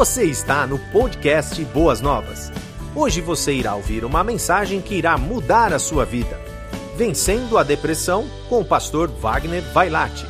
Você 0.00 0.24
está 0.24 0.66
no 0.66 0.78
podcast 0.90 1.62
Boas 1.62 2.00
Novas. 2.00 2.50
Hoje 2.96 3.20
você 3.20 3.52
irá 3.52 3.74
ouvir 3.74 4.02
uma 4.02 4.24
mensagem 4.24 4.80
que 4.80 4.94
irá 4.94 5.18
mudar 5.18 5.74
a 5.74 5.78
sua 5.78 6.06
vida. 6.06 6.40
Vencendo 6.96 7.58
a 7.58 7.62
Depressão 7.62 8.26
com 8.48 8.62
o 8.62 8.64
pastor 8.64 9.10
Wagner 9.10 9.62
Vailate. 9.74 10.24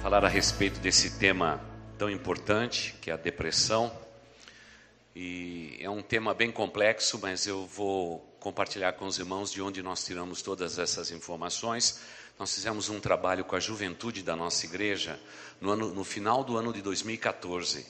Falar 0.00 0.24
a 0.24 0.28
respeito 0.28 0.80
desse 0.80 1.18
tema 1.18 1.60
tão 1.98 2.08
importante 2.08 2.94
que 2.98 3.10
é 3.10 3.12
a 3.12 3.18
depressão. 3.18 3.92
E 5.14 5.76
é 5.82 5.90
um 5.90 6.00
tema 6.00 6.32
bem 6.32 6.50
complexo, 6.50 7.18
mas 7.20 7.46
eu 7.46 7.66
vou 7.66 8.20
compartilhar 8.40 8.94
com 8.94 9.04
os 9.04 9.18
irmãos 9.18 9.52
de 9.52 9.60
onde 9.60 9.82
nós 9.82 10.02
tiramos 10.02 10.40
todas 10.40 10.78
essas 10.78 11.10
informações. 11.10 12.00
Nós 12.40 12.54
fizemos 12.54 12.88
um 12.88 12.98
trabalho 12.98 13.44
com 13.44 13.54
a 13.54 13.60
juventude 13.60 14.22
da 14.22 14.34
nossa 14.34 14.64
igreja 14.64 15.20
no, 15.60 15.72
ano, 15.72 15.92
no 15.92 16.02
final 16.02 16.42
do 16.42 16.56
ano 16.56 16.72
de 16.72 16.80
2014. 16.80 17.86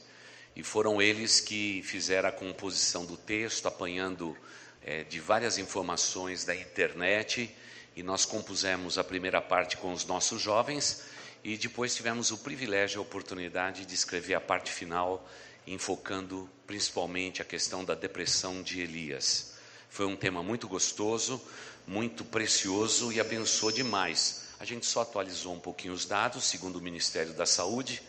E 0.57 0.65
foram 0.65 1.01
eles 1.01 1.39
que 1.39 1.81
fizeram 1.85 2.29
a 2.29 2.33
composição 2.33 3.07
do 3.07 3.17
texto, 3.17 3.69
apanhando 3.69 4.37
é, 4.83 5.05
de 5.05 5.21
várias 5.21 5.57
informações 5.57 6.45
da 6.45 6.53
internet. 6.53 7.55
E 7.95 8.03
nós 8.03 8.25
compusemos 8.25 8.99
a 8.99 9.05
primeira 9.05 9.41
parte 9.41 9.77
com 9.77 9.93
os 9.93 10.05
nossos 10.05 10.43
jovens. 10.43 11.05
E 11.45 11.57
depois 11.57 11.95
tivemos 11.95 12.33
o 12.33 12.39
privilégio 12.39 12.97
e 12.97 12.99
a 12.99 13.03
oportunidade 13.03 13.87
de 13.87 13.95
escrever 13.95 14.35
a 14.35 14.41
parte 14.41 14.73
final, 14.73 15.31
enfocando 15.65 16.51
principalmente 16.67 17.41
a 17.41 17.45
questão 17.45 17.85
da 17.85 17.95
depressão 17.95 18.65
de 18.65 18.81
Elias. 18.81 19.55
Foi 19.89 20.07
um 20.07 20.17
tema 20.17 20.43
muito 20.43 20.67
gostoso, 20.67 21.41
muito 21.87 22.25
precioso 22.25 23.13
e 23.13 23.21
abençoou 23.21 23.71
demais. 23.71 24.40
A 24.61 24.65
gente 24.67 24.85
só 24.85 25.01
atualizou 25.01 25.55
um 25.55 25.59
pouquinho 25.59 25.95
os 25.95 26.05
dados, 26.05 26.45
segundo 26.45 26.77
o 26.77 26.83
Ministério 26.83 27.33
da 27.33 27.47
Saúde. 27.47 28.03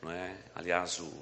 Não 0.00 0.10
é? 0.10 0.34
Aliás, 0.54 0.98
o, 1.00 1.12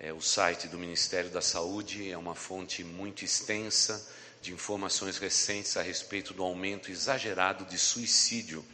é, 0.00 0.14
o 0.14 0.20
site 0.22 0.66
do 0.66 0.78
Ministério 0.78 1.28
da 1.28 1.42
Saúde 1.42 2.10
é 2.10 2.16
uma 2.16 2.34
fonte 2.34 2.82
muito 2.82 3.22
extensa 3.22 4.10
de 4.40 4.50
informações 4.50 5.18
recentes 5.18 5.76
a 5.76 5.82
respeito 5.82 6.32
do 6.32 6.42
aumento 6.42 6.90
exagerado 6.90 7.66
de 7.66 7.78
suicídio 7.78 8.64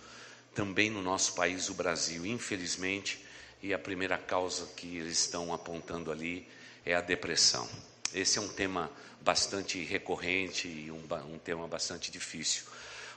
também 0.54 0.88
no 0.88 1.02
nosso 1.02 1.34
país, 1.34 1.68
o 1.68 1.74
Brasil, 1.74 2.24
infelizmente. 2.24 3.26
E 3.60 3.74
a 3.74 3.78
primeira 3.78 4.16
causa 4.16 4.66
que 4.76 4.98
eles 4.98 5.18
estão 5.18 5.52
apontando 5.52 6.12
ali 6.12 6.46
é 6.86 6.94
a 6.94 7.00
depressão. 7.00 7.68
Esse 8.14 8.38
é 8.38 8.40
um 8.40 8.48
tema 8.48 8.88
bastante 9.20 9.82
recorrente 9.82 10.68
e 10.68 10.92
um, 10.92 11.02
um 11.26 11.38
tema 11.40 11.66
bastante 11.66 12.08
difícil. 12.08 12.66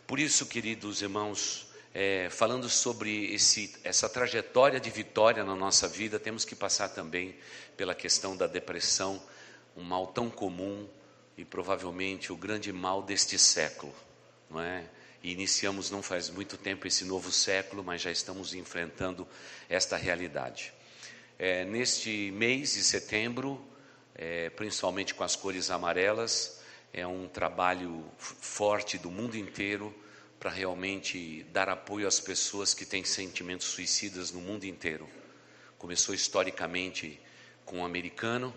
Por 0.07 0.19
isso, 0.19 0.47
queridos 0.47 1.03
irmãos, 1.03 1.71
é, 1.93 2.27
falando 2.29 2.67
sobre 2.69 3.33
esse, 3.33 3.75
essa 3.83 4.09
trajetória 4.09 4.79
de 4.79 4.89
vitória 4.89 5.43
na 5.43 5.55
nossa 5.55 5.87
vida, 5.87 6.19
temos 6.19 6.43
que 6.43 6.55
passar 6.55 6.89
também 6.89 7.35
pela 7.77 7.93
questão 7.93 8.35
da 8.35 8.47
depressão, 8.47 9.21
um 9.77 9.83
mal 9.83 10.07
tão 10.07 10.29
comum 10.29 10.87
e 11.37 11.45
provavelmente 11.45 12.33
o 12.33 12.37
grande 12.37 12.73
mal 12.73 13.03
deste 13.03 13.37
século, 13.37 13.93
não 14.49 14.59
é? 14.59 14.85
E 15.21 15.31
iniciamos 15.31 15.89
não 15.89 16.01
faz 16.01 16.29
muito 16.29 16.57
tempo 16.57 16.87
esse 16.87 17.05
novo 17.05 17.31
século, 17.31 17.83
mas 17.83 18.01
já 18.01 18.11
estamos 18.11 18.53
enfrentando 18.53 19.27
esta 19.69 19.95
realidade. 19.95 20.73
É, 21.39 21.63
neste 21.63 22.31
mês 22.31 22.73
de 22.73 22.83
setembro, 22.83 23.63
é, 24.15 24.49
principalmente 24.49 25.13
com 25.13 25.23
as 25.23 25.35
cores 25.35 25.69
amarelas. 25.69 26.61
É 26.91 27.07
um 27.07 27.27
trabalho 27.27 28.05
forte 28.17 28.97
do 28.97 29.09
mundo 29.09 29.35
inteiro 29.35 29.93
para 30.43 30.51
realmente 30.51 31.45
dar 31.53 31.69
apoio 31.69 32.05
às 32.05 32.19
pessoas 32.19 32.73
que 32.73 32.85
têm 32.85 33.05
sentimentos 33.05 33.65
suicidas 33.65 34.29
no 34.29 34.41
mundo 34.41 34.65
inteiro. 34.65 35.09
Começou 35.77 36.13
historicamente 36.13 37.17
com 37.63 37.79
o 37.79 37.85
americano, 37.85 38.53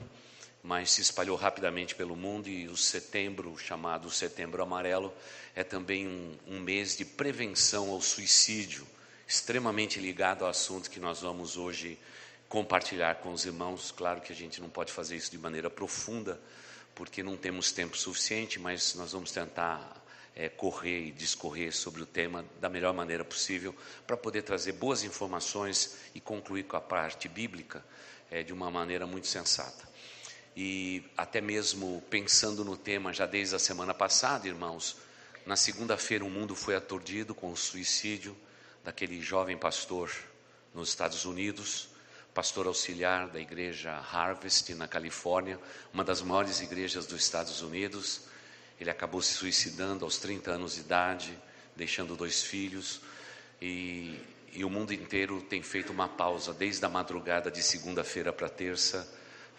mas 0.64 0.90
se 0.90 1.00
espalhou 1.00 1.36
rapidamente 1.36 1.94
pelo 1.94 2.16
mundo 2.16 2.48
e 2.48 2.66
o 2.66 2.76
setembro, 2.76 3.56
chamado 3.56 4.10
Setembro 4.10 4.64
Amarelo, 4.64 5.14
é 5.54 5.62
também 5.62 6.08
um, 6.08 6.36
um 6.48 6.58
mês 6.58 6.96
de 6.96 7.04
prevenção 7.04 7.88
ao 7.92 8.00
suicídio, 8.00 8.84
extremamente 9.24 10.00
ligado 10.00 10.42
ao 10.42 10.50
assunto 10.50 10.90
que 10.90 10.98
nós 10.98 11.20
vamos 11.20 11.56
hoje 11.56 11.96
compartilhar 12.48 13.14
com 13.20 13.32
os 13.32 13.46
irmãos. 13.46 13.92
Claro 13.92 14.20
que 14.20 14.32
a 14.32 14.36
gente 14.36 14.60
não 14.60 14.68
pode 14.68 14.90
fazer 14.90 15.14
isso 15.14 15.30
de 15.30 15.38
maneira 15.38 15.70
profunda, 15.70 16.40
porque 16.96 17.22
não 17.22 17.36
temos 17.36 17.70
tempo 17.70 17.96
suficiente, 17.96 18.58
mas 18.58 18.96
nós 18.96 19.12
vamos 19.12 19.30
tentar 19.30 20.04
é, 20.36 20.48
correr 20.48 21.06
e 21.06 21.10
discorrer 21.10 21.74
sobre 21.74 22.02
o 22.02 22.06
tema 22.06 22.44
da 22.60 22.68
melhor 22.68 22.92
maneira 22.92 23.24
possível, 23.24 23.74
para 24.06 24.16
poder 24.16 24.42
trazer 24.42 24.72
boas 24.72 25.02
informações 25.02 25.96
e 26.14 26.20
concluir 26.20 26.64
com 26.64 26.76
a 26.76 26.80
parte 26.80 27.28
bíblica 27.28 27.82
é, 28.30 28.42
de 28.42 28.52
uma 28.52 28.70
maneira 28.70 29.06
muito 29.06 29.26
sensata. 29.26 29.88
E 30.54 31.02
até 31.16 31.40
mesmo 31.40 32.02
pensando 32.10 32.64
no 32.64 32.76
tema 32.76 33.12
já 33.12 33.26
desde 33.26 33.56
a 33.56 33.58
semana 33.58 33.94
passada, 33.94 34.46
irmãos, 34.46 34.96
na 35.44 35.56
segunda-feira 35.56 36.24
o 36.24 36.30
mundo 36.30 36.54
foi 36.54 36.76
aturdido 36.76 37.34
com 37.34 37.50
o 37.50 37.56
suicídio 37.56 38.36
daquele 38.84 39.20
jovem 39.20 39.56
pastor 39.56 40.10
nos 40.74 40.90
Estados 40.90 41.24
Unidos 41.24 41.88
pastor 42.36 42.66
auxiliar 42.66 43.28
da 43.28 43.40
igreja 43.40 43.92
Harvest 43.92 44.74
na 44.74 44.86
Califórnia, 44.86 45.58
uma 45.90 46.04
das 46.04 46.20
maiores 46.20 46.60
igrejas 46.60 47.06
dos 47.06 47.22
Estados 47.22 47.62
Unidos. 47.62 48.24
Ele 48.80 48.90
acabou 48.90 49.22
se 49.22 49.32
suicidando 49.32 50.04
aos 50.04 50.18
30 50.18 50.50
anos 50.50 50.74
de 50.74 50.80
idade, 50.80 51.38
deixando 51.74 52.16
dois 52.16 52.42
filhos. 52.42 53.00
E, 53.60 54.20
e 54.52 54.64
o 54.64 54.70
mundo 54.70 54.92
inteiro 54.92 55.40
tem 55.40 55.62
feito 55.62 55.92
uma 55.92 56.08
pausa 56.08 56.52
desde 56.52 56.84
a 56.84 56.88
madrugada 56.88 57.50
de 57.50 57.62
segunda-feira 57.62 58.32
para 58.32 58.48
terça, 58.48 59.10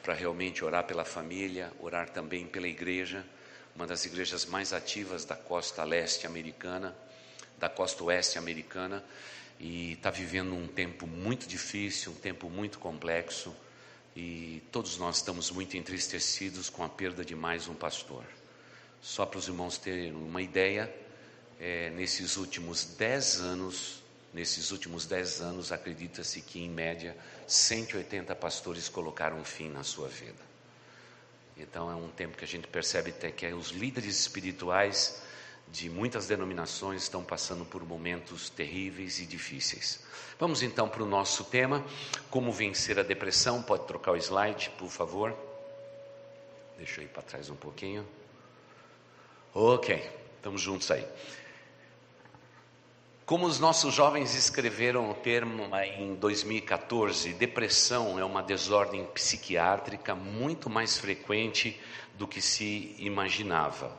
para 0.03 0.13
realmente 0.13 0.63
orar 0.63 0.85
pela 0.85 1.03
família, 1.03 1.71
orar 1.79 2.09
também 2.09 2.45
pela 2.45 2.67
igreja, 2.67 3.25
uma 3.75 3.85
das 3.85 4.05
igrejas 4.05 4.45
mais 4.45 4.73
ativas 4.73 5.25
da 5.25 5.35
costa 5.35 5.83
leste 5.83 6.25
americana, 6.25 6.95
da 7.59 7.69
costa 7.69 8.03
oeste 8.03 8.37
americana 8.37 9.03
e 9.59 9.93
está 9.93 10.09
vivendo 10.09 10.53
um 10.53 10.67
tempo 10.67 11.07
muito 11.07 11.47
difícil, 11.47 12.11
um 12.11 12.15
tempo 12.15 12.49
muito 12.49 12.79
complexo, 12.79 13.55
e 14.15 14.63
todos 14.71 14.97
nós 14.97 15.17
estamos 15.17 15.51
muito 15.51 15.77
entristecidos 15.77 16.69
com 16.69 16.83
a 16.83 16.89
perda 16.89 17.23
de 17.23 17.35
mais 17.35 17.67
um 17.67 17.73
pastor. 17.73 18.23
Só 19.01 19.25
para 19.25 19.39
os 19.39 19.47
irmãos 19.47 19.77
terem 19.77 20.13
uma 20.13 20.41
ideia, 20.41 20.93
é, 21.59 21.89
nesses 21.91 22.37
últimos 22.37 22.83
dez 22.97 23.39
anos, 23.39 24.03
nesses 24.33 24.71
últimos 24.71 25.05
dez 25.05 25.41
anos, 25.41 25.71
acredita-se 25.71 26.41
que 26.41 26.59
em 26.59 26.69
média 26.69 27.15
180 27.47 28.35
pastores 28.35 28.89
colocaram 28.89 29.43
fim 29.43 29.69
na 29.69 29.83
sua 29.83 30.07
vida. 30.07 30.47
Então 31.55 31.89
é 31.89 31.95
um 31.95 32.09
tempo 32.09 32.37
que 32.37 32.45
a 32.45 32.47
gente 32.47 32.67
percebe 32.67 33.09
até 33.09 33.31
que 33.31 33.47
os 33.47 33.71
líderes 33.71 34.19
espirituais 34.19 35.21
de 35.69 35.89
muitas 35.89 36.27
denominações 36.27 37.03
estão 37.03 37.23
passando 37.23 37.65
por 37.65 37.83
momentos 37.83 38.49
terríveis 38.49 39.19
e 39.19 39.25
difíceis. 39.25 39.99
Vamos 40.39 40.61
então 40.61 40.87
para 40.87 41.03
o 41.03 41.07
nosso 41.07 41.43
tema: 41.45 41.83
como 42.29 42.51
vencer 42.51 42.99
a 42.99 43.03
depressão. 43.03 43.61
Pode 43.61 43.87
trocar 43.87 44.11
o 44.11 44.17
slide, 44.17 44.69
por 44.77 44.89
favor. 44.89 45.35
Deixa 46.77 47.01
eu 47.01 47.05
ir 47.05 47.09
para 47.09 47.23
trás 47.23 47.49
um 47.49 47.55
pouquinho. 47.55 48.07
Ok, 49.59 50.07
estamos 50.35 50.61
juntos 50.61 50.91
aí. 50.91 51.03
Como 53.25 53.47
os 53.47 53.59
nossos 53.59 53.91
jovens 53.91 54.35
escreveram 54.35 55.09
o 55.09 55.15
termo 55.15 55.67
em 55.97 56.13
2014, 56.13 57.33
depressão 57.33 58.19
é 58.19 58.23
uma 58.23 58.43
desordem 58.43 59.03
psiquiátrica 59.05 60.13
muito 60.13 60.69
mais 60.69 60.99
frequente 60.99 61.81
do 62.13 62.27
que 62.27 62.39
se 62.39 62.95
imaginava. 62.99 63.97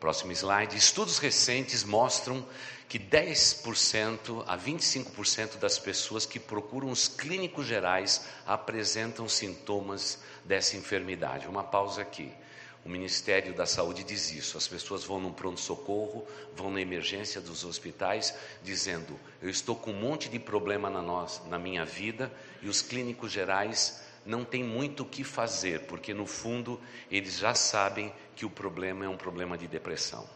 Próximo 0.00 0.32
slide. 0.32 0.76
Estudos 0.76 1.18
recentes 1.18 1.84
mostram 1.84 2.44
que 2.88 2.98
10% 2.98 4.42
a 4.44 4.58
25% 4.58 5.56
das 5.58 5.78
pessoas 5.78 6.26
que 6.26 6.40
procuram 6.40 6.90
os 6.90 7.06
clínicos 7.06 7.64
gerais 7.64 8.26
apresentam 8.44 9.28
sintomas 9.28 10.18
dessa 10.44 10.76
enfermidade. 10.76 11.46
Uma 11.46 11.62
pausa 11.62 12.02
aqui. 12.02 12.41
O 12.84 12.88
Ministério 12.88 13.54
da 13.54 13.64
Saúde 13.64 14.02
diz 14.02 14.32
isso. 14.32 14.58
As 14.58 14.66
pessoas 14.66 15.04
vão 15.04 15.20
no 15.20 15.32
pronto-socorro, 15.32 16.26
vão 16.54 16.70
na 16.70 16.80
emergência 16.80 17.40
dos 17.40 17.64
hospitais, 17.64 18.34
dizendo: 18.62 19.18
Eu 19.40 19.48
estou 19.48 19.76
com 19.76 19.92
um 19.92 20.00
monte 20.00 20.28
de 20.28 20.38
problema 20.38 20.90
na, 20.90 21.00
nossa, 21.00 21.48
na 21.48 21.58
minha 21.58 21.84
vida, 21.84 22.32
e 22.60 22.68
os 22.68 22.82
clínicos 22.82 23.30
gerais 23.30 24.02
não 24.26 24.44
têm 24.44 24.64
muito 24.64 25.02
o 25.02 25.06
que 25.06 25.24
fazer, 25.24 25.82
porque 25.86 26.14
no 26.14 26.26
fundo 26.26 26.80
eles 27.10 27.38
já 27.38 27.54
sabem 27.54 28.12
que 28.36 28.44
o 28.44 28.50
problema 28.50 29.04
é 29.04 29.08
um 29.08 29.16
problema 29.16 29.56
de 29.56 29.66
depressão. 29.66 30.28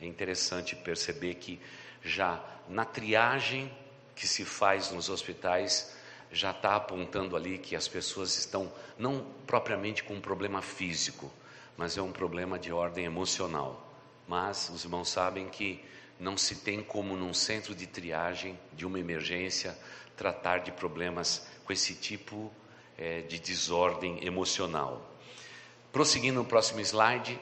É 0.00 0.06
interessante 0.06 0.74
perceber 0.74 1.34
que 1.34 1.60
já 2.02 2.42
na 2.68 2.84
triagem 2.84 3.70
que 4.14 4.26
se 4.26 4.44
faz 4.44 4.90
nos 4.90 5.08
hospitais, 5.08 5.94
já 6.30 6.50
está 6.50 6.76
apontando 6.76 7.36
ali 7.36 7.58
que 7.58 7.74
as 7.74 7.88
pessoas 7.88 8.36
estão 8.36 8.72
não 8.98 9.26
propriamente 9.46 10.04
com 10.04 10.14
um 10.14 10.20
problema 10.20 10.62
físico, 10.62 11.30
mas 11.80 11.96
é 11.96 12.02
um 12.02 12.12
problema 12.12 12.58
de 12.58 12.70
ordem 12.70 13.06
emocional. 13.06 13.90
Mas 14.28 14.68
os 14.68 14.84
irmãos 14.84 15.08
sabem 15.08 15.48
que 15.48 15.82
não 16.18 16.36
se 16.36 16.56
tem 16.56 16.82
como 16.84 17.16
num 17.16 17.32
centro 17.32 17.74
de 17.74 17.86
triagem 17.86 18.60
de 18.74 18.84
uma 18.84 19.00
emergência 19.00 19.74
tratar 20.14 20.58
de 20.58 20.70
problemas 20.72 21.48
com 21.64 21.72
esse 21.72 21.94
tipo 21.94 22.52
é, 22.98 23.22
de 23.22 23.38
desordem 23.38 24.22
emocional. 24.22 25.10
Prosseguindo 25.90 26.40
no 26.40 26.44
próximo 26.44 26.80
slide, 26.80 27.40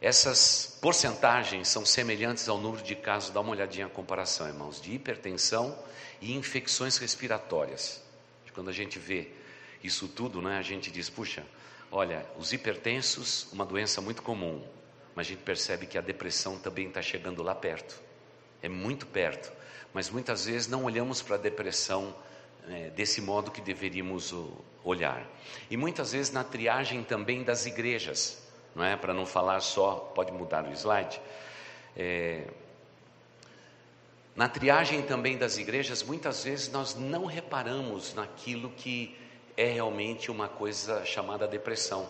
essas 0.00 0.78
porcentagens 0.80 1.68
são 1.68 1.84
semelhantes 1.84 2.48
ao 2.48 2.56
número 2.56 2.82
de 2.82 2.96
casos, 2.96 3.28
dá 3.28 3.42
uma 3.42 3.50
olhadinha 3.50 3.84
a 3.84 3.90
comparação, 3.90 4.48
irmãos, 4.48 4.80
de 4.80 4.94
hipertensão 4.94 5.78
e 6.22 6.34
infecções 6.34 6.96
respiratórias. 6.96 8.02
Quando 8.54 8.70
a 8.70 8.72
gente 8.72 8.98
vê 8.98 9.28
isso 9.84 10.08
tudo, 10.08 10.40
né, 10.40 10.56
a 10.56 10.62
gente 10.62 10.90
diz, 10.90 11.10
puxa, 11.10 11.44
olha, 11.90 12.26
os 12.38 12.52
hipertensos, 12.52 13.48
uma 13.52 13.64
doença 13.64 14.00
muito 14.00 14.22
comum, 14.22 14.64
mas 15.14 15.26
a 15.26 15.30
gente 15.30 15.42
percebe 15.42 15.86
que 15.86 15.98
a 15.98 16.00
depressão 16.00 16.58
também 16.58 16.88
está 16.88 17.02
chegando 17.02 17.42
lá 17.42 17.54
perto, 17.54 18.00
é 18.62 18.68
muito 18.68 19.06
perto, 19.06 19.52
mas 19.92 20.10
muitas 20.10 20.44
vezes 20.46 20.68
não 20.68 20.84
olhamos 20.84 21.22
para 21.22 21.36
a 21.36 21.38
depressão 21.38 22.14
é, 22.68 22.90
desse 22.90 23.20
modo 23.20 23.50
que 23.50 23.60
deveríamos 23.60 24.34
olhar. 24.84 25.26
E 25.70 25.76
muitas 25.76 26.12
vezes 26.12 26.30
na 26.30 26.44
triagem 26.44 27.02
também 27.02 27.42
das 27.42 27.66
igrejas, 27.66 28.42
não 28.74 28.84
é? 28.84 28.96
Para 28.96 29.14
não 29.14 29.24
falar 29.24 29.60
só, 29.60 30.12
pode 30.14 30.32
mudar 30.32 30.64
o 30.64 30.72
slide. 30.72 31.20
É, 31.96 32.44
na 34.36 34.48
triagem 34.48 35.02
também 35.02 35.36
das 35.36 35.58
igrejas, 35.58 36.02
muitas 36.02 36.44
vezes 36.44 36.70
nós 36.70 36.94
não 36.94 37.24
reparamos 37.24 38.14
naquilo 38.14 38.70
que 38.70 39.16
é 39.58 39.66
realmente 39.72 40.30
uma 40.30 40.48
coisa 40.48 41.04
chamada 41.04 41.48
depressão. 41.48 42.08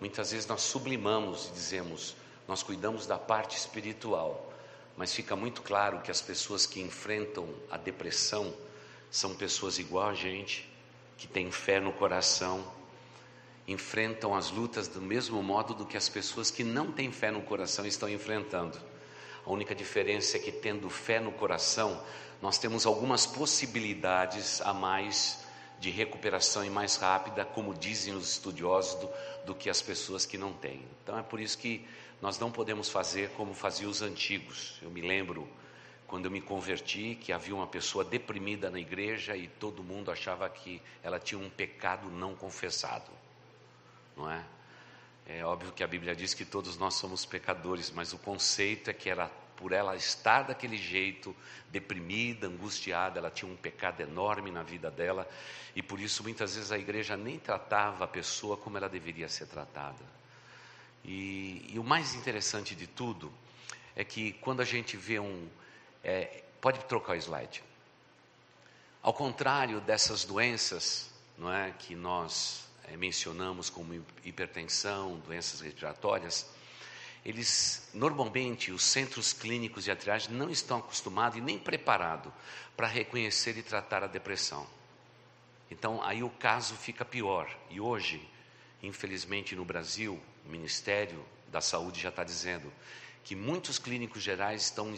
Muitas 0.00 0.30
vezes 0.30 0.46
nós 0.46 0.62
sublimamos 0.62 1.48
e 1.48 1.52
dizemos, 1.52 2.14
nós 2.46 2.62
cuidamos 2.62 3.08
da 3.08 3.18
parte 3.18 3.56
espiritual, 3.56 4.52
mas 4.96 5.12
fica 5.12 5.34
muito 5.34 5.62
claro 5.62 6.00
que 6.00 6.12
as 6.12 6.22
pessoas 6.22 6.64
que 6.64 6.80
enfrentam 6.80 7.48
a 7.68 7.76
depressão 7.76 8.54
são 9.10 9.34
pessoas 9.34 9.80
igual 9.80 10.10
a 10.10 10.14
gente, 10.14 10.72
que 11.18 11.26
têm 11.26 11.50
fé 11.50 11.80
no 11.80 11.92
coração, 11.92 12.64
enfrentam 13.66 14.32
as 14.32 14.52
lutas 14.52 14.86
do 14.86 15.02
mesmo 15.02 15.42
modo 15.42 15.74
do 15.74 15.84
que 15.84 15.96
as 15.96 16.08
pessoas 16.08 16.52
que 16.52 16.62
não 16.62 16.92
têm 16.92 17.10
fé 17.10 17.32
no 17.32 17.42
coração 17.42 17.84
estão 17.84 18.08
enfrentando. 18.08 18.80
A 19.44 19.50
única 19.50 19.74
diferença 19.74 20.36
é 20.36 20.40
que, 20.40 20.52
tendo 20.52 20.88
fé 20.88 21.18
no 21.18 21.32
coração, 21.32 22.00
nós 22.40 22.58
temos 22.58 22.86
algumas 22.86 23.26
possibilidades 23.26 24.60
a 24.60 24.72
mais 24.72 25.45
de 25.78 25.90
recuperação 25.90 26.64
e 26.64 26.70
mais 26.70 26.96
rápida, 26.96 27.44
como 27.44 27.74
dizem 27.74 28.14
os 28.14 28.30
estudiosos, 28.30 28.94
do, 29.00 29.10
do 29.46 29.54
que 29.54 29.68
as 29.68 29.82
pessoas 29.82 30.24
que 30.24 30.38
não 30.38 30.52
têm. 30.52 30.82
Então 31.02 31.18
é 31.18 31.22
por 31.22 31.40
isso 31.40 31.58
que 31.58 31.86
nós 32.20 32.38
não 32.38 32.50
podemos 32.50 32.88
fazer 32.88 33.30
como 33.30 33.54
faziam 33.54 33.90
os 33.90 34.02
antigos. 34.02 34.78
Eu 34.82 34.90
me 34.90 35.00
lembro 35.00 35.48
quando 36.06 36.26
eu 36.26 36.30
me 36.30 36.40
converti 36.40 37.18
que 37.20 37.32
havia 37.32 37.54
uma 37.54 37.66
pessoa 37.66 38.04
deprimida 38.04 38.70
na 38.70 38.78
igreja 38.78 39.36
e 39.36 39.48
todo 39.48 39.82
mundo 39.82 40.10
achava 40.10 40.48
que 40.48 40.80
ela 41.02 41.18
tinha 41.18 41.38
um 41.38 41.50
pecado 41.50 42.08
não 42.10 42.34
confessado 42.34 43.10
não 44.16 44.30
é? 44.30 44.42
É 45.26 45.44
óbvio 45.44 45.72
que 45.72 45.82
a 45.82 45.86
Bíblia 45.86 46.14
diz 46.14 46.32
que 46.32 46.44
todos 46.44 46.78
nós 46.78 46.94
somos 46.94 47.26
pecadores, 47.26 47.90
mas 47.90 48.12
o 48.12 48.18
conceito 48.18 48.88
é 48.88 48.94
que 48.94 49.10
ela, 49.10 49.30
por 49.56 49.72
ela 49.72 49.96
estar 49.96 50.42
daquele 50.42 50.76
jeito, 50.76 51.34
deprimida, 51.70 52.46
angustiada, 52.46 53.18
ela 53.18 53.30
tinha 53.30 53.50
um 53.50 53.56
pecado 53.56 54.00
enorme 54.00 54.50
na 54.50 54.62
vida 54.62 54.90
dela, 54.90 55.28
e 55.74 55.82
por 55.82 55.98
isso 56.00 56.22
muitas 56.22 56.54
vezes 56.54 56.70
a 56.70 56.78
igreja 56.78 57.16
nem 57.16 57.38
tratava 57.38 58.04
a 58.04 58.08
pessoa 58.08 58.56
como 58.56 58.76
ela 58.76 58.88
deveria 58.88 59.28
ser 59.28 59.46
tratada. 59.46 60.04
E, 61.04 61.70
e 61.72 61.78
o 61.78 61.84
mais 61.84 62.14
interessante 62.14 62.74
de 62.74 62.86
tudo 62.86 63.32
é 63.94 64.04
que 64.04 64.32
quando 64.34 64.60
a 64.60 64.64
gente 64.64 64.96
vê 64.96 65.18
um. 65.18 65.48
É, 66.02 66.42
pode 66.60 66.84
trocar 66.86 67.12
o 67.12 67.16
slide. 67.16 67.62
Ao 69.02 69.12
contrário 69.12 69.80
dessas 69.80 70.24
doenças, 70.24 71.10
não 71.38 71.52
é, 71.52 71.72
que 71.72 71.94
nós 71.94 72.68
é, 72.88 72.96
mencionamos 72.96 73.70
como 73.70 73.94
hipertensão, 74.24 75.18
doenças 75.20 75.60
respiratórias, 75.60 76.48
eles 77.26 77.88
normalmente 77.92 78.70
os 78.70 78.84
centros 78.84 79.32
clínicos 79.32 79.82
de 79.82 79.92
triagem 79.96 80.30
não 80.30 80.48
estão 80.48 80.78
acostumados 80.78 81.36
e 81.36 81.40
nem 81.40 81.58
preparados 81.58 82.32
para 82.76 82.86
reconhecer 82.86 83.58
e 83.58 83.64
tratar 83.64 84.04
a 84.04 84.06
depressão. 84.06 84.64
Então 85.68 86.00
aí 86.04 86.22
o 86.22 86.30
caso 86.30 86.76
fica 86.76 87.04
pior. 87.04 87.50
E 87.68 87.80
hoje, 87.80 88.22
infelizmente 88.80 89.56
no 89.56 89.64
Brasil, 89.64 90.22
o 90.44 90.48
Ministério 90.48 91.26
da 91.48 91.60
Saúde 91.60 92.00
já 92.00 92.10
está 92.10 92.22
dizendo 92.22 92.72
que 93.24 93.34
muitos 93.34 93.76
clínicos 93.76 94.22
gerais 94.22 94.62
estão 94.62 94.94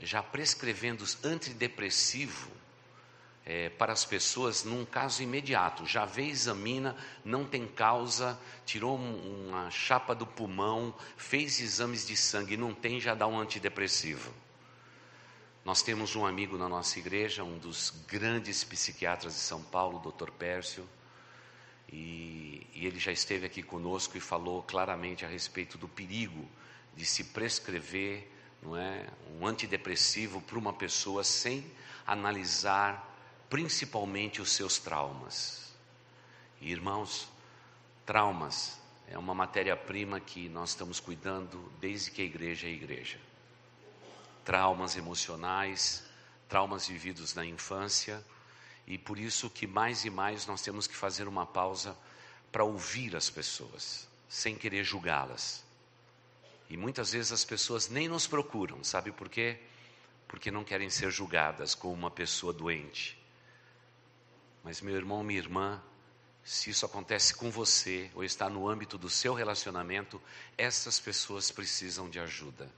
já 0.00 0.22
prescrevendo 0.22 1.04
antidepressivo 1.24 2.52
é, 3.46 3.68
para 3.68 3.92
as 3.92 4.04
pessoas 4.04 4.64
num 4.64 4.84
caso 4.84 5.22
imediato. 5.22 5.86
Já 5.86 6.04
vê, 6.04 6.24
examina, 6.24 6.96
não 7.24 7.44
tem 7.44 7.66
causa, 7.66 8.38
tirou 8.64 8.96
uma 8.96 9.70
chapa 9.70 10.14
do 10.14 10.26
pulmão, 10.26 10.94
fez 11.16 11.60
exames 11.60 12.06
de 12.06 12.16
sangue, 12.16 12.56
não 12.56 12.72
tem, 12.72 13.00
já 13.00 13.14
dá 13.14 13.26
um 13.26 13.38
antidepressivo. 13.38 14.32
Nós 15.64 15.82
temos 15.82 16.14
um 16.14 16.26
amigo 16.26 16.58
na 16.58 16.68
nossa 16.68 16.98
igreja, 16.98 17.42
um 17.42 17.58
dos 17.58 17.90
grandes 18.06 18.62
psiquiatras 18.64 19.34
de 19.34 19.40
São 19.40 19.62
Paulo, 19.62 19.98
o 19.98 20.12
Dr. 20.12 20.30
Pércio, 20.30 20.86
e, 21.90 22.66
e 22.74 22.86
ele 22.86 22.98
já 22.98 23.12
esteve 23.12 23.46
aqui 23.46 23.62
conosco 23.62 24.16
e 24.16 24.20
falou 24.20 24.62
claramente 24.62 25.24
a 25.24 25.28
respeito 25.28 25.78
do 25.78 25.88
perigo 25.88 26.48
de 26.96 27.04
se 27.04 27.24
prescrever 27.24 28.30
não 28.62 28.76
é, 28.76 29.06
um 29.38 29.46
antidepressivo 29.46 30.40
para 30.40 30.58
uma 30.58 30.72
pessoa 30.72 31.22
sem 31.22 31.64
analisar 32.06 33.13
principalmente 33.54 34.42
os 34.42 34.50
seus 34.50 34.80
traumas. 34.80 35.72
E, 36.60 36.72
irmãos, 36.72 37.28
traumas 38.04 38.76
é 39.06 39.16
uma 39.16 39.32
matéria-prima 39.32 40.18
que 40.18 40.48
nós 40.48 40.70
estamos 40.70 40.98
cuidando 40.98 41.72
desde 41.80 42.10
que 42.10 42.20
a 42.20 42.24
igreja 42.24 42.66
é 42.66 42.70
igreja. 42.70 43.16
Traumas 44.44 44.96
emocionais, 44.96 46.02
traumas 46.48 46.88
vividos 46.88 47.32
na 47.32 47.46
infância, 47.46 48.24
e 48.88 48.98
por 48.98 49.20
isso 49.20 49.48
que 49.48 49.68
mais 49.68 50.04
e 50.04 50.10
mais 50.10 50.48
nós 50.48 50.60
temos 50.60 50.88
que 50.88 50.96
fazer 50.96 51.28
uma 51.28 51.46
pausa 51.46 51.96
para 52.50 52.64
ouvir 52.64 53.14
as 53.14 53.30
pessoas, 53.30 54.08
sem 54.28 54.56
querer 54.56 54.82
julgá-las. 54.82 55.64
E 56.68 56.76
muitas 56.76 57.12
vezes 57.12 57.30
as 57.30 57.44
pessoas 57.44 57.88
nem 57.88 58.08
nos 58.08 58.26
procuram, 58.26 58.82
sabe 58.82 59.12
por 59.12 59.28
quê? 59.28 59.60
Porque 60.26 60.50
não 60.50 60.64
querem 60.64 60.90
ser 60.90 61.12
julgadas 61.12 61.76
como 61.76 61.94
uma 61.94 62.10
pessoa 62.10 62.52
doente. 62.52 63.22
Mas, 64.64 64.80
meu 64.80 64.96
irmão, 64.96 65.22
minha 65.22 65.38
irmã, 65.38 65.80
se 66.42 66.70
isso 66.70 66.86
acontece 66.86 67.34
com 67.34 67.50
você 67.50 68.10
ou 68.14 68.24
está 68.24 68.48
no 68.48 68.66
âmbito 68.66 68.96
do 68.96 69.10
seu 69.10 69.34
relacionamento, 69.34 70.20
essas 70.56 70.98
pessoas 70.98 71.50
precisam 71.50 72.08
de 72.08 72.18
ajuda. 72.18 72.72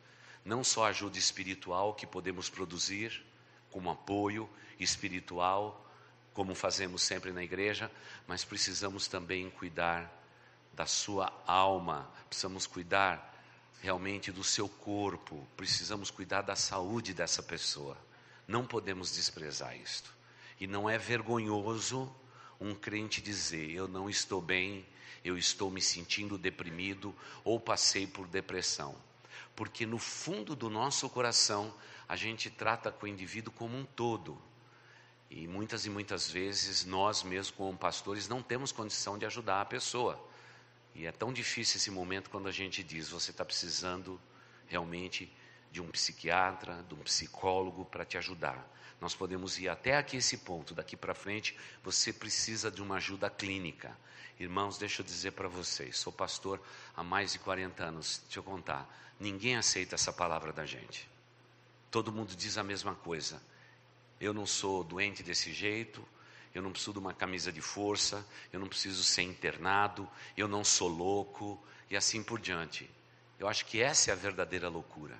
Não 0.44 0.64
só 0.64 0.86
ajuda 0.86 1.16
espiritual 1.16 1.94
que 1.94 2.04
podemos 2.04 2.50
produzir, 2.50 3.24
como 3.70 3.88
apoio 3.88 4.50
espiritual, 4.80 5.88
como 6.34 6.56
fazemos 6.56 7.02
sempre 7.02 7.30
na 7.32 7.44
igreja, 7.44 7.90
mas 8.26 8.44
precisamos 8.44 9.06
também 9.06 9.48
cuidar 9.48 10.12
da 10.72 10.86
sua 10.86 11.32
alma, 11.46 12.10
precisamos 12.28 12.66
cuidar 12.66 13.32
realmente 13.80 14.32
do 14.32 14.42
seu 14.42 14.68
corpo, 14.68 15.46
precisamos 15.56 16.10
cuidar 16.10 16.42
da 16.42 16.56
saúde 16.56 17.14
dessa 17.14 17.44
pessoa. 17.44 17.96
Não 18.46 18.66
podemos 18.66 19.14
desprezar 19.14 19.76
isto. 19.76 20.15
E 20.58 20.66
não 20.66 20.88
é 20.88 20.96
vergonhoso 20.98 22.12
um 22.60 22.74
crente 22.74 23.20
dizer: 23.20 23.70
Eu 23.70 23.86
não 23.86 24.08
estou 24.08 24.40
bem, 24.40 24.86
eu 25.24 25.36
estou 25.36 25.70
me 25.70 25.80
sentindo 25.80 26.38
deprimido 26.38 27.14
ou 27.44 27.60
passei 27.60 28.06
por 28.06 28.26
depressão. 28.26 28.94
Porque 29.54 29.86
no 29.86 29.98
fundo 29.98 30.54
do 30.54 30.68
nosso 30.68 31.08
coração, 31.08 31.74
a 32.08 32.16
gente 32.16 32.50
trata 32.50 32.90
com 32.90 33.06
o 33.06 33.08
indivíduo 33.08 33.52
como 33.52 33.76
um 33.76 33.84
todo. 33.84 34.40
E 35.28 35.46
muitas 35.48 35.84
e 35.86 35.90
muitas 35.90 36.30
vezes 36.30 36.84
nós 36.84 37.22
mesmos, 37.22 37.50
como 37.50 37.76
pastores, 37.76 38.28
não 38.28 38.42
temos 38.42 38.70
condição 38.70 39.18
de 39.18 39.26
ajudar 39.26 39.60
a 39.60 39.64
pessoa. 39.64 40.22
E 40.94 41.04
é 41.04 41.12
tão 41.12 41.32
difícil 41.32 41.76
esse 41.76 41.90
momento 41.90 42.30
quando 42.30 42.48
a 42.48 42.52
gente 42.52 42.82
diz: 42.82 43.08
você 43.08 43.30
está 43.30 43.44
precisando 43.44 44.20
realmente 44.66 45.30
de 45.70 45.80
um 45.80 45.88
psiquiatra, 45.88 46.84
de 46.88 46.94
um 46.94 46.98
psicólogo 46.98 47.84
para 47.84 48.04
te 48.04 48.16
ajudar. 48.18 48.66
Nós 49.00 49.14
podemos 49.14 49.58
ir 49.58 49.68
até 49.68 49.96
aqui 49.96 50.16
esse 50.16 50.38
ponto, 50.38 50.74
daqui 50.74 50.96
para 50.96 51.14
frente 51.14 51.56
você 51.82 52.12
precisa 52.12 52.70
de 52.70 52.82
uma 52.82 52.96
ajuda 52.96 53.28
clínica. 53.28 53.96
Irmãos, 54.38 54.78
deixa 54.78 55.02
eu 55.02 55.06
dizer 55.06 55.32
para 55.32 55.48
vocês, 55.48 55.98
sou 55.98 56.12
pastor 56.12 56.60
há 56.94 57.02
mais 57.02 57.32
de 57.32 57.38
40 57.38 57.84
anos, 57.84 58.20
deixa 58.24 58.38
eu 58.38 58.42
contar. 58.42 58.88
Ninguém 59.18 59.56
aceita 59.56 59.94
essa 59.94 60.12
palavra 60.12 60.52
da 60.52 60.66
gente. 60.66 61.08
Todo 61.90 62.12
mundo 62.12 62.34
diz 62.36 62.58
a 62.58 62.62
mesma 62.62 62.94
coisa. 62.94 63.40
Eu 64.20 64.34
não 64.34 64.46
sou 64.46 64.84
doente 64.84 65.22
desse 65.22 65.52
jeito, 65.52 66.06
eu 66.54 66.62
não 66.62 66.70
preciso 66.70 66.94
de 66.94 66.98
uma 66.98 67.12
camisa 67.12 67.52
de 67.52 67.60
força, 67.60 68.26
eu 68.52 68.58
não 68.58 68.66
preciso 68.66 69.02
ser 69.04 69.22
internado, 69.22 70.08
eu 70.36 70.48
não 70.48 70.64
sou 70.64 70.88
louco 70.88 71.62
e 71.90 71.96
assim 71.96 72.22
por 72.22 72.40
diante. 72.40 72.90
Eu 73.38 73.46
acho 73.46 73.66
que 73.66 73.80
essa 73.80 74.10
é 74.10 74.12
a 74.12 74.16
verdadeira 74.16 74.68
loucura. 74.68 75.18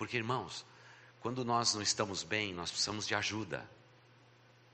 Porque, 0.00 0.16
irmãos, 0.16 0.64
Quando 1.20 1.44
nós 1.44 1.74
não 1.74 1.82
estamos 1.82 2.22
bem, 2.22 2.54
nós 2.54 2.70
precisamos 2.70 3.06
de 3.06 3.14
ajuda. 3.14 3.68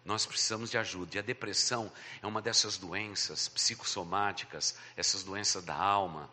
Nós 0.04 0.24
precisamos 0.24 0.70
de 0.70 0.78
ajuda. 0.78 1.16
E 1.16 1.18
a 1.18 1.22
depressão 1.22 1.90
é 2.22 2.26
uma 2.28 2.40
dessas 2.40 2.78
doenças 2.78 3.48
psicossomáticas, 3.48 4.78
essas 4.96 5.24
doenças 5.24 5.64
da 5.64 5.74
alma, 5.74 6.30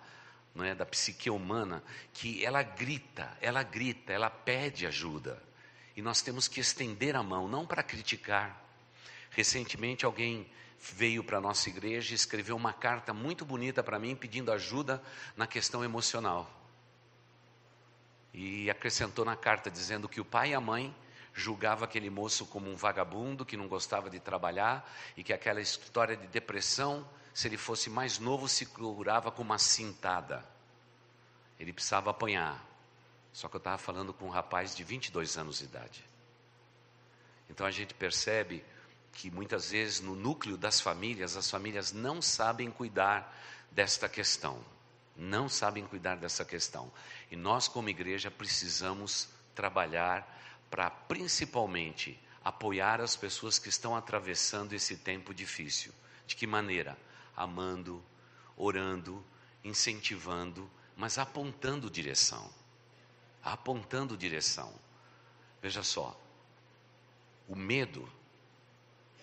não 0.54 0.64
é, 0.64 0.76
da 0.76 0.86
psique 0.86 1.32
humana, 1.32 1.84
que 2.14 2.46
ela 2.46 2.62
grita, 2.62 3.36
ela 3.42 3.64
grita, 3.64 4.14
ela 4.14 4.30
pede 4.30 4.86
ajuda. 4.86 5.42
E 5.96 6.02
nós 6.04 6.22
temos 6.22 6.48
que 6.48 6.60
estender 6.60 7.16
a 7.16 7.24
mão, 7.24 7.48
não 7.48 7.66
para 7.66 7.82
criticar. 7.82 8.64
Recentemente 9.32 10.06
alguém 10.06 10.48
veio 10.80 11.24
para 11.24 11.40
a 11.40 11.42
nossa 11.42 11.68
igreja 11.68 12.12
e 12.12 12.16
escreveu 12.16 12.56
uma 12.56 12.72
carta 12.72 13.12
muito 13.12 13.44
bonita 13.44 13.82
para 13.82 13.98
mim 13.98 14.16
pedindo 14.16 14.52
ajuda 14.52 15.02
na 15.36 15.48
questão 15.48 15.84
emocional. 15.84 16.63
E 18.34 18.70
acrescentou 18.70 19.24
na 19.24 19.36
carta 19.36 19.70
dizendo 19.70 20.10
que 20.10 20.20
o 20.20 20.26
pai 20.26 20.52
e 20.52 20.54
a 20.54 20.62
mãe 20.62 20.94
julgava 21.34 21.86
aquele 21.86 22.10
moço 22.10 22.46
como 22.46 22.70
um 22.70 22.76
vagabundo 22.76 23.46
que 23.46 23.58
não 23.58 23.68
gostava 23.68 24.10
de 24.10 24.20
trabalhar 24.20 24.90
e 25.16 25.24
que 25.24 25.34
aquela 25.34 25.62
história 25.62 26.16
de 26.16 26.28
depressão, 26.28 27.08
se 27.34 27.48
ele 27.48 27.58
fosse 27.58 27.90
mais 27.90 28.20
novo, 28.20 28.48
se 28.48 28.66
curava 28.66 29.32
com 29.32 29.42
uma 29.42 29.58
cintada. 29.58 30.44
Ele 31.60 31.74
precisava 31.74 32.12
apanhar. 32.12 32.64
Só 33.32 33.48
que 33.48 33.56
eu 33.56 33.60
estava 33.60 33.78
falando 33.78 34.14
com 34.14 34.26
um 34.26 34.30
rapaz 34.30 34.76
de 34.76 34.84
22 34.84 35.38
anos 35.38 35.58
de 35.60 35.66
idade. 35.66 36.06
Então 37.50 37.66
a 37.66 37.72
gente 37.72 37.94
percebe 37.94 38.64
que 39.12 39.30
muitas 39.30 39.72
vezes 39.72 40.02
no 40.02 40.16
núcleo 40.16 40.58
das 40.58 40.80
famílias, 40.80 41.38
as 41.38 41.50
famílias 41.50 41.92
não 41.92 42.22
sabem 42.22 42.70
cuidar 42.72 43.36
desta 43.72 44.10
questão. 44.10 44.64
Não 45.16 45.48
sabem 45.48 45.86
cuidar 45.86 46.16
dessa 46.16 46.44
questão. 46.44 46.92
E 47.30 47.36
nós, 47.36 47.68
como 47.68 47.90
igreja, 47.90 48.32
precisamos 48.32 49.30
trabalhar 49.54 50.28
para 50.70 50.90
principalmente 50.90 52.20
apoiar 52.44 53.00
as 53.00 53.16
pessoas 53.16 53.60
que 53.60 53.70
estão 53.70 53.96
atravessando 53.96 54.74
esse 54.74 54.98
tempo 54.98 55.34
difícil. 55.34 55.94
De 56.26 56.36
que 56.36 56.48
maneira? 56.48 56.98
Amando, 57.36 58.04
orando, 58.58 59.24
incentivando, 59.64 60.70
mas 60.96 61.18
apontando 61.18 61.90
direção. 61.90 62.52
Apontando 63.44 64.18
direção. 64.18 64.74
Veja 65.62 65.84
só, 65.84 66.20
o 67.48 67.56
medo 67.56 68.10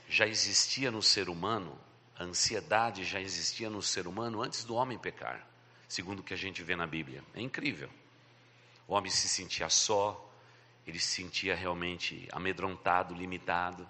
já 0.08 0.26
existia 0.26 0.90
no 0.90 1.02
ser 1.02 1.28
humano, 1.28 1.78
a 2.16 2.24
ansiedade 2.24 3.04
já 3.04 3.20
existia 3.20 3.68
no 3.68 3.82
ser 3.82 4.06
humano 4.06 4.42
antes 4.42 4.64
do 4.64 4.74
homem 4.74 4.98
pecar, 4.98 5.46
segundo 5.90 6.20
o 6.20 6.22
que 6.22 6.32
a 6.32 6.36
gente 6.36 6.62
vê 6.62 6.76
na 6.76 6.86
Bíblia. 6.86 7.22
É 7.34 7.40
incrível. 7.40 7.90
O 8.86 8.94
homem 8.94 9.10
se 9.10 9.28
sentia 9.28 9.68
só, 9.68 10.32
ele 10.86 11.00
se 11.00 11.08
sentia 11.08 11.54
realmente 11.54 12.28
amedrontado, 12.30 13.12
limitado. 13.12 13.86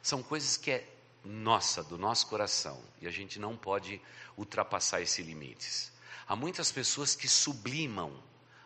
São 0.00 0.22
coisas 0.22 0.56
que 0.56 0.70
é 0.70 0.88
nossa, 1.24 1.82
do 1.82 1.98
nosso 1.98 2.28
coração, 2.28 2.80
e 3.02 3.08
a 3.08 3.10
gente 3.10 3.40
não 3.40 3.56
pode 3.56 4.00
ultrapassar 4.36 5.00
esses 5.00 5.26
limites. 5.26 5.92
Há 6.28 6.36
muitas 6.36 6.70
pessoas 6.70 7.16
que 7.16 7.26
sublimam 7.26 8.16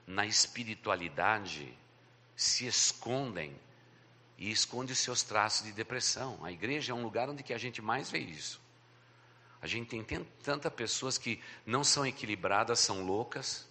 na 0.06 0.26
espiritualidade, 0.26 1.74
se 2.36 2.66
escondem 2.66 3.58
e 4.36 4.50
escondem 4.50 4.92
os 4.92 4.98
seus 4.98 5.22
traços 5.22 5.64
de 5.64 5.72
depressão. 5.72 6.38
A 6.44 6.52
igreja 6.52 6.92
é 6.92 6.94
um 6.94 7.02
lugar 7.02 7.30
onde 7.30 7.42
que 7.42 7.54
a 7.54 7.58
gente 7.58 7.80
mais 7.80 8.10
vê 8.10 8.18
isso. 8.18 8.60
A 9.62 9.66
gente 9.66 9.88
tem 9.88 10.24
tantas 10.42 10.72
pessoas 10.72 11.18
que 11.18 11.40
não 11.66 11.84
são 11.84 12.06
equilibradas, 12.06 12.80
são 12.80 13.04
loucas, 13.04 13.68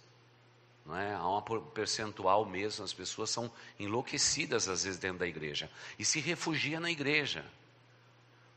não 0.86 0.96
é? 0.96 1.14
Há 1.14 1.28
um 1.28 1.42
percentual 1.70 2.44
mesmo, 2.44 2.84
as 2.84 2.92
pessoas 2.92 3.30
são 3.30 3.50
enlouquecidas 3.78 4.68
às 4.68 4.84
vezes 4.84 4.98
dentro 4.98 5.18
da 5.18 5.26
igreja 5.26 5.70
e 5.98 6.04
se 6.04 6.20
refugia 6.20 6.80
na 6.80 6.90
igreja. 6.90 7.44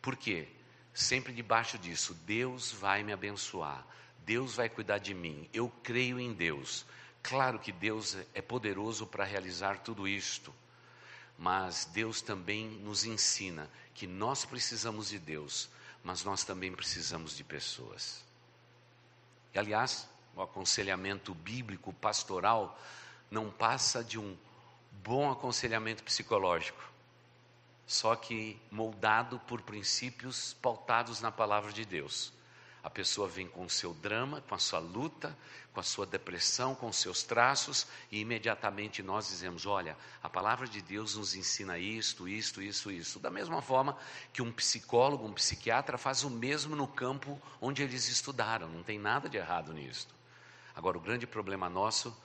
Por 0.01 0.15
quê? 0.15 0.47
Sempre 0.93 1.33
debaixo 1.33 1.77
disso, 1.77 2.13
Deus 2.25 2.71
vai 2.71 3.03
me 3.03 3.11
abençoar, 3.11 3.85
Deus 4.19 4.55
vai 4.55 4.69
cuidar 4.69 4.99
de 4.99 5.13
mim, 5.13 5.49
eu 5.53 5.71
creio 5.81 6.19
em 6.19 6.33
Deus. 6.33 6.85
Claro 7.23 7.57
que 7.57 7.71
Deus 7.71 8.17
é 8.33 8.41
poderoso 8.41 9.07
para 9.07 9.23
realizar 9.23 9.79
tudo 9.79 10.07
isto, 10.07 10.53
mas 11.37 11.85
Deus 11.85 12.21
também 12.21 12.67
nos 12.67 13.05
ensina 13.05 13.69
que 13.95 14.05
nós 14.05 14.45
precisamos 14.45 15.09
de 15.09 15.17
Deus, 15.17 15.69
mas 16.03 16.23
nós 16.23 16.43
também 16.43 16.71
precisamos 16.71 17.35
de 17.37 17.43
pessoas. 17.43 18.23
E, 19.53 19.59
aliás, 19.59 20.07
o 20.35 20.41
aconselhamento 20.41 21.33
bíblico 21.33 21.93
pastoral 21.93 22.79
não 23.29 23.49
passa 23.49 24.03
de 24.03 24.19
um 24.19 24.37
bom 25.03 25.31
aconselhamento 25.31 26.03
psicológico, 26.03 26.83
só 27.85 28.15
que 28.15 28.59
moldado 28.69 29.39
por 29.39 29.61
princípios 29.61 30.53
pautados 30.53 31.21
na 31.21 31.31
palavra 31.31 31.71
de 31.71 31.85
Deus. 31.85 32.33
A 32.83 32.89
pessoa 32.89 33.29
vem 33.29 33.47
com 33.47 33.63
o 33.63 33.69
seu 33.69 33.93
drama, 33.93 34.41
com 34.41 34.53
a 34.53 34.59
sua 34.59 34.79
luta, 34.79 35.37
com 35.71 35.79
a 35.79 35.83
sua 35.83 36.05
depressão, 36.05 36.75
com 36.75 36.89
os 36.89 36.97
seus 36.97 37.23
traços, 37.23 37.87
e 38.11 38.19
imediatamente 38.19 39.01
nós 39.01 39.29
dizemos: 39.29 39.65
olha, 39.65 39.97
a 40.21 40.29
palavra 40.29 40.67
de 40.67 40.81
Deus 40.81 41.15
nos 41.15 41.33
ensina 41.33 41.77
isto, 41.77 42.27
isto, 42.27 42.61
isso, 42.61 42.91
isso. 42.91 43.19
Da 43.21 43.31
mesma 43.31 43.61
forma 43.61 43.97
que 44.33 44.41
um 44.41 44.51
psicólogo, 44.51 45.25
um 45.25 45.33
psiquiatra 45.33 45.97
faz 45.97 46.23
o 46.23 46.29
mesmo 46.29 46.75
no 46.75 46.85
campo 46.85 47.41
onde 47.61 47.81
eles 47.81 48.09
estudaram, 48.09 48.67
não 48.67 48.83
tem 48.83 48.99
nada 48.99 49.29
de 49.29 49.37
errado 49.37 49.71
nisso. 49.73 50.09
Agora, 50.75 50.97
o 50.97 51.01
grande 51.01 51.25
problema 51.25 51.69
nosso 51.69 52.15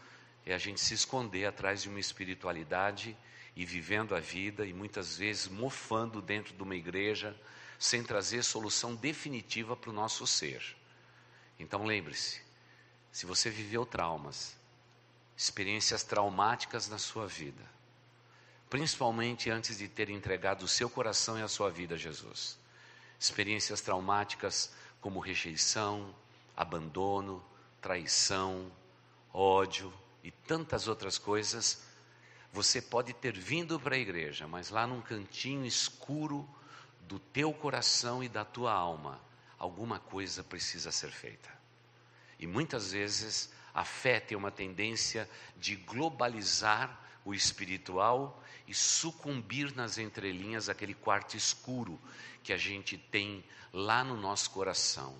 é 0.44 0.52
a 0.52 0.58
gente 0.58 0.80
se 0.80 0.92
esconder 0.92 1.46
atrás 1.46 1.82
de 1.82 1.88
uma 1.88 2.00
espiritualidade 2.00 3.16
e 3.54 3.64
vivendo 3.64 4.14
a 4.14 4.20
vida 4.20 4.66
e 4.66 4.72
muitas 4.72 5.16
vezes 5.16 5.46
mofando 5.46 6.20
dentro 6.20 6.54
de 6.54 6.62
uma 6.62 6.74
igreja 6.74 7.36
sem 7.78 8.02
trazer 8.02 8.42
solução 8.42 8.94
definitiva 8.94 9.76
para 9.76 9.90
o 9.90 9.92
nosso 9.92 10.26
ser. 10.26 10.76
Então 11.58 11.84
lembre-se, 11.84 12.40
se 13.12 13.24
você 13.24 13.50
viveu 13.50 13.86
traumas, 13.86 14.56
experiências 15.36 16.02
traumáticas 16.02 16.88
na 16.88 16.98
sua 16.98 17.26
vida, 17.26 17.64
principalmente 18.68 19.50
antes 19.50 19.78
de 19.78 19.88
ter 19.88 20.10
entregado 20.10 20.64
o 20.64 20.68
seu 20.68 20.90
coração 20.90 21.38
e 21.38 21.42
a 21.42 21.48
sua 21.48 21.70
vida 21.70 21.94
a 21.94 21.98
Jesus, 21.98 22.58
experiências 23.18 23.80
traumáticas 23.80 24.72
como 25.00 25.20
rejeição, 25.20 26.14
abandono, 26.56 27.44
traição, 27.80 28.70
ódio 29.32 29.92
e 30.24 30.30
tantas 30.30 30.88
outras 30.88 31.18
coisas, 31.18 31.82
você 32.52 32.82
pode 32.82 33.12
ter 33.12 33.36
vindo 33.36 33.78
para 33.78 33.94
a 33.94 33.98
igreja, 33.98 34.48
mas 34.48 34.70
lá 34.70 34.86
num 34.86 35.00
cantinho 35.00 35.64
escuro 35.64 36.48
do 37.08 37.18
teu 37.18 37.54
coração 37.54 38.22
e 38.22 38.28
da 38.28 38.44
tua 38.44 38.72
alma, 38.72 39.18
alguma 39.58 39.98
coisa 39.98 40.44
precisa 40.44 40.92
ser 40.92 41.10
feita. 41.10 41.48
E 42.38 42.46
muitas 42.46 42.92
vezes 42.92 43.50
a 43.72 43.82
fé 43.82 44.20
tem 44.20 44.36
uma 44.36 44.50
tendência 44.50 45.28
de 45.56 45.74
globalizar 45.74 47.00
o 47.24 47.34
espiritual 47.34 48.42
e 48.66 48.74
sucumbir 48.74 49.74
nas 49.74 49.96
entrelinhas 49.96 50.68
aquele 50.68 50.92
quarto 50.92 51.34
escuro 51.36 51.98
que 52.42 52.52
a 52.52 52.58
gente 52.58 52.98
tem 52.98 53.42
lá 53.72 54.04
no 54.04 54.16
nosso 54.16 54.50
coração. 54.50 55.16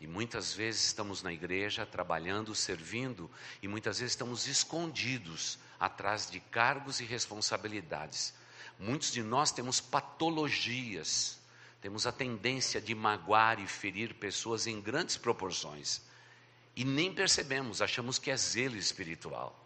E 0.00 0.06
muitas 0.06 0.52
vezes 0.52 0.84
estamos 0.86 1.22
na 1.22 1.32
igreja 1.32 1.86
trabalhando, 1.86 2.54
servindo, 2.54 3.30
e 3.62 3.68
muitas 3.68 3.98
vezes 3.98 4.12
estamos 4.12 4.46
escondidos 4.46 5.58
atrás 5.80 6.30
de 6.30 6.38
cargos 6.40 7.00
e 7.00 7.04
responsabilidades. 7.04 8.34
Muitos 8.78 9.12
de 9.12 9.22
nós 9.22 9.52
temos 9.52 9.80
patologias, 9.80 11.38
temos 11.80 12.06
a 12.06 12.12
tendência 12.12 12.80
de 12.80 12.94
magoar 12.94 13.60
e 13.60 13.66
ferir 13.66 14.14
pessoas 14.14 14.66
em 14.66 14.80
grandes 14.80 15.16
proporções. 15.16 16.02
E 16.74 16.84
nem 16.84 17.14
percebemos, 17.14 17.80
achamos 17.80 18.18
que 18.18 18.30
é 18.30 18.36
zelo 18.36 18.76
espiritual. 18.76 19.58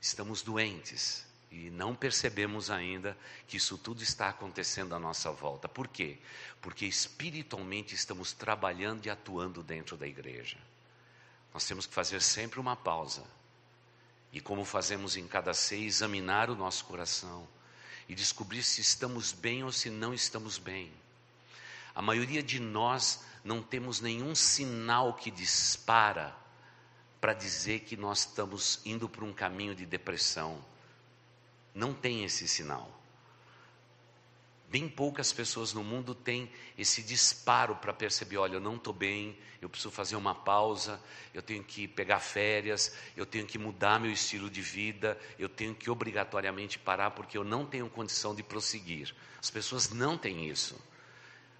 Estamos 0.00 0.42
doentes, 0.42 1.24
e 1.50 1.68
não 1.70 1.94
percebemos 1.94 2.70
ainda 2.70 3.16
que 3.48 3.56
isso 3.56 3.76
tudo 3.76 4.02
está 4.02 4.28
acontecendo 4.28 4.94
à 4.94 4.98
nossa 4.98 5.32
volta. 5.32 5.68
Por 5.68 5.88
quê? 5.88 6.18
Porque 6.60 6.86
espiritualmente 6.86 7.94
estamos 7.94 8.32
trabalhando 8.32 9.04
e 9.06 9.10
atuando 9.10 9.62
dentro 9.62 9.96
da 9.96 10.06
igreja. 10.06 10.56
Nós 11.52 11.66
temos 11.66 11.86
que 11.86 11.94
fazer 11.94 12.22
sempre 12.22 12.60
uma 12.60 12.76
pausa. 12.76 13.24
E 14.32 14.40
como 14.40 14.64
fazemos 14.64 15.16
em 15.16 15.26
cada 15.26 15.52
ceia, 15.52 15.84
examinar 15.84 16.50
o 16.50 16.54
nosso 16.54 16.84
coração 16.84 17.48
e 18.10 18.14
descobrir 18.16 18.64
se 18.64 18.80
estamos 18.80 19.30
bem 19.30 19.62
ou 19.62 19.70
se 19.70 19.88
não 19.88 20.12
estamos 20.12 20.58
bem. 20.58 20.92
A 21.94 22.02
maioria 22.02 22.42
de 22.42 22.58
nós 22.58 23.20
não 23.44 23.62
temos 23.62 24.00
nenhum 24.00 24.34
sinal 24.34 25.14
que 25.14 25.30
dispara 25.30 26.34
para 27.20 27.32
dizer 27.32 27.80
que 27.80 27.96
nós 27.96 28.26
estamos 28.26 28.80
indo 28.84 29.08
para 29.08 29.24
um 29.24 29.32
caminho 29.32 29.76
de 29.76 29.86
depressão 29.86 30.60
não 31.72 31.94
tem 31.94 32.24
esse 32.24 32.48
sinal. 32.48 32.99
Bem 34.70 34.88
poucas 34.88 35.32
pessoas 35.32 35.72
no 35.72 35.82
mundo 35.82 36.14
têm 36.14 36.48
esse 36.78 37.02
disparo 37.02 37.74
para 37.74 37.92
perceber: 37.92 38.36
olha, 38.36 38.54
eu 38.54 38.60
não 38.60 38.76
estou 38.76 38.92
bem, 38.92 39.36
eu 39.60 39.68
preciso 39.68 39.90
fazer 39.90 40.14
uma 40.14 40.32
pausa, 40.32 41.02
eu 41.34 41.42
tenho 41.42 41.64
que 41.64 41.88
pegar 41.88 42.20
férias, 42.20 42.94
eu 43.16 43.26
tenho 43.26 43.44
que 43.46 43.58
mudar 43.58 43.98
meu 43.98 44.12
estilo 44.12 44.48
de 44.48 44.62
vida, 44.62 45.18
eu 45.40 45.48
tenho 45.48 45.74
que 45.74 45.90
obrigatoriamente 45.90 46.78
parar 46.78 47.10
porque 47.10 47.36
eu 47.36 47.42
não 47.42 47.66
tenho 47.66 47.90
condição 47.90 48.32
de 48.32 48.44
prosseguir. 48.44 49.12
As 49.42 49.50
pessoas 49.50 49.90
não 49.90 50.16
têm 50.16 50.48
isso. 50.48 50.80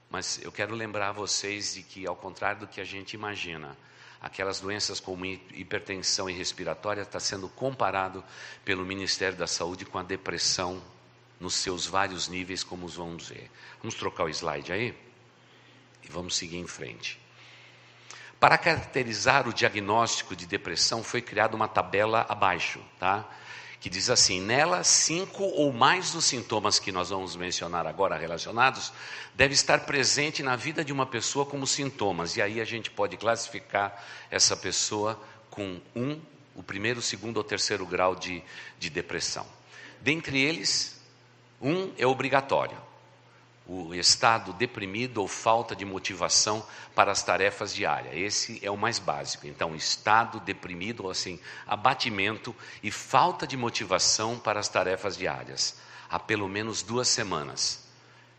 Mas 0.09 0.41
eu 0.41 0.53
quero 0.53 0.73
lembrar 0.77 1.11
vocês 1.11 1.75
de 1.75 1.83
que, 1.83 2.07
ao 2.07 2.15
contrário 2.15 2.61
do 2.61 2.69
que 2.69 2.81
a 2.81 2.85
gente 2.85 3.15
imagina, 3.15 3.77
aquelas 4.21 4.61
doenças 4.61 5.01
como 5.01 5.25
hipertensão 5.27 6.31
e 6.31 6.33
respiratória 6.33 7.03
está 7.03 7.19
sendo 7.19 7.49
comparado 7.49 8.23
pelo 8.65 8.87
Ministério 8.87 9.37
da 9.37 9.49
Saúde 9.49 9.85
com 9.85 9.99
a 9.99 10.03
depressão 10.05 10.81
nos 11.41 11.55
seus 11.55 11.87
vários 11.87 12.29
níveis, 12.29 12.63
como 12.63 12.87
vamos 12.87 13.29
ver. 13.29 13.51
Vamos 13.81 13.95
trocar 13.95 14.25
o 14.25 14.29
slide 14.29 14.71
aí? 14.71 14.95
E 16.05 16.09
vamos 16.09 16.37
seguir 16.37 16.59
em 16.59 16.67
frente. 16.67 17.19
Para 18.39 18.59
caracterizar 18.59 19.49
o 19.49 19.53
diagnóstico 19.53 20.37
de 20.37 20.47
depressão, 20.47 21.03
foi 21.03 21.23
criada 21.23 21.57
uma 21.57 21.67
tabela 21.69 22.27
abaixo, 22.29 22.81
tá? 22.99 23.27
Que 23.81 23.89
diz 23.89 24.11
assim: 24.11 24.41
nela, 24.41 24.85
cinco 24.85 25.43
ou 25.43 25.73
mais 25.73 26.13
dos 26.13 26.27
sintomas 26.27 26.79
que 26.79 26.93
nós 26.93 27.09
vamos 27.09 27.37
mencionar 27.37 27.87
agora 27.87 28.17
relacionados, 28.17 28.93
deve 29.35 29.55
estar 29.55 29.81
presente 29.81 30.43
na 30.43 30.57
vida 30.57 30.85
de 30.85 30.93
uma 30.93 31.07
pessoa 31.07 31.47
como 31.47 31.67
sintomas. 31.67 32.37
E 32.37 32.43
aí 32.43 32.61
a 32.61 32.65
gente 32.65 32.91
pode 32.91 33.17
classificar 33.17 34.05
essa 34.31 34.57
pessoa 34.57 35.19
com 35.51 35.81
um, 35.97 36.21
o 36.55 36.63
primeiro, 36.63 37.01
segundo 37.01 37.39
ou 37.39 37.45
terceiro 37.45 37.87
grau 37.87 38.15
de, 38.15 38.43
de 38.79 38.91
depressão. 38.91 39.47
Dentre 40.01 40.39
eles, 40.39 41.00
um 41.61 41.93
é 41.99 42.07
obrigatório: 42.07 42.79
o 43.67 43.95
estado 43.95 44.53
deprimido 44.53 45.19
ou 45.19 45.29
falta 45.29 45.77
de 45.77 45.85
motivação 45.85 46.67
para 46.95 47.13
as 47.13 47.23
tarefas 47.23 47.73
diárias. 47.73 48.15
Esse 48.17 48.59
é 48.65 48.71
o 48.71 48.77
mais 48.77 48.99
básico. 48.99 49.47
Então, 49.47 49.77
estado 49.77 50.41
deprimido, 50.41 51.05
ou 51.05 51.11
assim, 51.11 51.39
abatimento 51.67 52.55
e 52.83 52.91
falta 52.91 53.47
de 53.47 53.57
motivação 53.57 54.39
para 54.39 54.59
as 54.59 54.69
tarefas 54.69 55.17
diárias. 55.17 55.77
Há 56.09 56.19
pelo 56.19 56.49
menos 56.49 56.83
duas 56.83 57.07
semanas. 57.07 57.85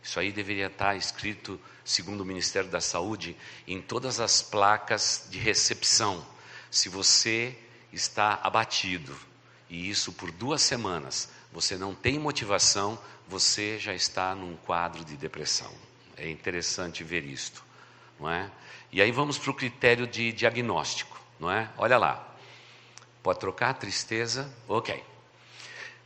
Isso 0.04 0.20
aí 0.20 0.32
deveria 0.32 0.68
estar 0.68 0.96
escrito, 0.96 1.60
segundo 1.86 2.22
o 2.22 2.26
Ministério 2.26 2.70
da 2.70 2.82
Saúde, 2.82 3.38
em 3.68 3.82
todas 3.82 4.20
as 4.20 4.42
placas 4.42 5.28
de 5.30 5.38
recepção. 5.38 6.26
Se 6.70 6.90
você 6.90 7.56
está 7.94 8.40
abatido, 8.44 9.16
e 9.70 9.90
isso 9.90 10.12
por 10.12 10.32
duas 10.32 10.62
semanas, 10.62 11.30
você 11.52 11.78
não 11.78 11.94
tem 11.94 12.18
motivação, 12.18 12.98
você 13.28 13.78
já 13.78 13.94
está 13.94 14.34
num 14.36 14.56
quadro 14.56 15.04
de 15.04 15.18
depressão. 15.18 15.72
É 16.18 16.30
interessante 16.30 17.04
ver 17.04 17.26
isto, 17.26 17.64
não 18.20 18.30
é? 18.30 18.50
E 18.92 19.02
aí 19.02 19.12
vamos 19.12 19.38
para 19.38 19.52
o 19.52 19.54
critério 19.54 20.06
de 20.06 20.32
diagnóstico, 20.32 21.20
não 21.40 21.52
é? 21.52 21.70
Olha 21.78 21.98
lá. 21.98 22.28
Pode 23.24 23.40
trocar 23.40 23.74
tristeza? 23.76 24.52
Ok. 24.68 25.04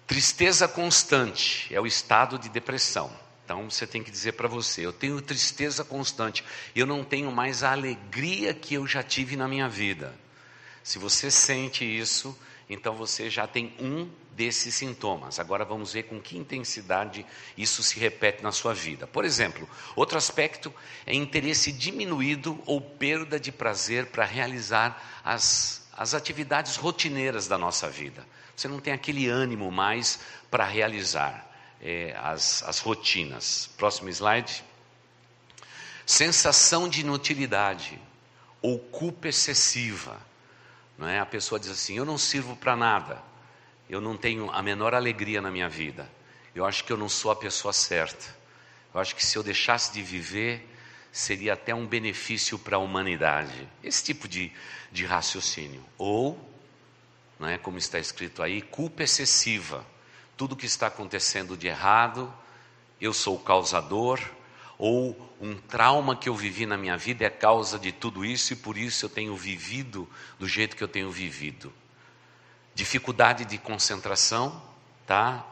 Tristeza 0.06 0.68
constante 0.68 1.74
é 1.74 1.80
o 1.80 1.88
estado 1.88 2.38
de 2.38 2.50
depressão. 2.50 3.12
Então 3.44 3.70
você 3.70 3.88
tem 3.88 4.04
que 4.04 4.12
dizer 4.12 4.34
para 4.34 4.48
você: 4.48 4.86
eu 4.86 4.92
tenho 4.92 5.22
tristeza 5.22 5.84
constante, 5.84 6.44
eu 6.75 6.86
não 6.86 7.04
tenho 7.04 7.32
mais 7.32 7.64
a 7.64 7.72
alegria 7.72 8.54
que 8.54 8.74
eu 8.74 8.86
já 8.86 9.02
tive 9.02 9.36
na 9.36 9.48
minha 9.48 9.70
vida. 9.70 10.14
Se 10.84 11.00
você 11.00 11.32
sente 11.32 11.84
isso, 11.84 12.38
então 12.69 12.95
você 12.95 13.29
já 13.29 13.45
tem 13.45 13.74
um 13.79 14.10
desses 14.31 14.74
sintomas. 14.75 15.39
Agora 15.39 15.63
vamos 15.63 15.93
ver 15.93 16.03
com 16.03 16.19
que 16.19 16.38
intensidade 16.38 17.25
isso 17.57 17.84
se 17.84 18.00
repete 18.00 18.43
na 18.43 18.51
sua 18.51 18.74
vida. 18.74 19.07
Por 19.07 19.24
exemplo, 19.24 19.69
outro 19.95 20.17
aspecto 20.17 20.74
é 21.05 21.13
interesse 21.13 21.72
diminuído 21.72 22.60
ou 22.65 22.81
perda 22.81 23.39
de 23.39 23.51
prazer 23.51 24.07
para 24.07 24.25
realizar 24.25 25.22
as, 25.24 25.88
as 25.95 26.13
atividades 26.13 26.75
rotineiras 26.75 27.48
da 27.48 27.57
nossa 27.57 27.89
vida. 27.89 28.25
Você 28.55 28.67
não 28.67 28.79
tem 28.79 28.93
aquele 28.93 29.27
ânimo 29.27 29.72
mais 29.72 30.19
para 30.50 30.65
realizar 30.65 31.50
é, 31.81 32.15
as, 32.17 32.63
as 32.63 32.79
rotinas. 32.79 33.69
Próximo 33.77 34.10
slide. 34.10 34.63
Sensação 36.05 36.89
de 36.89 37.01
inutilidade 37.01 38.00
ou 38.62 38.79
culpa 38.79 39.28
excessiva 39.28 40.19
não 40.97 41.08
é? 41.08 41.19
A 41.19 41.25
pessoa 41.25 41.60
diz 41.60 41.69
assim: 41.69 41.97
Eu 41.97 42.05
não 42.05 42.17
sirvo 42.17 42.55
para 42.55 42.75
nada, 42.75 43.21
eu 43.89 44.01
não 44.01 44.15
tenho 44.15 44.49
a 44.51 44.62
menor 44.62 44.93
alegria 44.93 45.41
na 45.41 45.51
minha 45.51 45.69
vida, 45.69 46.10
eu 46.53 46.65
acho 46.65 46.84
que 46.84 46.91
eu 46.91 46.97
não 46.97 47.10
sou 47.10 47.31
a 47.31 47.36
pessoa 47.36 47.73
certa, 47.73 48.36
eu 48.93 48.99
acho 48.99 49.15
que 49.15 49.25
se 49.25 49.38
eu 49.38 49.43
deixasse 49.43 49.91
de 49.91 50.01
viver, 50.01 50.67
seria 51.15 51.53
até 51.53 51.73
um 51.73 51.88
benefício 51.88 52.60
para 52.60 52.75
a 52.75 52.79
humanidade. 52.79 53.67
Esse 53.81 54.03
tipo 54.03 54.27
de, 54.27 54.51
de 54.91 55.05
raciocínio. 55.05 55.81
Ou, 55.97 56.38
não 57.39 57.47
é, 57.47 57.58
como 57.58 57.77
está 57.77 57.97
escrito 57.97 58.43
aí, 58.43 58.62
culpa 58.62 59.03
excessiva. 59.03 59.86
Tudo 60.36 60.58
que 60.58 60.65
está 60.65 60.88
acontecendo 60.88 61.55
de 61.55 61.67
errado, 61.67 62.34
eu 62.99 63.13
sou 63.13 63.38
o 63.38 63.39
causador, 63.39 64.19
ou 64.78 65.36
um 65.40 65.56
trauma 65.56 66.16
que 66.16 66.30
eu 66.30 66.36
vivi 66.36 66.66
na 66.66 66.78
minha 66.78 66.98
vida 66.98 67.26
é 67.26 67.30
causa 67.30 67.78
de 67.78 67.92
tudo 67.92 68.26
isso 68.26 68.54
e 68.54 68.56
por 68.56 68.78
isso 68.78 69.06
eu 69.06 69.10
tenho 69.10 69.36
vivido 69.36 70.10
do 70.40 70.48
jeito 70.48 70.76
que 70.76 70.84
eu 70.84 70.88
tenho 70.88 71.12
vivido. 71.12 71.72
Dificuldade 72.74 73.46
de 73.46 73.58
concentração, 73.58 74.62
tá? 75.06 75.46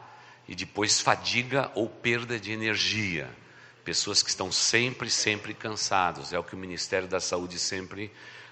E 0.46 0.54
depois 0.54 1.00
fadiga 1.00 1.70
ou 1.74 1.88
perda 1.88 2.38
de 2.38 2.52
energia. 2.52 3.30
Pessoas 3.82 4.22
que 4.22 4.28
estão 4.28 4.52
sempre, 4.52 5.10
sempre 5.10 5.54
cansados. 5.54 6.32
É 6.32 6.38
o 6.38 6.44
que 6.44 6.54
o 6.54 6.58
Ministério 6.58 7.08
da 7.08 7.20
Saúde 7.20 7.58
sempre 7.58 8.10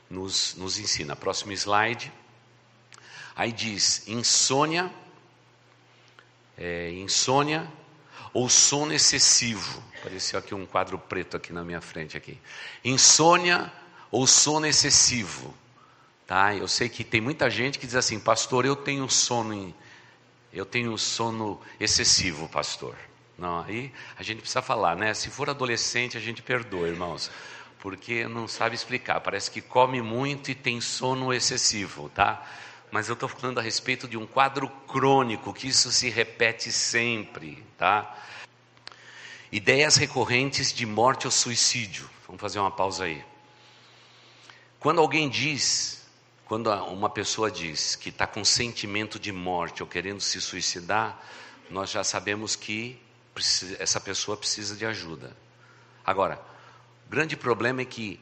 nos, 0.09 0.55
nos 0.57 0.79
ensina. 0.79 1.15
Próximo 1.15 1.53
slide. 1.53 2.13
Aí 3.35 3.53
diz: 3.53 4.07
insônia, 4.09 4.91
é, 6.57 6.91
insônia 6.93 7.71
ou 8.33 8.49
sono 8.49 8.92
excessivo. 8.92 9.83
Apareceu 9.99 10.38
aqui 10.38 10.55
um 10.55 10.66
quadro 10.66 10.99
preto 10.99 11.37
aqui 11.37 11.53
na 11.53 11.62
minha 11.62 11.81
frente 11.81 12.16
aqui. 12.16 12.38
Insônia 12.85 13.73
ou 14.11 14.27
sono 14.27 14.66
excessivo. 14.66 15.55
Tá? 16.27 16.55
Eu 16.55 16.66
sei 16.66 16.88
que 16.88 17.05
tem 17.05 17.21
muita 17.21 17.51
gente 17.51 17.79
que 17.79 17.87
diz 17.87 17.97
assim, 17.97 18.18
pastor, 18.18 18.64
eu 18.64 18.75
tenho 18.75 19.09
sono, 19.09 19.75
eu 20.53 20.64
tenho 20.64 20.97
sono 20.97 21.61
excessivo, 21.79 22.49
pastor. 22.49 22.97
Não, 23.37 23.61
aí 23.61 23.92
a 24.18 24.23
gente 24.23 24.38
precisa 24.38 24.62
falar, 24.62 24.97
né? 24.97 25.12
Se 25.14 25.29
for 25.29 25.51
adolescente, 25.51 26.16
a 26.16 26.21
gente 26.21 26.42
perdoa, 26.42 26.87
irmãos, 26.87 27.31
porque 27.81 28.27
não 28.29 28.47
sabe 28.47 28.75
explicar. 28.75 29.21
Parece 29.21 29.51
que 29.51 29.61
come 29.61 30.01
muito 30.01 30.51
e 30.51 30.55
tem 30.55 30.81
sono 30.81 31.33
excessivo, 31.33 32.09
tá? 32.11 32.47
Mas 32.92 33.09
eu 33.09 33.14
estou 33.14 33.26
falando 33.26 33.59
a 33.59 33.62
respeito 33.62 34.07
de 34.07 34.18
um 34.18 34.26
quadro 34.26 34.68
crônico, 34.87 35.55
que 35.55 35.66
isso 35.66 35.90
se 35.90 36.11
repete 36.11 36.70
sempre, 36.70 37.64
tá? 37.78 38.14
Ideias 39.50 39.96
recorrentes 39.96 40.70
de 40.70 40.85
morte 40.85 41.26
ou 41.26 41.31
suicídio. 41.31 42.09
Vamos 42.26 42.38
fazer 42.38 42.59
uma 42.59 42.70
pausa 42.70 43.05
aí. 43.05 43.24
Quando 44.78 45.00
alguém 45.00 45.31
diz, 45.31 46.07
quando 46.44 46.70
uma 46.70 47.09
pessoa 47.09 47.50
diz 47.50 47.96
que 47.96 48.11
está 48.11 48.26
com 48.26 48.44
sentimento 48.44 49.18
de 49.18 49.33
morte 49.33 49.83
ou 49.83 49.88
querendo 49.88 50.20
se 50.20 50.38
suicidar, 50.38 51.18
nós 51.70 51.88
já 51.88 52.05
sabemos 52.05 52.55
que 52.55 53.00
essa 53.78 54.02
pessoa 54.02 54.37
precisa 54.37 54.76
de 54.76 54.85
ajuda. 54.85 55.35
Agora, 56.05 56.38
o 57.07 57.11
grande 57.11 57.38
problema 57.38 57.81
é 57.81 57.87
que 57.87 58.20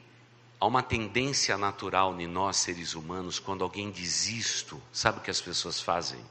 há 0.61 0.66
uma 0.66 0.83
tendência 0.83 1.57
natural 1.57 2.20
em 2.20 2.27
nós 2.27 2.59
seres 2.59 2.94
humanos, 2.94 3.38
quando 3.38 3.64
alguém 3.64 3.90
diz 3.90 4.29
isto, 4.29 4.81
sabe 4.92 5.18
o 5.18 5.23
que 5.23 5.31
as 5.31 5.40
pessoas 5.40 5.81
fazem? 5.81 6.23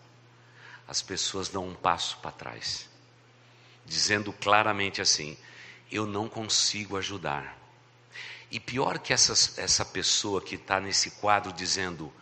As 0.87 1.01
pessoas 1.01 1.49
dão 1.49 1.67
um 1.67 1.73
passo 1.73 2.17
para 2.19 2.31
trás 2.31 2.89
dizendo 3.89 4.31
claramente 4.31 5.01
assim: 5.01 5.35
eu 5.91 6.05
não 6.05 6.29
consigo 6.29 6.95
ajudar. 6.95 7.57
E 8.51 8.59
pior 8.59 8.99
que 8.99 9.11
essa, 9.11 9.33
essa 9.61 9.83
pessoa 9.83 10.41
que 10.41 10.55
está 10.55 10.79
nesse 10.79 11.11
quadro 11.11 11.51
dizendo, 11.51 12.13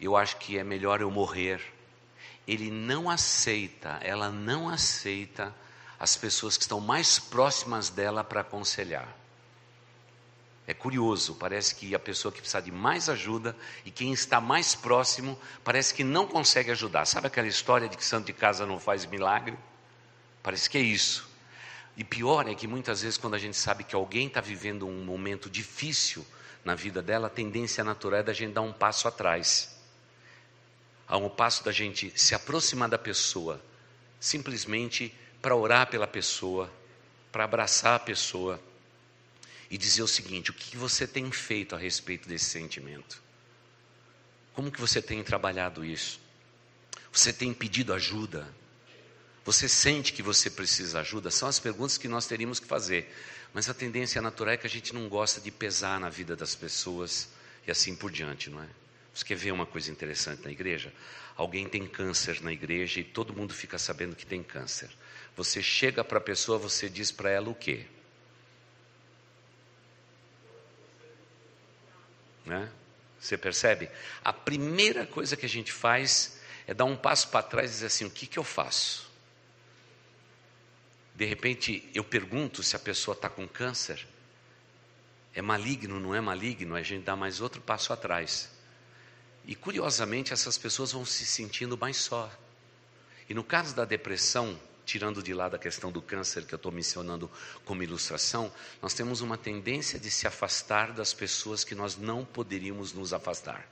eu 0.00 0.16
acho 0.16 0.36
que 0.38 0.58
é 0.58 0.64
melhor 0.64 1.00
eu 1.00 1.10
morrer, 1.10 1.60
ele 2.46 2.70
não 2.70 3.08
aceita, 3.08 3.98
ela 4.02 4.30
não 4.30 4.68
aceita 4.68 5.54
as 5.98 6.16
pessoas 6.16 6.56
que 6.56 6.64
estão 6.64 6.80
mais 6.80 7.18
próximas 7.18 7.88
dela 7.88 8.24
para 8.24 8.40
aconselhar. 8.40 9.08
É 10.66 10.72
curioso, 10.72 11.34
parece 11.34 11.74
que 11.74 11.94
a 11.94 11.98
pessoa 11.98 12.32
que 12.32 12.40
precisa 12.40 12.62
de 12.62 12.72
mais 12.72 13.10
ajuda 13.10 13.54
e 13.84 13.90
quem 13.90 14.12
está 14.12 14.40
mais 14.40 14.74
próximo 14.74 15.38
parece 15.62 15.92
que 15.92 16.02
não 16.02 16.26
consegue 16.26 16.70
ajudar. 16.70 17.04
Sabe 17.04 17.26
aquela 17.26 17.46
história 17.46 17.86
de 17.86 17.96
que 17.98 18.04
santo 18.04 18.26
de 18.26 18.32
casa 18.32 18.64
não 18.64 18.80
faz 18.80 19.04
milagre? 19.04 19.58
Parece 20.42 20.70
que 20.70 20.78
é 20.78 20.80
isso. 20.80 21.28
E 21.96 22.02
pior 22.02 22.48
é 22.48 22.54
que 22.54 22.66
muitas 22.66 23.02
vezes, 23.02 23.18
quando 23.18 23.34
a 23.34 23.38
gente 23.38 23.56
sabe 23.56 23.84
que 23.84 23.94
alguém 23.94 24.26
está 24.26 24.40
vivendo 24.40 24.86
um 24.86 25.04
momento 25.04 25.50
difícil 25.50 26.26
na 26.64 26.74
vida 26.74 27.02
dela, 27.02 27.26
a 27.26 27.30
tendência 27.30 27.84
natural 27.84 28.20
é 28.20 28.22
da 28.22 28.32
gente 28.32 28.54
dar 28.54 28.62
um 28.62 28.72
passo 28.72 29.06
atrás. 29.06 29.78
Há 31.06 31.18
um 31.18 31.28
passo 31.28 31.62
da 31.62 31.72
gente 31.72 32.10
se 32.16 32.34
aproximar 32.34 32.88
da 32.88 32.98
pessoa, 32.98 33.60
simplesmente 34.18 35.14
para 35.42 35.54
orar 35.54 35.88
pela 35.88 36.06
pessoa, 36.06 36.72
para 37.30 37.44
abraçar 37.44 37.96
a 37.96 37.98
pessoa 37.98 38.58
e 39.74 39.76
dizer 39.76 40.04
o 40.04 40.08
seguinte: 40.08 40.52
o 40.52 40.54
que 40.54 40.76
você 40.76 41.04
tem 41.04 41.28
feito 41.32 41.74
a 41.74 41.78
respeito 41.78 42.28
desse 42.28 42.44
sentimento? 42.44 43.20
Como 44.52 44.70
que 44.70 44.80
você 44.80 45.02
tem 45.02 45.20
trabalhado 45.24 45.84
isso? 45.84 46.20
Você 47.12 47.32
tem 47.32 47.52
pedido 47.52 47.92
ajuda? 47.92 48.46
Você 49.44 49.68
sente 49.68 50.12
que 50.12 50.22
você 50.22 50.48
precisa 50.48 50.92
de 50.92 50.98
ajuda? 50.98 51.28
São 51.28 51.48
as 51.48 51.58
perguntas 51.58 51.98
que 51.98 52.06
nós 52.06 52.24
teríamos 52.24 52.60
que 52.60 52.68
fazer. 52.68 53.12
Mas 53.52 53.68
a 53.68 53.74
tendência 53.74 54.22
natural 54.22 54.54
é 54.54 54.56
que 54.56 54.66
a 54.66 54.70
gente 54.70 54.94
não 54.94 55.08
gosta 55.08 55.40
de 55.40 55.50
pesar 55.50 55.98
na 55.98 56.08
vida 56.08 56.36
das 56.36 56.54
pessoas 56.54 57.28
e 57.66 57.70
assim 57.72 57.96
por 57.96 58.12
diante, 58.12 58.50
não 58.50 58.62
é? 58.62 58.68
Você 59.12 59.24
quer 59.24 59.34
ver 59.36 59.50
uma 59.50 59.66
coisa 59.66 59.90
interessante 59.90 60.44
na 60.44 60.52
igreja? 60.52 60.92
Alguém 61.36 61.68
tem 61.68 61.84
câncer 61.84 62.40
na 62.42 62.52
igreja 62.52 63.00
e 63.00 63.04
todo 63.04 63.34
mundo 63.34 63.52
fica 63.52 63.76
sabendo 63.76 64.14
que 64.14 64.24
tem 64.24 64.40
câncer. 64.40 64.88
Você 65.36 65.60
chega 65.60 66.04
para 66.04 66.18
a 66.18 66.20
pessoa, 66.20 66.58
você 66.58 66.88
diz 66.88 67.10
para 67.10 67.28
ela 67.28 67.48
o 67.48 67.56
quê? 67.56 67.86
Né? 72.44 72.70
Você 73.18 73.38
percebe? 73.38 73.90
A 74.22 74.32
primeira 74.32 75.06
coisa 75.06 75.36
que 75.36 75.46
a 75.46 75.48
gente 75.48 75.72
faz 75.72 76.40
é 76.66 76.74
dar 76.74 76.84
um 76.84 76.96
passo 76.96 77.28
para 77.28 77.42
trás 77.42 77.70
e 77.70 77.74
dizer 77.74 77.86
assim: 77.86 78.04
o 78.04 78.10
que, 78.10 78.26
que 78.26 78.38
eu 78.38 78.44
faço? 78.44 79.10
De 81.14 81.24
repente 81.24 81.88
eu 81.94 82.04
pergunto 82.04 82.62
se 82.62 82.74
a 82.74 82.78
pessoa 82.78 83.14
está 83.14 83.28
com 83.28 83.46
câncer. 83.46 84.06
É 85.32 85.42
maligno, 85.42 85.98
não 85.98 86.14
é 86.14 86.20
maligno? 86.20 86.76
A 86.76 86.82
gente 86.82 87.04
dá 87.04 87.16
mais 87.16 87.40
outro 87.40 87.60
passo 87.60 87.92
atrás. 87.92 88.50
E 89.44 89.54
curiosamente 89.54 90.32
essas 90.32 90.56
pessoas 90.56 90.92
vão 90.92 91.04
se 91.04 91.26
sentindo 91.26 91.76
mais 91.76 91.96
só. 91.96 92.30
E 93.28 93.34
no 93.34 93.42
caso 93.42 93.74
da 93.74 93.84
depressão, 93.84 94.58
tirando 94.84 95.22
de 95.22 95.32
lado 95.32 95.56
a 95.56 95.58
questão 95.58 95.90
do 95.90 96.02
câncer 96.02 96.44
que 96.44 96.54
eu 96.54 96.56
estou 96.56 96.70
mencionando 96.70 97.30
como 97.64 97.82
ilustração, 97.82 98.52
nós 98.82 98.94
temos 98.94 99.20
uma 99.20 99.36
tendência 99.36 99.98
de 99.98 100.10
se 100.10 100.26
afastar 100.26 100.92
das 100.92 101.12
pessoas 101.12 101.64
que 101.64 101.74
nós 101.74 101.96
não 101.96 102.24
poderíamos 102.24 102.92
nos 102.92 103.12
afastar. 103.12 103.66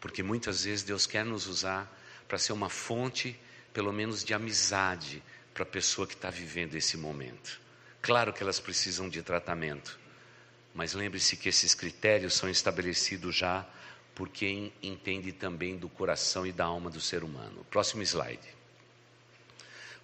Porque 0.00 0.22
muitas 0.22 0.64
vezes 0.64 0.82
Deus 0.82 1.06
quer 1.06 1.24
nos 1.24 1.46
usar 1.46 1.90
para 2.28 2.38
ser 2.38 2.52
uma 2.52 2.68
fonte, 2.68 3.38
pelo 3.72 3.92
menos, 3.92 4.24
de 4.24 4.34
amizade 4.34 5.22
para 5.52 5.62
a 5.62 5.66
pessoa 5.66 6.06
que 6.06 6.14
está 6.14 6.30
vivendo 6.30 6.74
esse 6.74 6.96
momento. 6.96 7.60
Claro 8.02 8.32
que 8.32 8.42
elas 8.42 8.60
precisam 8.60 9.08
de 9.08 9.22
tratamento, 9.22 9.98
mas 10.74 10.92
lembre-se 10.92 11.36
que 11.36 11.48
esses 11.48 11.74
critérios 11.74 12.34
são 12.34 12.50
estabelecidos 12.50 13.34
já 13.34 13.66
por 14.14 14.28
quem 14.28 14.72
entende 14.82 15.32
também 15.32 15.76
do 15.76 15.88
coração 15.88 16.46
e 16.46 16.52
da 16.52 16.64
alma 16.64 16.90
do 16.90 17.00
ser 17.00 17.24
humano. 17.24 17.64
Próximo 17.70 18.02
slide. 18.02 18.63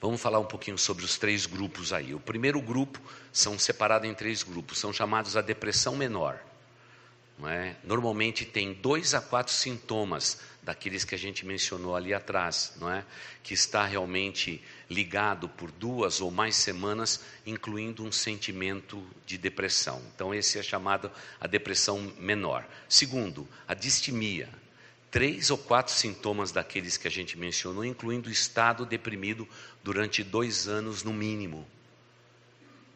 Vamos 0.00 0.20
falar 0.20 0.38
um 0.38 0.46
pouquinho 0.46 0.78
sobre 0.78 1.04
os 1.04 1.18
três 1.18 1.44
grupos 1.44 1.92
aí. 1.92 2.14
O 2.14 2.20
primeiro 2.20 2.60
grupo 2.60 2.98
são 3.30 3.58
separados 3.58 4.08
em 4.08 4.14
três 4.14 4.42
grupos, 4.42 4.78
são 4.78 4.92
chamados 4.92 5.36
a 5.36 5.42
depressão 5.42 5.94
menor. 5.94 6.40
É? 7.44 7.74
Normalmente 7.84 8.44
tem 8.44 8.74
dois 8.74 9.14
a 9.14 9.20
quatro 9.20 9.52
sintomas 9.52 10.40
daqueles 10.62 11.04
que 11.04 11.14
a 11.14 11.18
gente 11.18 11.46
mencionou 11.46 11.96
ali 11.96 12.12
atrás, 12.12 12.74
não 12.76 12.90
é? 12.90 13.02
Que 13.42 13.54
está 13.54 13.86
realmente 13.86 14.62
ligado 14.90 15.48
por 15.48 15.70
duas 15.70 16.20
ou 16.20 16.30
mais 16.30 16.54
semanas, 16.56 17.22
incluindo 17.46 18.04
um 18.04 18.12
sentimento 18.12 19.02
de 19.24 19.38
depressão. 19.38 20.02
Então 20.14 20.34
esse 20.34 20.58
é 20.58 20.62
chamado 20.62 21.10
a 21.40 21.46
depressão 21.46 22.12
menor. 22.18 22.66
Segundo, 22.90 23.48
a 23.66 23.72
distimia 23.72 24.50
três 25.10 25.50
ou 25.50 25.58
quatro 25.58 25.92
sintomas 25.92 26.52
daqueles 26.52 26.96
que 26.96 27.08
a 27.08 27.10
gente 27.10 27.36
mencionou, 27.36 27.84
incluindo 27.84 28.28
o 28.28 28.32
estado 28.32 28.86
deprimido 28.86 29.48
durante 29.82 30.22
dois 30.22 30.68
anos 30.68 31.02
no 31.02 31.12
mínimo. 31.12 31.66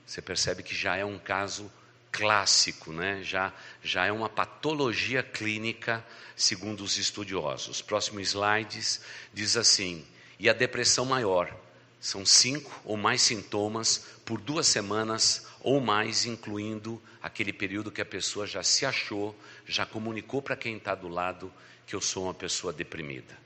Você 0.07 0.23
percebe 0.23 0.63
que 0.63 0.75
já 0.75 0.97
é 0.97 1.05
um 1.05 1.19
caso 1.19 1.71
clássico, 2.13 2.93
né? 2.93 3.23
já, 3.23 3.53
já 3.83 4.07
é 4.07 4.13
uma 4.13 4.29
patologia 4.29 5.23
clínica, 5.23 6.05
segundo 6.37 6.85
os 6.85 6.97
estudiosos. 6.97 7.83
Próximo 7.83 8.21
slides 8.21 9.01
diz 9.33 9.57
assim: 9.57 10.07
e 10.39 10.49
a 10.49 10.53
depressão 10.53 11.05
maior. 11.05 11.55
São 12.01 12.25
cinco 12.27 12.71
ou 12.85 12.99
mais 12.99 13.23
sintomas 13.23 14.05
por 14.27 14.39
duas 14.39 14.67
semanas 14.67 15.47
ou 15.61 15.81
mais, 15.81 16.27
incluindo 16.27 17.03
aquele 17.23 17.51
período 17.51 17.91
que 17.91 18.03
a 18.03 18.05
pessoa 18.05 18.47
já 18.47 18.63
se 18.63 18.85
achou, 18.85 19.35
já 19.67 19.87
comunicou 19.87 20.43
para 20.43 20.55
quem 20.55 20.77
está 20.77 20.95
do 20.95 21.09
lado 21.09 21.51
que 21.87 21.95
eu 21.95 22.01
sou 22.01 22.25
uma 22.25 22.35
pessoa 22.35 22.73
deprimida. 22.73 23.39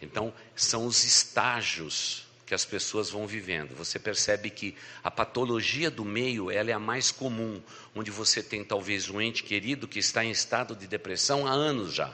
Então, 0.00 0.32
são 0.54 0.86
os 0.86 1.04
estágios 1.04 2.26
que 2.46 2.54
as 2.54 2.64
pessoas 2.64 3.10
vão 3.10 3.28
vivendo. 3.28 3.76
Você 3.76 3.98
percebe 3.98 4.50
que 4.50 4.74
a 5.04 5.10
patologia 5.10 5.88
do 5.90 6.04
meio 6.04 6.50
ela 6.50 6.70
é 6.70 6.72
a 6.72 6.80
mais 6.80 7.12
comum, 7.12 7.62
onde 7.94 8.10
você 8.10 8.42
tem 8.42 8.64
talvez 8.64 9.08
um 9.08 9.20
ente 9.20 9.44
querido 9.44 9.86
que 9.86 10.00
está 10.00 10.24
em 10.24 10.32
estado 10.32 10.74
de 10.74 10.88
depressão 10.88 11.46
há 11.46 11.52
anos 11.52 11.94
já. 11.94 12.12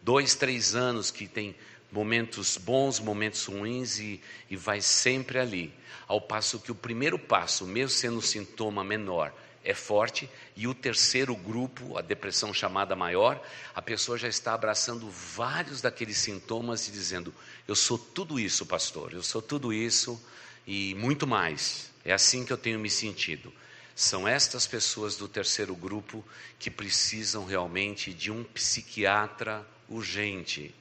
Dois, 0.00 0.34
três 0.34 0.74
anos 0.74 1.10
que 1.10 1.28
tem 1.28 1.54
momentos 1.92 2.56
bons, 2.56 3.00
momentos 3.00 3.44
ruins 3.44 3.98
e, 3.98 4.20
e 4.48 4.56
vai 4.56 4.80
sempre 4.80 5.38
ali. 5.38 5.74
Ao 6.06 6.20
passo 6.20 6.58
que 6.58 6.72
o 6.72 6.74
primeiro 6.74 7.18
passo, 7.18 7.66
mesmo 7.66 7.90
sendo 7.90 8.16
um 8.16 8.22
sintoma 8.22 8.82
menor, 8.82 9.30
é 9.62 9.74
forte, 9.74 10.28
e 10.56 10.66
o 10.66 10.74
terceiro 10.74 11.36
grupo, 11.36 11.98
a 11.98 12.00
depressão 12.00 12.52
chamada 12.52 12.96
maior, 12.96 13.42
a 13.74 13.82
pessoa 13.82 14.16
já 14.16 14.28
está 14.28 14.54
abraçando 14.54 15.08
vários 15.10 15.80
daqueles 15.80 16.16
sintomas 16.16 16.88
e 16.88 16.90
dizendo: 16.90 17.34
Eu 17.68 17.76
sou 17.76 17.98
tudo 17.98 18.40
isso, 18.40 18.64
pastor, 18.64 19.12
eu 19.12 19.22
sou 19.22 19.42
tudo 19.42 19.72
isso 19.72 20.20
e 20.66 20.94
muito 20.94 21.26
mais. 21.26 21.90
É 22.04 22.12
assim 22.12 22.44
que 22.44 22.52
eu 22.52 22.56
tenho 22.56 22.78
me 22.78 22.88
sentido. 22.88 23.52
São 23.94 24.26
estas 24.26 24.66
pessoas 24.66 25.16
do 25.16 25.28
terceiro 25.28 25.74
grupo 25.74 26.24
que 26.58 26.70
precisam 26.70 27.44
realmente 27.44 28.14
de 28.14 28.30
um 28.30 28.42
psiquiatra 28.44 29.66
urgente, 29.88 30.74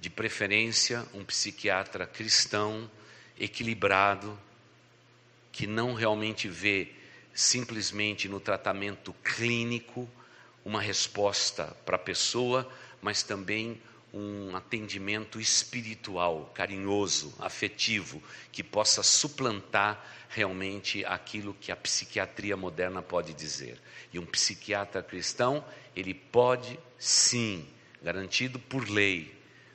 de 0.00 0.10
preferência 0.10 1.06
um 1.14 1.24
psiquiatra 1.24 2.06
cristão, 2.06 2.90
equilibrado, 3.38 4.36
que 5.52 5.66
não 5.66 5.94
realmente 5.94 6.48
vê 6.48 6.92
simplesmente 7.34 8.28
no 8.28 8.40
tratamento 8.40 9.12
clínico 9.24 10.08
uma 10.64 10.80
resposta 10.80 11.64
para 11.84 11.96
a 11.96 11.98
pessoa, 11.98 12.70
mas 13.00 13.22
também 13.22 13.80
um 14.12 14.56
atendimento 14.56 15.40
espiritual, 15.40 16.50
carinhoso, 16.54 17.32
afetivo, 17.38 18.22
que 18.50 18.62
possa 18.62 19.02
suplantar 19.02 20.04
realmente 20.28 21.04
aquilo 21.04 21.54
que 21.54 21.72
a 21.72 21.76
psiquiatria 21.76 22.56
moderna 22.56 23.02
pode 23.02 23.32
dizer. 23.32 23.80
E 24.12 24.18
um 24.18 24.26
psiquiatra 24.26 25.02
cristão, 25.02 25.64
ele 25.94 26.12
pode 26.12 26.78
sim, 26.98 27.66
garantido 28.02 28.58
por 28.58 28.88
lei, 28.88 29.34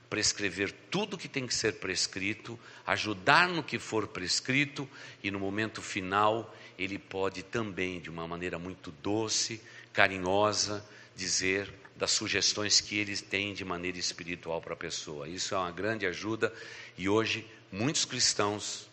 prescrever 0.10 0.72
tudo 0.90 1.18
que 1.18 1.28
tem 1.28 1.48
que 1.48 1.54
ser 1.54 1.74
prescrito, 1.74 2.60
ajudar 2.86 3.48
no 3.48 3.64
que 3.64 3.80
for 3.80 4.08
prescrito 4.08 4.88
e 5.24 5.32
no 5.32 5.40
momento 5.40 5.82
final 5.82 6.54
ele 6.78 6.98
pode 6.98 7.44
também, 7.44 8.00
de 8.00 8.10
uma 8.10 8.28
maneira 8.28 8.60
muito 8.60 8.92
doce, 8.92 9.62
carinhosa, 9.94 10.86
dizer 11.16 11.74
das 11.96 12.12
sugestões 12.12 12.82
que 12.82 12.98
ele 12.98 13.16
tem 13.16 13.54
de 13.54 13.64
maneira 13.64 13.98
espiritual 13.98 14.62
para 14.62 14.74
a 14.74 14.78
pessoa. 14.78 15.28
Isso 15.28 15.56
é 15.56 15.58
uma 15.58 15.72
grande 15.72 16.06
ajuda 16.06 16.54
e 16.98 17.08
hoje 17.08 17.48
muitos 17.72 18.04
cristãos, 18.04 18.90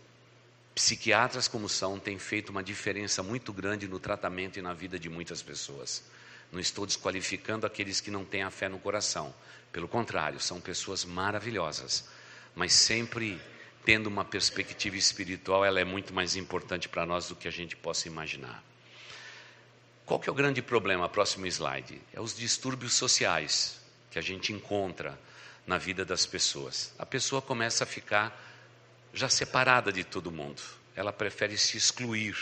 psiquiatras 0.74 1.48
como 1.48 1.68
são, 1.68 1.98
têm 1.98 2.18
feito 2.18 2.50
uma 2.50 2.62
diferença 2.62 3.22
muito 3.22 3.52
grande 3.52 3.88
no 3.88 3.98
tratamento 3.98 4.58
e 4.58 4.62
na 4.62 4.72
vida 4.72 4.98
de 4.98 5.08
muitas 5.08 5.42
pessoas. 5.42 6.04
Não 6.52 6.60
estou 6.60 6.86
desqualificando 6.86 7.66
aqueles 7.66 8.00
que 8.00 8.10
não 8.10 8.24
têm 8.24 8.42
a 8.42 8.50
fé 8.50 8.68
no 8.68 8.78
coração. 8.78 9.34
Pelo 9.72 9.88
contrário, 9.88 10.38
são 10.38 10.60
pessoas 10.60 11.04
maravilhosas, 11.04 12.04
mas 12.54 12.72
sempre 12.72 13.40
tendo 13.84 14.06
uma 14.06 14.24
perspectiva 14.24 14.96
espiritual, 14.96 15.64
ela 15.64 15.80
é 15.80 15.84
muito 15.84 16.12
mais 16.14 16.36
importante 16.36 16.88
para 16.88 17.04
nós 17.04 17.28
do 17.28 17.36
que 17.36 17.48
a 17.48 17.50
gente 17.50 17.76
possa 17.76 18.08
imaginar. 18.08 18.62
Qual 20.06 20.20
que 20.20 20.28
é 20.28 20.32
o 20.32 20.34
grande 20.34 20.62
problema? 20.62 21.08
Próximo 21.08 21.46
slide. 21.46 22.00
É 22.12 22.20
os 22.20 22.36
distúrbios 22.36 22.94
sociais 22.94 23.80
que 24.10 24.18
a 24.18 24.22
gente 24.22 24.52
encontra 24.52 25.18
na 25.66 25.78
vida 25.78 26.04
das 26.04 26.26
pessoas. 26.26 26.92
A 26.98 27.06
pessoa 27.06 27.40
começa 27.40 27.84
a 27.84 27.86
ficar 27.86 28.36
já 29.12 29.28
separada 29.28 29.92
de 29.92 30.04
todo 30.04 30.30
mundo. 30.30 30.62
Ela 30.94 31.12
prefere 31.12 31.56
se 31.56 31.76
excluir. 31.76 32.36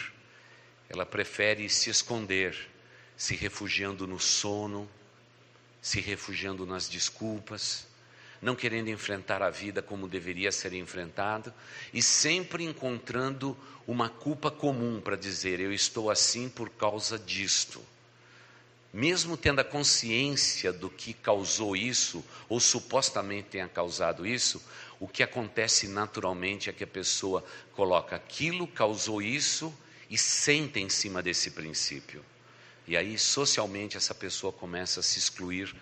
Ela 0.88 1.06
prefere 1.06 1.68
se 1.68 1.90
esconder, 1.90 2.56
se 3.16 3.36
refugiando 3.36 4.06
no 4.06 4.18
sono, 4.18 4.90
se 5.80 6.00
refugiando 6.00 6.66
nas 6.66 6.88
desculpas 6.88 7.86
não 8.40 8.54
querendo 8.54 8.88
enfrentar 8.88 9.42
a 9.42 9.50
vida 9.50 9.82
como 9.82 10.08
deveria 10.08 10.50
ser 10.50 10.72
enfrentado 10.72 11.52
e 11.92 12.02
sempre 12.02 12.64
encontrando 12.64 13.56
uma 13.86 14.08
culpa 14.08 14.50
comum 14.50 15.00
para 15.00 15.16
dizer: 15.16 15.60
eu 15.60 15.72
estou 15.72 16.10
assim 16.10 16.48
por 16.48 16.70
causa 16.70 17.18
disto. 17.18 17.82
Mesmo 18.92 19.36
tendo 19.36 19.60
a 19.60 19.64
consciência 19.64 20.72
do 20.72 20.90
que 20.90 21.14
causou 21.14 21.76
isso, 21.76 22.24
ou 22.48 22.58
supostamente 22.58 23.50
tenha 23.50 23.68
causado 23.68 24.26
isso, 24.26 24.60
o 24.98 25.06
que 25.06 25.22
acontece 25.22 25.86
naturalmente 25.86 26.68
é 26.68 26.72
que 26.72 26.82
a 26.82 26.88
pessoa 26.88 27.44
coloca 27.72 28.16
aquilo, 28.16 28.66
causou 28.66 29.22
isso 29.22 29.72
e 30.08 30.18
senta 30.18 30.80
em 30.80 30.88
cima 30.88 31.22
desse 31.22 31.52
princípio. 31.52 32.24
E 32.86 32.96
aí, 32.96 33.16
socialmente, 33.16 33.96
essa 33.96 34.12
pessoa 34.14 34.52
começa 34.52 34.98
a 34.98 35.02
se 35.04 35.20
excluir 35.20 35.72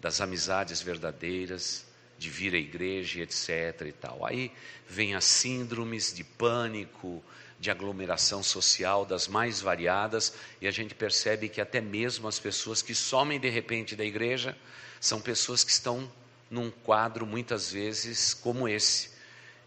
das 0.00 0.20
amizades 0.20 0.82
verdadeiras, 0.82 1.85
de 2.18 2.30
vir 2.30 2.54
à 2.54 2.58
igreja, 2.58 3.20
etc. 3.20 3.86
e 3.86 3.92
tal. 3.92 4.24
Aí 4.24 4.50
vem 4.88 5.14
as 5.14 5.24
síndromes 5.24 6.12
de 6.12 6.24
pânico, 6.24 7.22
de 7.58 7.70
aglomeração 7.70 8.42
social 8.42 9.04
das 9.04 9.28
mais 9.28 9.60
variadas, 9.60 10.34
e 10.60 10.66
a 10.66 10.70
gente 10.70 10.94
percebe 10.94 11.48
que 11.48 11.60
até 11.60 11.80
mesmo 11.80 12.28
as 12.28 12.38
pessoas 12.38 12.82
que 12.82 12.94
somem 12.94 13.40
de 13.40 13.48
repente 13.48 13.96
da 13.96 14.04
igreja 14.04 14.56
são 15.00 15.20
pessoas 15.20 15.64
que 15.64 15.70
estão 15.70 16.10
num 16.50 16.70
quadro 16.70 17.26
muitas 17.26 17.72
vezes 17.72 18.34
como 18.34 18.68
esse. 18.68 19.10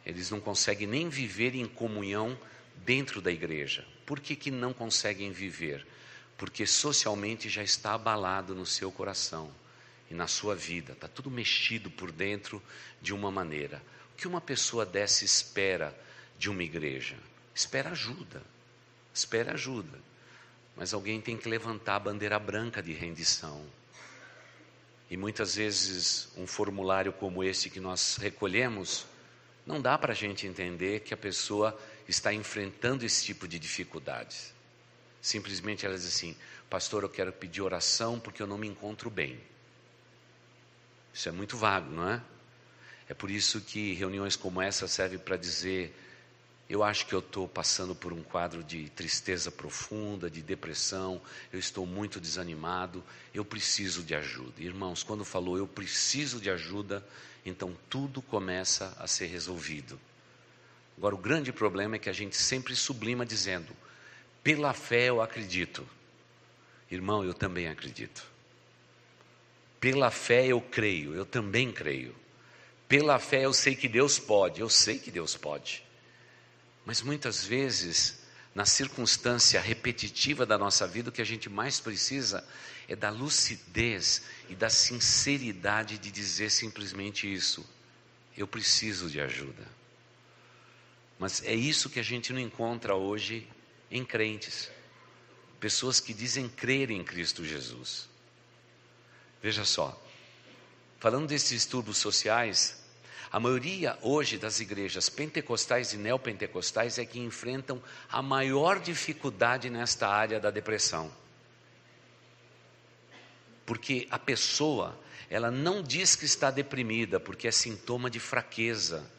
Eles 0.06 0.30
não 0.30 0.40
conseguem 0.40 0.88
nem 0.88 1.10
viver 1.10 1.56
em 1.56 1.66
comunhão 1.66 2.38
dentro 2.78 3.22
da 3.22 3.32
igreja. 3.32 3.86
Por 4.06 4.20
que, 4.20 4.36
que 4.36 4.50
não 4.50 4.74
conseguem 4.74 5.32
viver? 5.32 5.86
Porque 6.38 6.66
socialmente 6.66 7.50
já 7.50 7.62
está 7.62 7.94
abalado 7.94 8.56
no 8.56 8.66
seu 8.66 8.92
coração 8.92 9.52
e 10.10 10.14
na 10.14 10.28
sua 10.28 10.56
vida, 10.56 10.94
está 10.94 11.08
tudo 11.08 11.30
mexido 11.30 11.90
por 11.90 12.12
dentro 12.12 12.62
de 13.02 13.14
uma 13.14 13.32
maneira. 13.32 13.82
O 14.14 14.18
que 14.18 14.28
uma 14.28 14.42
pessoa 14.42 14.86
dessa 14.86 15.24
espera 15.24 15.98
de 16.38 16.50
uma 16.50 16.64
igreja? 16.64 17.16
Espera 17.54 17.92
ajuda, 17.92 18.42
espera 19.14 19.54
ajuda. 19.54 20.00
Mas 20.76 20.94
alguém 20.94 21.22
tem 21.22 21.38
que 21.38 21.50
levantar 21.50 21.96
a 21.96 22.00
bandeira 22.00 22.40
branca 22.40 22.82
de 22.82 22.94
rendição 22.94 23.66
e 25.10 25.18
muitas 25.18 25.56
vezes 25.56 26.30
um 26.38 26.46
formulário 26.46 27.12
como 27.12 27.44
esse 27.44 27.70
que 27.70 27.80
nós 27.80 28.18
recolhemos, 28.18 29.08
não 29.66 29.82
dá 29.82 29.98
para 29.98 30.14
a 30.14 30.16
gente 30.16 30.46
entender 30.46 31.00
que 31.00 31.14
a 31.14 31.18
pessoa 31.18 31.78
está 32.08 32.32
enfrentando 32.32 33.04
esse 33.04 33.26
tipo 33.26 33.48
de 33.48 33.58
dificuldades. 33.58 34.54
Simplesmente 35.20 35.86
ela 35.86 35.96
diz 35.96 36.06
assim: 36.06 36.36
Pastor, 36.70 37.04
eu 37.04 37.10
quero 37.10 37.34
pedir 37.34 37.62
oração 37.62 38.20
porque 38.20 38.42
eu 38.42 38.48
não 38.48 38.58
me 38.58 38.68
encontro 38.68 39.10
bem. 39.10 39.40
Isso 41.14 41.30
é 41.30 41.32
muito 41.32 41.58
vago, 41.58 41.92
não 41.92 42.10
é? 42.10 42.22
É 43.08 43.14
por 43.14 43.30
isso 43.32 43.60
que 43.62 43.94
reuniões 43.94 44.36
como 44.36 44.62
essa 44.62 44.88
servem 44.88 45.18
para 45.18 45.36
dizer 45.36 45.96
eu 46.70 46.84
acho 46.84 47.08
que 47.08 47.14
eu 47.14 47.20
estou 47.20 47.48
passando 47.48 47.96
por 47.96 48.14
um 48.14 48.22
quadro 48.22 48.64
de 48.64 48.90
tristeza 48.92 49.50
profunda, 49.50 50.30
de 50.30 50.40
depressão, 50.40 51.20
eu 51.52 51.58
estou 51.58 51.84
muito 51.84 52.22
desanimado, 52.22 53.04
eu 53.34 53.44
preciso 53.44 54.04
de 54.04 54.14
ajuda. 54.14 54.54
Irmãos, 54.62 55.02
quando 55.02 55.26
falou 55.26 55.58
eu 55.58 55.68
preciso 55.68 56.40
de 56.40 56.48
ajuda, 56.48 57.04
então 57.44 57.76
tudo 57.90 58.22
começa 58.22 58.96
a 59.00 59.08
ser 59.08 59.26
resolvido. 59.26 60.00
Agora, 60.96 61.16
o 61.16 61.18
grande 61.18 61.52
problema 61.52 61.96
é 61.96 62.00
que 62.00 62.10
a 62.10 62.14
gente 62.14 62.38
sempre 62.38 62.76
sublima 62.76 63.26
dizendo: 63.26 63.76
pela 64.44 64.72
fé 64.72 65.06
eu 65.10 65.24
acredito. 65.24 65.88
Irmão, 66.92 67.24
eu 67.24 67.34
também 67.34 67.68
acredito. 67.68 68.24
Pela 69.80 70.12
fé 70.12 70.48
eu 70.48 70.60
creio, 70.60 71.16
eu 71.16 71.26
também 71.26 71.72
creio. 71.72 72.16
Pela 72.88 73.18
fé 73.20 73.46
eu 73.46 73.54
sei 73.54 73.76
que 73.76 73.88
Deus 73.88 74.20
pode, 74.20 74.60
eu 74.60 74.70
sei 74.70 75.00
que 75.00 75.12
Deus 75.12 75.38
pode. 75.38 75.84
Mas 76.86 77.02
muitas 77.02 77.46
vezes, 77.46 78.20
na 78.54 78.66
circunstância 78.66 79.62
repetitiva 79.62 80.46
da 80.46 80.58
nossa 80.58 80.88
vida, 80.88 81.10
o 81.10 81.12
que 81.14 81.22
a 81.22 81.26
gente 81.26 81.48
mais 81.48 81.80
precisa 81.80 82.46
é 82.88 82.96
da 82.96 83.10
lucidez 83.10 84.24
e 84.50 84.56
da 84.56 84.70
sinceridade 84.70 85.98
de 85.98 86.12
dizer 86.12 86.50
simplesmente 86.50 87.32
isso: 87.32 87.64
eu 88.36 88.48
preciso 88.48 89.10
de 89.10 89.22
ajuda. 89.22 89.66
Mas 91.20 91.44
é 91.44 91.54
isso 91.54 91.90
que 91.90 92.00
a 92.00 92.04
gente 92.04 92.34
não 92.34 92.40
encontra 92.40 92.96
hoje 92.96 93.48
em 93.92 94.04
crentes, 94.04 94.70
pessoas 95.60 96.00
que 96.00 96.14
dizem 96.14 96.50
crer 96.50 96.90
em 96.90 97.04
Cristo 97.04 97.46
Jesus. 97.46 98.09
Veja 99.42 99.64
só, 99.64 100.00
falando 101.00 101.28
desses 101.28 101.50
distúrbios 101.50 101.98
sociais, 101.98 102.84
a 103.32 103.40
maioria 103.40 103.98
hoje 104.02 104.38
das 104.38 104.60
igrejas 104.60 105.08
pentecostais 105.08 105.94
e 105.94 105.98
neopentecostais 105.98 106.98
é 106.98 107.06
que 107.06 107.20
enfrentam 107.20 107.82
a 108.10 108.22
maior 108.22 108.80
dificuldade 108.80 109.70
nesta 109.70 110.08
área 110.08 110.40
da 110.40 110.50
depressão. 110.50 111.12
Porque 113.66 114.08
a 114.10 114.18
pessoa, 114.18 115.00
ela 115.30 115.52
não 115.52 115.84
diz 115.84 116.16
que 116.16 116.26
está 116.26 116.50
deprimida, 116.50 117.20
porque 117.20 117.48
é 117.48 117.52
sintoma 117.52 118.10
de 118.10 118.20
fraqueza 118.20 119.10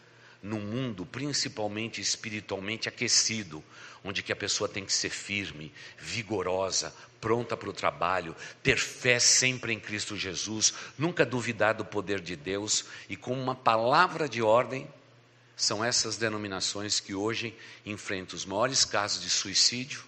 no 0.43 0.59
mundo, 0.59 1.05
principalmente 1.05 2.01
espiritualmente 2.01 2.89
aquecido, 2.89 3.63
onde 4.03 4.23
que 4.23 4.33
a 4.33 4.37
pessoa 4.37 4.69
tem 4.69 4.85
que 4.85 4.93
ser 4.93 5.11
firme, 5.11 5.73
vigorosa, 5.99 6.95
pronta 7.21 7.57
para 7.57 7.69
o 7.69 7.73
trabalho, 7.73 8.35
ter 8.63 8.79
fé 8.79 9.19
sempre 9.19 9.73
em 9.73 9.79
Cristo 9.79 10.17
Jesus, 10.17 10.73
nunca 10.99 11.27
duvidar 11.27 11.75
do 11.75 11.85
poder 11.85 12.21
de 12.21 12.35
Deus 12.35 12.87
e 13.09 13.17
com 13.17 13.33
uma 13.33 13.55
palavra 13.55 14.29
de 14.29 14.41
ordem, 14.41 14.89
são 15.55 15.85
essas 15.85 16.17
denominações 16.17 17.01
que 17.01 17.15
hoje 17.15 17.55
enfrentam 17.85 18.35
os 18.35 18.47
maiores 18.47 18.87
casos 18.87 19.23
de 19.23 19.29
suicídio, 19.29 20.03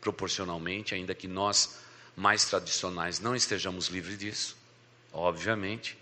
proporcionalmente, 0.00 0.94
ainda 0.94 1.14
que 1.14 1.26
nós 1.26 1.78
mais 2.14 2.44
tradicionais 2.44 3.18
não 3.18 3.34
estejamos 3.34 3.88
livres 3.88 4.16
disso, 4.16 4.56
obviamente, 5.12 5.98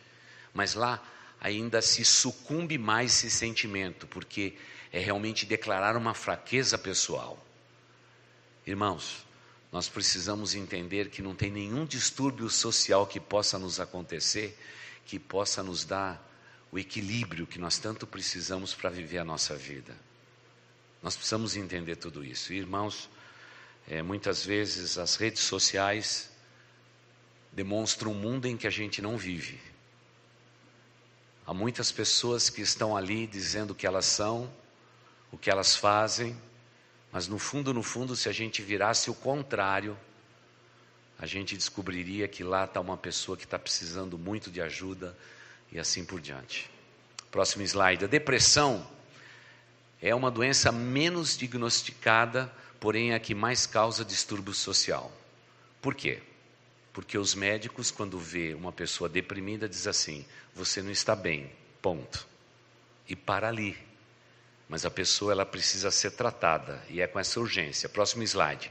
mas 0.52 0.74
lá 0.74 1.02
ainda 1.42 1.82
se 1.82 2.04
sucumbe 2.04 2.78
mais 2.78 3.12
esse 3.12 3.30
sentimento, 3.30 4.06
porque 4.06 4.54
é 4.90 5.00
realmente 5.00 5.44
declarar 5.44 5.96
uma 5.96 6.14
fraqueza 6.14 6.78
pessoal. 6.78 7.44
Irmãos, 8.66 9.26
nós 9.72 9.88
precisamos 9.88 10.54
entender 10.54 11.10
que 11.10 11.20
não 11.20 11.34
tem 11.34 11.50
nenhum 11.50 11.84
distúrbio 11.84 12.48
social 12.48 13.06
que 13.06 13.18
possa 13.18 13.58
nos 13.58 13.80
acontecer 13.80 14.56
que 15.04 15.18
possa 15.18 15.62
nos 15.62 15.84
dar 15.84 16.30
o 16.70 16.78
equilíbrio 16.78 17.46
que 17.46 17.58
nós 17.58 17.78
tanto 17.78 18.06
precisamos 18.06 18.72
para 18.74 18.88
viver 18.88 19.18
a 19.18 19.24
nossa 19.24 19.56
vida. 19.56 19.96
Nós 21.02 21.16
precisamos 21.16 21.56
entender 21.56 21.96
tudo 21.96 22.24
isso. 22.24 22.52
irmãos, 22.52 23.10
é, 23.88 24.00
muitas 24.00 24.44
vezes 24.44 24.96
as 24.96 25.16
redes 25.16 25.42
sociais 25.42 26.30
demonstram 27.50 28.12
um 28.12 28.14
mundo 28.14 28.46
em 28.46 28.56
que 28.56 28.66
a 28.66 28.70
gente 28.70 29.02
não 29.02 29.18
vive. 29.18 29.71
Há 31.52 31.54
muitas 31.54 31.92
pessoas 31.92 32.48
que 32.48 32.62
estão 32.62 32.96
ali 32.96 33.26
dizendo 33.26 33.72
o 33.72 33.74
que 33.74 33.86
elas 33.86 34.06
são, 34.06 34.50
o 35.30 35.36
que 35.36 35.50
elas 35.50 35.76
fazem, 35.76 36.34
mas 37.12 37.28
no 37.28 37.38
fundo, 37.38 37.74
no 37.74 37.82
fundo, 37.82 38.16
se 38.16 38.26
a 38.26 38.32
gente 38.32 38.62
virasse 38.62 39.10
o 39.10 39.14
contrário, 39.14 39.94
a 41.18 41.26
gente 41.26 41.54
descobriria 41.54 42.26
que 42.26 42.42
lá 42.42 42.64
está 42.64 42.80
uma 42.80 42.96
pessoa 42.96 43.36
que 43.36 43.44
está 43.44 43.58
precisando 43.58 44.16
muito 44.16 44.50
de 44.50 44.62
ajuda 44.62 45.14
e 45.70 45.78
assim 45.78 46.06
por 46.06 46.22
diante. 46.22 46.70
Próximo 47.30 47.62
slide. 47.64 48.06
A 48.06 48.08
depressão 48.08 48.90
é 50.00 50.14
uma 50.14 50.30
doença 50.30 50.72
menos 50.72 51.36
diagnosticada, 51.36 52.50
porém 52.80 53.12
é 53.12 53.14
a 53.14 53.20
que 53.20 53.34
mais 53.34 53.66
causa 53.66 54.06
distúrbio 54.06 54.54
social. 54.54 55.12
Por 55.82 55.94
quê? 55.94 56.22
Porque 56.92 57.16
os 57.16 57.34
médicos, 57.34 57.90
quando 57.90 58.18
vê 58.18 58.54
uma 58.54 58.72
pessoa 58.72 59.08
deprimida, 59.08 59.68
diz 59.68 59.86
assim: 59.86 60.24
você 60.54 60.82
não 60.82 60.90
está 60.90 61.16
bem, 61.16 61.50
ponto. 61.80 62.26
E 63.08 63.16
para 63.16 63.48
ali. 63.48 63.76
Mas 64.68 64.84
a 64.84 64.90
pessoa 64.90 65.32
ela 65.32 65.46
precisa 65.46 65.90
ser 65.90 66.12
tratada 66.12 66.82
e 66.88 67.00
é 67.00 67.06
com 67.06 67.18
essa 67.18 67.40
urgência. 67.40 67.88
Próximo 67.88 68.22
slide. 68.22 68.70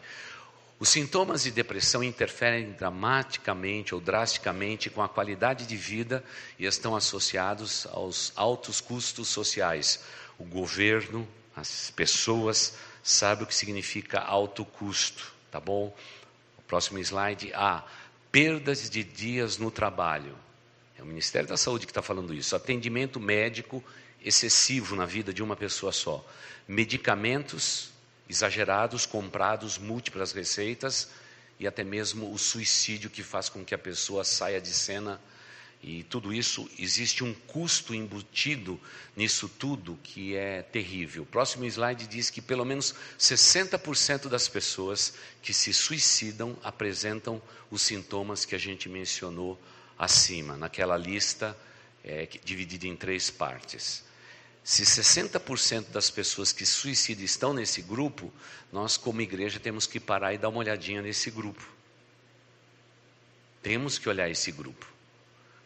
Os 0.80 0.90
sintomas 0.90 1.44
de 1.44 1.52
depressão 1.52 2.04
interferem 2.04 2.72
dramaticamente 2.72 3.94
ou 3.94 4.02
drasticamente 4.02 4.90
com 4.90 5.04
a 5.04 5.08
qualidade 5.08 5.68
de 5.68 5.78
vida 5.78 6.24
e 6.58 6.66
estão 6.66 6.96
associados 6.96 7.86
aos 7.92 8.34
altos 8.36 8.82
custos 8.82 9.28
sociais. 9.28 10.04
O 10.40 10.44
governo, 10.44 11.28
as 11.56 11.92
pessoas 11.92 12.78
sabem 13.04 13.44
o 13.44 13.48
que 13.48 13.54
significa 13.54 14.22
alto 14.22 14.66
custo, 14.66 15.32
tá 15.52 15.60
bom? 15.60 15.96
Próximo 16.68 16.98
slide. 16.98 17.54
A 17.54 17.84
perdas 18.32 18.90
de 18.90 19.04
dias 19.04 19.58
no 19.58 19.70
trabalho. 19.70 20.36
É 20.98 21.04
o 21.04 21.06
Ministério 21.06 21.50
da 21.50 21.58
Saúde 21.58 21.86
que 21.86 21.92
está 21.92 22.02
falando 22.02 22.34
isso. 22.34 22.56
Atendimento 22.56 23.20
médico 23.20 23.84
excessivo 24.24 24.96
na 24.96 25.06
vida 25.06 25.34
de 25.34 25.44
uma 25.44 25.56
pessoa 25.56 25.92
só. 25.92 26.26
Medicamentos 26.68 27.90
exagerados, 28.30 29.06
comprados, 29.06 29.78
múltiplas 29.78 30.32
receitas 30.32 31.10
e 31.60 31.68
até 31.68 31.84
mesmo 31.84 32.32
o 32.32 32.38
suicídio 32.38 33.10
que 33.10 33.24
faz 33.24 33.50
com 33.50 33.66
que 33.66 33.76
a 33.76 33.78
pessoa 33.78 34.24
saia 34.24 34.62
de 34.62 34.74
cena. 34.74 35.20
E 35.84 36.04
tudo 36.04 36.32
isso, 36.32 36.70
existe 36.78 37.24
um 37.24 37.34
custo 37.34 37.96
embutido 37.96 38.80
nisso 39.16 39.50
tudo 39.50 39.98
que 40.04 40.36
é 40.36 40.62
terrível. 40.62 41.24
O 41.24 41.26
próximo 41.26 41.66
slide 41.66 42.06
diz 42.06 42.30
que 42.30 42.40
pelo 42.40 42.64
menos 42.64 42.94
60% 43.20 44.28
das 44.28 44.48
pessoas 44.48 45.16
que 45.42 45.52
se 45.54 45.74
suicidam 45.74 46.56
apresentam 46.64 47.42
os 47.72 47.82
sintomas 47.82 48.46
que 48.46 48.54
a 48.54 48.60
gente 48.60 48.88
mencionou 48.88 49.60
acima, 49.98 50.56
naquela 50.56 50.96
lista 50.96 51.58
é, 52.04 52.28
dividida 52.44 52.86
em 52.86 52.96
três 52.96 53.32
partes. 53.32 54.04
Se 54.64 54.84
60% 54.84 55.90
das 55.90 56.12
pessoas 56.12 56.52
que 56.52 56.66
suicidam 56.66 57.26
estão 57.26 57.54
nesse 57.54 57.82
grupo, 57.82 58.32
nós, 58.72 58.98
como 58.98 59.20
igreja, 59.22 59.60
temos 59.60 59.88
que 59.88 60.00
parar 60.00 60.34
e 60.34 60.38
dar 60.38 60.50
uma 60.50 60.60
olhadinha 60.60 61.02
nesse 61.02 61.32
grupo. 61.32 61.68
Temos 63.64 63.98
que 63.98 64.08
olhar 64.08 64.30
esse 64.30 64.52
grupo. 64.52 64.92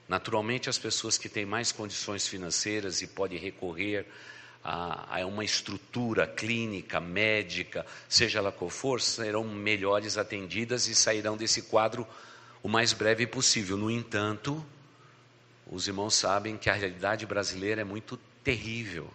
Naturalmente, 0.08 0.70
as 0.70 0.78
pessoas 0.78 1.18
que 1.18 1.28
têm 1.28 1.46
mais 1.46 1.72
condições 1.72 2.28
financeiras 2.28 3.02
e 3.02 3.08
podem 3.08 3.40
recorrer 3.40 4.06
a, 4.64 5.20
a, 5.22 5.26
uma 5.26 5.44
estrutura 5.44 6.28
clínica, 6.28 7.00
médica, 7.00 7.86
seja 8.08 8.40
ela 8.40 8.52
qual 8.52 8.70
for, 8.70 9.02
serão 9.02 9.44
melhores 9.44 10.18
atendidas 10.18 10.88
e 10.88 10.96
sairão 10.96 11.36
desse 11.36 11.64
quadro 11.64 12.08
o 12.62 12.68
mais 12.68 12.94
breve 12.94 13.26
possível. 13.26 13.78
No 13.78 13.90
entanto, 13.90 14.64
os 15.68 15.88
irmãos 15.88 16.14
sabem 16.14 16.58
que 16.58 16.70
a 16.70 16.74
realidade 16.74 17.26
brasileira 17.26 17.82
é 17.82 17.84
muito 17.84 18.18
terrível. 18.44 19.10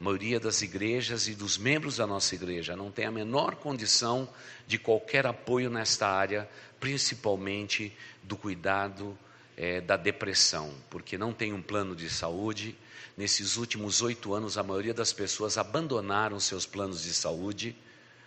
A 0.00 0.04
maioria 0.04 0.38
das 0.38 0.60
igrejas 0.60 1.26
e 1.26 1.34
dos 1.34 1.56
membros 1.56 1.96
da 1.96 2.06
nossa 2.06 2.34
igreja 2.34 2.76
não 2.76 2.90
tem 2.90 3.06
a 3.06 3.10
menor 3.10 3.54
condição 3.54 4.28
de 4.66 4.78
qualquer 4.78 5.26
apoio 5.26 5.70
nesta 5.70 6.08
área, 6.08 6.48
principalmente 6.78 7.96
do 8.22 8.36
cuidado 8.36 9.16
é, 9.56 9.80
da 9.80 9.96
depressão, 9.96 10.74
porque 10.90 11.16
não 11.16 11.32
tem 11.32 11.52
um 11.52 11.62
plano 11.62 11.96
de 11.96 12.10
saúde. 12.10 12.76
Nesses 13.16 13.56
últimos 13.56 14.02
oito 14.02 14.34
anos, 14.34 14.58
a 14.58 14.62
maioria 14.62 14.92
das 14.92 15.12
pessoas 15.12 15.56
abandonaram 15.56 16.38
seus 16.38 16.66
planos 16.66 17.02
de 17.02 17.14
saúde, 17.14 17.74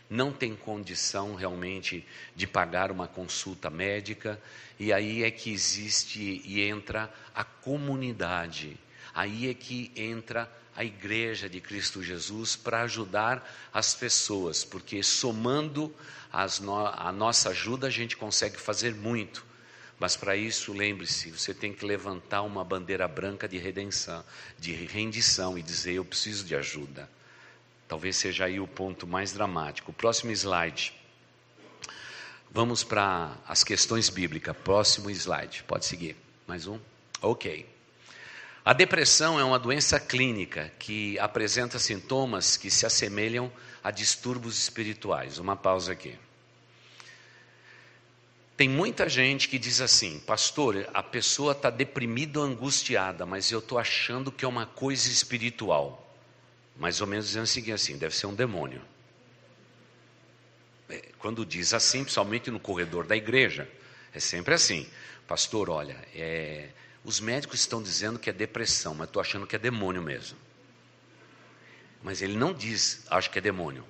não 0.10 0.32
tem 0.34 0.56
condição 0.56 1.36
realmente 1.36 2.04
de 2.36 2.48
pagar 2.48 2.92
uma 2.92 3.08
consulta 3.08 3.70
médica, 3.70 4.42
e 4.80 4.92
aí 4.92 5.24
é 5.24 5.30
que 5.30 5.52
existe 5.52 6.42
e 6.44 6.62
entra 6.62 7.14
a 7.36 7.44
comunidade, 7.44 8.76
aí 9.14 9.48
é 9.48 9.54
que 9.54 9.92
entra 9.96 10.52
a 10.76 10.84
igreja 10.84 11.48
de 11.48 11.62
Cristo 11.62 12.02
Jesus 12.02 12.56
para 12.56 12.82
ajudar 12.84 13.48
as 13.72 13.94
pessoas, 13.94 14.64
porque 14.64 15.04
somando 15.04 15.94
no, 16.62 16.88
a 16.88 17.12
nossa 17.12 17.50
ajuda 17.50 17.88
a 17.88 17.90
gente 17.92 18.18
consegue 18.18 18.58
fazer 18.58 18.96
muito. 18.96 19.49
Mas 20.00 20.16
para 20.16 20.36
isso, 20.36 20.72
lembre-se, 20.72 21.30
você 21.30 21.54
tem 21.54 21.74
que 21.74 21.86
levantar 21.86 22.42
uma 22.44 22.64
bandeira 22.64 23.06
branca 23.08 23.50
de 23.50 23.58
redenção, 23.58 24.24
de 24.58 24.72
rendição 24.72 25.58
e 25.58 25.62
dizer: 25.62 25.94
Eu 25.94 26.06
preciso 26.06 26.46
de 26.46 26.56
ajuda. 26.56 27.10
Talvez 27.88 28.16
seja 28.16 28.46
aí 28.46 28.60
o 28.60 28.68
ponto 28.68 29.06
mais 29.06 29.34
dramático. 29.34 29.92
Próximo 29.92 30.32
slide. 30.32 30.94
Vamos 32.52 32.84
para 32.84 33.36
as 33.48 33.64
questões 33.64 34.10
bíblicas. 34.10 34.56
Próximo 34.58 35.10
slide. 35.10 35.64
Pode 35.64 35.86
seguir. 35.86 36.16
Mais 36.48 36.66
um? 36.66 36.80
Ok. 37.22 37.68
A 38.64 38.74
depressão 38.74 39.40
é 39.40 39.44
uma 39.44 39.60
doença 39.60 40.00
clínica 40.00 40.72
que 40.80 41.18
apresenta 41.20 41.80
sintomas 41.80 42.56
que 42.56 42.70
se 42.70 42.86
assemelham 42.86 43.52
a 43.84 43.92
distúrbios 43.92 44.58
espirituais. 44.58 45.40
Uma 45.40 45.56
pausa 45.56 45.92
aqui. 45.92 46.16
Tem 48.60 48.68
muita 48.68 49.08
gente 49.08 49.48
que 49.48 49.58
diz 49.58 49.80
assim, 49.80 50.20
pastor, 50.20 50.86
a 50.94 51.02
pessoa 51.02 51.54
está 51.54 51.70
deprimida 51.70 52.42
ou 52.42 52.46
angustiada, 52.46 53.26
mas 53.26 53.50
eu 53.50 53.60
estou 53.60 53.78
achando 53.78 54.34
que 54.34 54.44
é 54.44 54.48
uma 54.50 54.66
coisa 54.66 55.08
espiritual. 55.08 56.14
Mais 56.76 57.00
ou 57.00 57.08
menos 57.08 57.28
dizendo 57.28 57.44
assim, 57.44 57.72
assim, 57.72 57.98
deve 57.98 58.14
ser 58.14 58.28
um 58.28 58.36
demônio. 58.36 58.82
É, 60.90 61.08
quando 61.20 61.46
diz 61.46 61.74
assim, 61.74 62.02
principalmente 62.04 62.52
no 62.52 62.60
corredor 62.60 63.08
da 63.08 63.16
igreja, 63.16 63.66
é 64.14 64.20
sempre 64.20 64.54
assim, 64.54 64.86
pastor, 65.26 65.70
olha, 65.70 65.96
é, 66.14 66.68
os 67.02 67.22
médicos 67.22 67.62
estão 67.62 67.82
dizendo 67.82 68.20
que 68.20 68.30
é 68.30 68.34
depressão, 68.34 68.94
mas 68.94 69.08
estou 69.08 69.22
achando 69.22 69.48
que 69.48 69.56
é 69.56 69.60
demônio 69.60 70.02
mesmo. 70.02 70.38
Mas 72.04 72.22
ele 72.22 72.36
não 72.36 72.54
diz, 72.54 73.06
acho 73.10 73.32
que 73.32 73.40
é 73.40 73.42
demônio. 73.42 73.86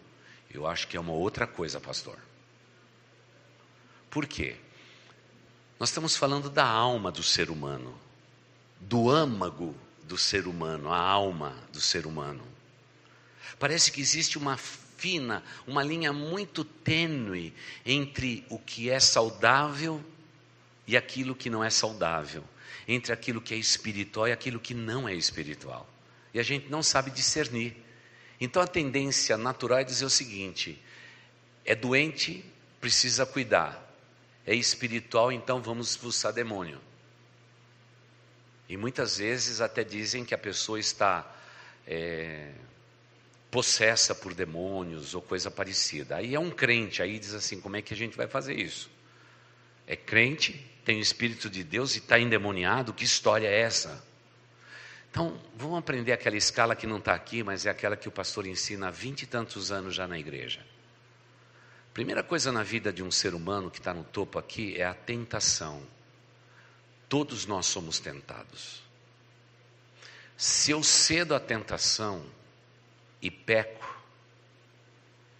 Eu 0.53 0.67
acho 0.67 0.87
que 0.87 0.95
é 0.95 0.99
uma 0.99 1.13
outra 1.13 1.47
coisa, 1.47 1.81
pastor. 1.81 2.28
Por 4.09 4.25
quê? 4.25 4.55
Nós 5.79 5.89
estamos 5.89 6.15
falando 6.15 6.49
da 6.49 6.65
alma 6.65 7.11
do 7.11 7.23
ser 7.23 7.49
humano, 7.49 7.97
do 8.81 9.09
âmago 9.09 9.75
do 10.03 10.17
ser 10.17 10.47
humano, 10.47 10.91
a 10.91 10.97
alma 10.97 11.55
do 11.71 11.79
ser 11.79 12.05
humano. 12.05 12.43
Parece 13.57 13.91
que 13.91 14.01
existe 14.01 14.37
uma 14.37 14.57
fina, 14.57 15.43
uma 15.67 15.83
linha 15.83 16.11
muito 16.11 16.65
tênue 16.65 17.53
entre 17.85 18.45
o 18.49 18.57
que 18.57 18.89
é 18.89 18.99
saudável 18.99 20.03
e 20.87 20.97
aquilo 20.97 21.35
que 21.35 21.49
não 21.49 21.63
é 21.63 21.69
saudável, 21.69 22.43
entre 22.87 23.13
aquilo 23.13 23.39
que 23.39 23.53
é 23.53 23.57
espiritual 23.57 24.27
e 24.27 24.31
aquilo 24.31 24.59
que 24.59 24.73
não 24.73 25.07
é 25.07 25.13
espiritual. 25.13 25.87
E 26.33 26.39
a 26.39 26.43
gente 26.43 26.67
não 26.69 26.81
sabe 26.81 27.11
discernir. 27.11 27.77
Então 28.41 28.61
a 28.61 28.67
tendência 28.67 29.37
natural 29.37 29.79
é 29.79 29.83
dizer 29.83 30.05
o 30.05 30.09
seguinte: 30.09 30.81
é 31.63 31.75
doente, 31.75 32.43
precisa 32.81 33.25
cuidar 33.25 33.88
é 34.49 34.55
espiritual, 34.55 35.31
então 35.31 35.61
vamos 35.61 35.91
expulsar 35.91 36.33
demônio. 36.33 36.81
E 38.67 38.75
muitas 38.75 39.19
vezes 39.19 39.61
até 39.61 39.83
dizem 39.83 40.25
que 40.25 40.33
a 40.33 40.37
pessoa 40.39 40.79
está 40.79 41.35
é, 41.85 42.51
possessa 43.51 44.15
por 44.15 44.33
demônios 44.33 45.13
ou 45.13 45.21
coisa 45.21 45.51
parecida. 45.51 46.15
Aí 46.15 46.33
é 46.33 46.39
um 46.39 46.49
crente, 46.49 47.03
aí 47.03 47.19
diz 47.19 47.35
assim: 47.35 47.61
como 47.61 47.75
é 47.75 47.81
que 47.83 47.93
a 47.93 47.97
gente 47.97 48.17
vai 48.17 48.27
fazer 48.27 48.55
isso? 48.55 48.89
É 49.85 49.95
crente, 49.95 50.53
tem 50.83 50.97
o 50.97 51.01
Espírito 51.01 51.47
de 51.47 51.63
Deus 51.63 51.95
e 51.95 51.99
está 51.99 52.19
endemoniado, 52.19 52.91
que 52.91 53.03
história 53.03 53.47
é 53.47 53.61
essa? 53.61 54.03
Então, 55.11 55.39
vamos 55.55 55.77
aprender 55.77 56.11
aquela 56.11 56.37
escala 56.37 56.75
que 56.75 56.87
não 56.87 56.97
está 56.97 57.13
aqui, 57.13 57.43
mas 57.43 57.67
é 57.67 57.69
aquela 57.69 57.95
que 57.95 58.07
o 58.07 58.11
pastor 58.11 58.47
ensina 58.47 58.87
há 58.87 58.91
vinte 58.91 59.23
e 59.23 59.27
tantos 59.27 59.71
anos 59.71 59.93
já 59.93 60.07
na 60.07 60.17
igreja. 60.17 60.65
Primeira 61.99 62.23
coisa 62.23 62.49
na 62.49 62.63
vida 62.63 62.93
de 62.93 63.03
um 63.03 63.11
ser 63.11 63.35
humano 63.35 63.69
que 63.69 63.77
está 63.77 63.93
no 63.93 64.05
topo 64.05 64.39
aqui 64.39 64.73
é 64.77 64.85
a 64.85 64.93
tentação. 64.93 65.83
Todos 67.09 67.45
nós 67.45 67.65
somos 67.65 67.99
tentados. 67.99 68.81
Se 70.37 70.71
eu 70.71 70.81
cedo 70.81 71.35
à 71.35 71.41
tentação 71.41 72.25
e 73.21 73.29
peco, 73.29 74.01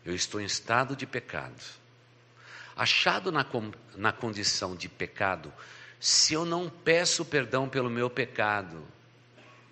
eu 0.04 0.13
estou 0.13 0.41
em 0.41 0.43
estado 0.43 0.98
de 0.98 1.08
pecado. 1.08 1.63
Achado 2.76 3.32
na, 3.32 3.45
na 3.95 4.12
condição 4.12 4.76
de 4.76 4.89
pecado, 4.89 5.54
se 5.98 6.34
eu 6.34 6.43
não 6.43 6.69
peço 6.69 7.24
perdão 7.24 7.69
pelo 7.69 7.89
meu 7.89 8.10
pecado, 8.10 8.86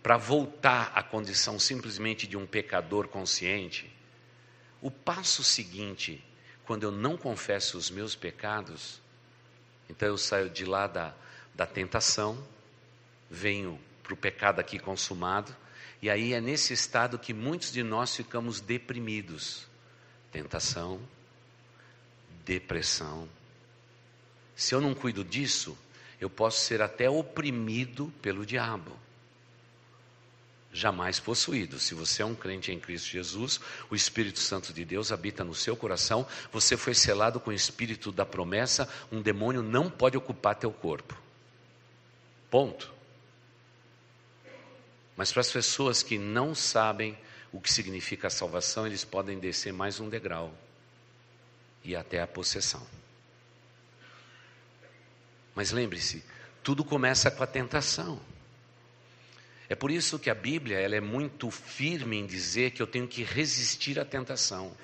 para 0.02 0.15
voltar 0.15 0.93
à 0.95 1.04
condição 1.04 1.60
simplesmente 1.60 2.26
de 2.26 2.38
um 2.38 2.47
pecador 2.47 3.10
consciente, 3.10 3.93
o 4.82 4.89
passo 4.89 5.43
seguinte 5.43 6.23
quando 6.67 6.84
eu 6.84 6.91
não 6.91 7.15
confesso 7.15 7.77
os 7.77 7.89
meus 7.89 8.13
pecados, 8.13 9.01
então 9.89 10.10
eu 10.10 10.17
saio 10.17 10.49
de 10.49 10.65
lá 10.65 10.86
da, 10.86 11.15
da 11.56 11.65
tentação, 11.65 12.38
venho 13.32 13.80
para 14.03 14.13
o 14.13 14.17
pecado 14.17 14.60
aqui 14.60 14.77
consumado, 14.77 15.56
e 16.01 16.10
aí 16.10 16.34
é 16.34 16.41
nesse 16.41 16.73
estado 16.73 17.17
que 17.17 17.34
muitos 17.34 17.71
de 17.71 17.82
nós 17.82 18.13
ficamos 18.13 18.60
deprimidos. 18.60 19.65
Tentação, 20.30 20.99
depressão. 22.45 23.30
Se 24.53 24.75
eu 24.75 24.82
não 24.82 24.93
cuido 24.93 25.23
disso, 25.23 25.75
eu 26.19 26.30
posso 26.30 26.60
ser 26.60 26.82
até 26.82 27.10
oprimido 27.10 28.13
pelo 28.21 28.45
diabo 28.45 29.07
jamais 30.71 31.19
possuído. 31.19 31.80
Se 31.80 31.93
você 31.93 32.21
é 32.21 32.25
um 32.25 32.36
crente 32.36 32.71
em 32.71 32.80
Cristo 32.80 33.10
Jesus, 33.10 33.60
o 33.89 33.95
Espírito 33.95 34.39
Santo 34.39 34.73
de 34.73 34.86
Deus 34.86 35.12
habita 35.12 35.43
no 35.43 35.56
seu 35.56 35.75
coração, 35.75 36.27
você 36.51 36.77
foi 36.77 36.93
selado 36.93 37.39
com 37.39 37.49
o 37.49 37.53
Espírito 37.53 38.12
da 38.12 38.25
promessa, 38.25 38.88
um 39.12 39.21
demônio 39.21 39.63
não 39.63 39.89
pode 39.89 40.17
ocupar 40.17 40.56
teu 40.56 40.71
corpo. 40.71 41.17
Ponto. 42.49 42.93
Mas 45.15 45.32
para 45.32 45.41
as 45.41 45.51
pessoas 45.51 46.03
que 46.03 46.17
não 46.17 46.53
sabem 46.53 47.17
o 47.51 47.60
que 47.60 47.71
significa 47.71 48.27
a 48.27 48.32
salvação, 48.32 48.86
eles 48.86 49.03
podem 49.03 49.39
descer 49.39 49.73
mais 49.73 49.99
um 49.99 50.08
degrau 50.08 50.53
e 51.84 51.95
até 51.95 52.21
a 52.21 52.27
possessão. 52.27 52.86
Mas 55.56 55.71
lembre-se, 55.71 56.23
tudo 56.62 56.84
começa 56.84 57.32
com 57.32 57.41
a 57.41 57.47
tentação. 57.47 58.21
É 59.69 59.75
por 59.75 59.91
isso 59.91 60.17
que 60.17 60.30
a 60.30 60.36
Bíblia 60.36 60.79
ela 60.79 60.96
é 60.96 61.02
muito 61.02 61.52
firme 61.52 62.17
em 62.17 62.25
dizer 62.25 62.71
que 62.71 62.81
eu 62.81 62.87
tenho 62.87 63.08
que 63.08 63.23
resistir 63.23 64.00
à 64.00 64.06
tentação, 64.06 64.75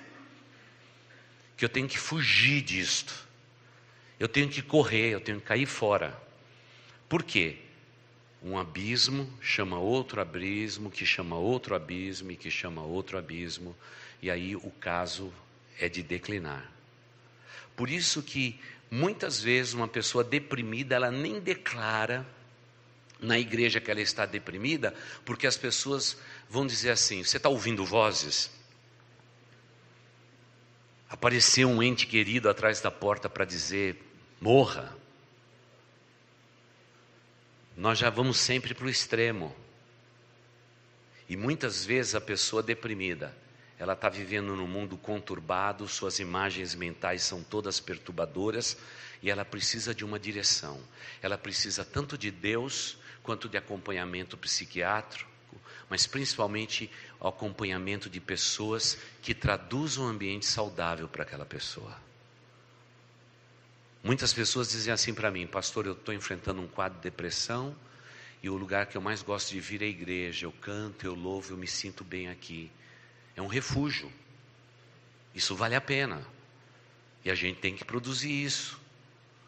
que 1.55 1.64
eu 1.64 1.70
tenho 1.70 1.88
que 1.88 1.97
fugir 1.97 2.62
disto, 2.62 3.28
eu 4.20 4.28
tenho 4.28 4.49
que 4.49 4.62
correr, 4.62 5.12
eu 5.12 5.22
tenho 5.22 5.39
que 5.39 5.45
cair 5.45 5.66
fora. 5.66 6.22
Por 7.08 7.24
quê? 7.24 7.58
Um 8.41 8.58
abismo 8.58 9.32
chama 9.39 9.80
outro 9.80 10.20
abismo, 10.20 10.91
que 10.91 11.05
chama 11.05 11.38
outro 11.38 11.76
abismo 11.76 12.32
e 12.32 12.36
que 12.36 12.51
chama 12.51 12.82
outro 12.82 13.18
abismo, 13.18 13.74
e 14.22 14.30
aí 14.30 14.53
o 14.53 14.70
caso 14.82 15.34
é 15.80 15.88
de 15.88 16.03
declinar. 16.03 16.70
Por 17.76 17.89
isso 17.89 18.22
que 18.22 18.60
muitas 18.91 19.41
vezes 19.41 19.74
uma 19.74 19.88
pessoa 19.88 20.26
deprimida, 20.26 20.95
ela 20.95 21.10
nem 21.10 21.39
declara 21.39 22.28
na 23.24 23.39
igreja 23.39 23.80
que 23.80 23.89
ela 23.89 24.01
está 24.01 24.26
deprimida, 24.26 24.93
porque 25.26 25.47
as 25.47 25.57
pessoas 25.57 26.17
vão 26.49 26.67
dizer 26.67 26.91
assim: 26.91 27.24
você 27.24 27.38
está 27.38 27.49
ouvindo 27.49 27.86
vozes? 27.86 28.51
Apareceu 31.09 31.69
um 31.69 31.82
ente 31.82 32.05
querido 32.05 32.49
atrás 32.49 32.82
da 32.82 32.91
porta 32.91 33.30
para 33.30 33.45
dizer: 33.45 34.03
morra. 34.39 34.95
Nós 37.76 37.97
já 37.97 38.09
vamos 38.09 38.38
sempre 38.38 38.74
para 38.74 38.86
o 38.86 38.89
extremo. 38.89 39.55
E 41.28 41.36
muitas 41.36 41.86
vezes 41.86 42.13
a 42.13 42.21
pessoa 42.21 42.61
deprimida, 42.61 43.36
ela 43.80 43.93
está 43.93 44.09
vivendo 44.09 44.55
num 44.55 44.67
mundo 44.67 44.97
conturbado, 44.97 45.88
suas 45.88 46.19
imagens 46.19 46.76
mentais 46.76 47.24
são 47.24 47.41
todas 47.41 47.80
perturbadoras 47.80 48.78
e 49.21 49.32
ela 49.32 49.43
precisa 49.43 49.95
de 49.95 50.05
uma 50.05 50.19
direção. 50.19 50.80
Ela 51.21 51.38
precisa 51.38 51.84
tanto 51.84 52.17
de 52.17 52.30
Deus 52.30 52.97
quanto 53.24 53.49
de 53.49 53.57
acompanhamento 53.57 54.38
psiquiátrico, 54.38 55.32
mas 55.89 56.05
principalmente 56.05 56.91
o 57.19 57.28
acompanhamento 57.28 58.09
de 58.09 58.19
pessoas 58.19 58.97
que 59.21 59.34
traduzam 59.34 60.05
um 60.05 60.07
ambiente 60.09 60.45
saudável 60.45 61.07
para 61.07 61.24
aquela 61.24 61.45
pessoa. 61.45 61.97
Muitas 64.03 64.34
pessoas 64.34 64.69
dizem 64.69 64.93
assim 64.93 65.13
para 65.13 65.32
mim, 65.32 65.47
pastor, 65.47 65.86
eu 65.86 65.93
estou 65.93 66.13
enfrentando 66.13 66.61
um 66.61 66.67
quadro 66.67 66.97
de 66.97 67.03
depressão 67.03 67.74
e 68.43 68.49
o 68.49 68.57
lugar 68.57 68.88
que 68.88 68.97
eu 68.97 69.01
mais 69.01 69.21
gosto 69.21 69.51
de 69.51 69.61
vir 69.61 69.82
é 69.82 69.86
a 69.86 69.88
igreja. 69.88 70.45
Eu 70.45 70.51
canto, 70.51 71.05
eu 71.05 71.15
louvo, 71.15 71.53
eu 71.53 71.57
me 71.57 71.67
sinto 71.67 72.03
bem 72.03 72.28
aqui. 72.28 72.69
É 73.38 73.41
um 73.41 73.47
refúgio. 73.47 74.11
Isso 75.34 75.55
vale 75.55 75.76
a 75.76 75.82
pena. 75.82 76.21
E 77.24 77.32
a 77.32 77.36
gente 77.36 77.61
tem 77.61 77.74
que 77.74 77.86
produzir 77.86 78.30
isso. 78.30 78.78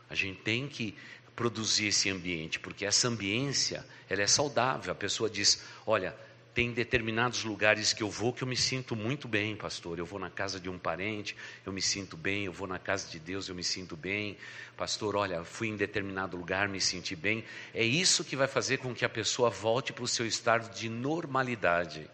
A 0.10 0.16
gente 0.16 0.40
tem 0.40 0.66
que 0.70 0.96
produzir 1.36 1.88
esse 1.88 2.10
ambiente, 2.10 2.60
porque 2.60 2.86
essa 2.86 3.08
ambiência, 3.08 3.86
ela 4.10 4.22
é 4.22 4.28
saudável. 4.28 4.92
A 4.92 4.96
pessoa 4.96 5.30
diz: 5.30 5.64
"Olha, 5.86 6.16
tem 6.56 6.72
determinados 6.72 7.44
lugares 7.44 7.92
que 7.92 8.02
eu 8.02 8.10
vou 8.10 8.32
que 8.32 8.42
eu 8.42 8.48
me 8.48 8.56
sinto 8.56 8.96
muito 8.96 9.28
bem, 9.28 9.58
pastor. 9.58 10.00
Eu 10.00 10.06
vou 10.06 10.18
na 10.18 10.30
casa 10.30 10.58
de 10.58 10.70
um 10.70 10.80
parente, 10.80 11.36
eu 11.66 11.74
me 11.74 11.82
sinto 11.82 12.16
bem. 12.16 12.46
Eu 12.46 12.54
vou 12.54 12.66
na 12.66 12.80
casa 12.80 13.10
de 13.10 13.20
Deus, 13.20 13.50
eu 13.50 13.56
me 13.56 13.64
sinto 13.64 13.98
bem. 13.98 14.38
Pastor, 14.78 15.18
olha, 15.18 15.44
fui 15.44 15.68
em 15.68 15.76
determinado 15.76 16.38
lugar, 16.38 16.70
me 16.70 16.80
senti 16.80 17.14
bem. 17.14 17.44
É 17.74 17.84
isso 17.84 18.24
que 18.24 18.38
vai 18.38 18.48
fazer 18.48 18.78
com 18.78 18.96
que 18.96 19.04
a 19.04 19.10
pessoa 19.10 19.50
volte 19.50 19.92
para 19.92 20.06
o 20.06 20.08
seu 20.08 20.26
estado 20.26 20.74
de 20.74 20.88
normalidade. 20.88 22.10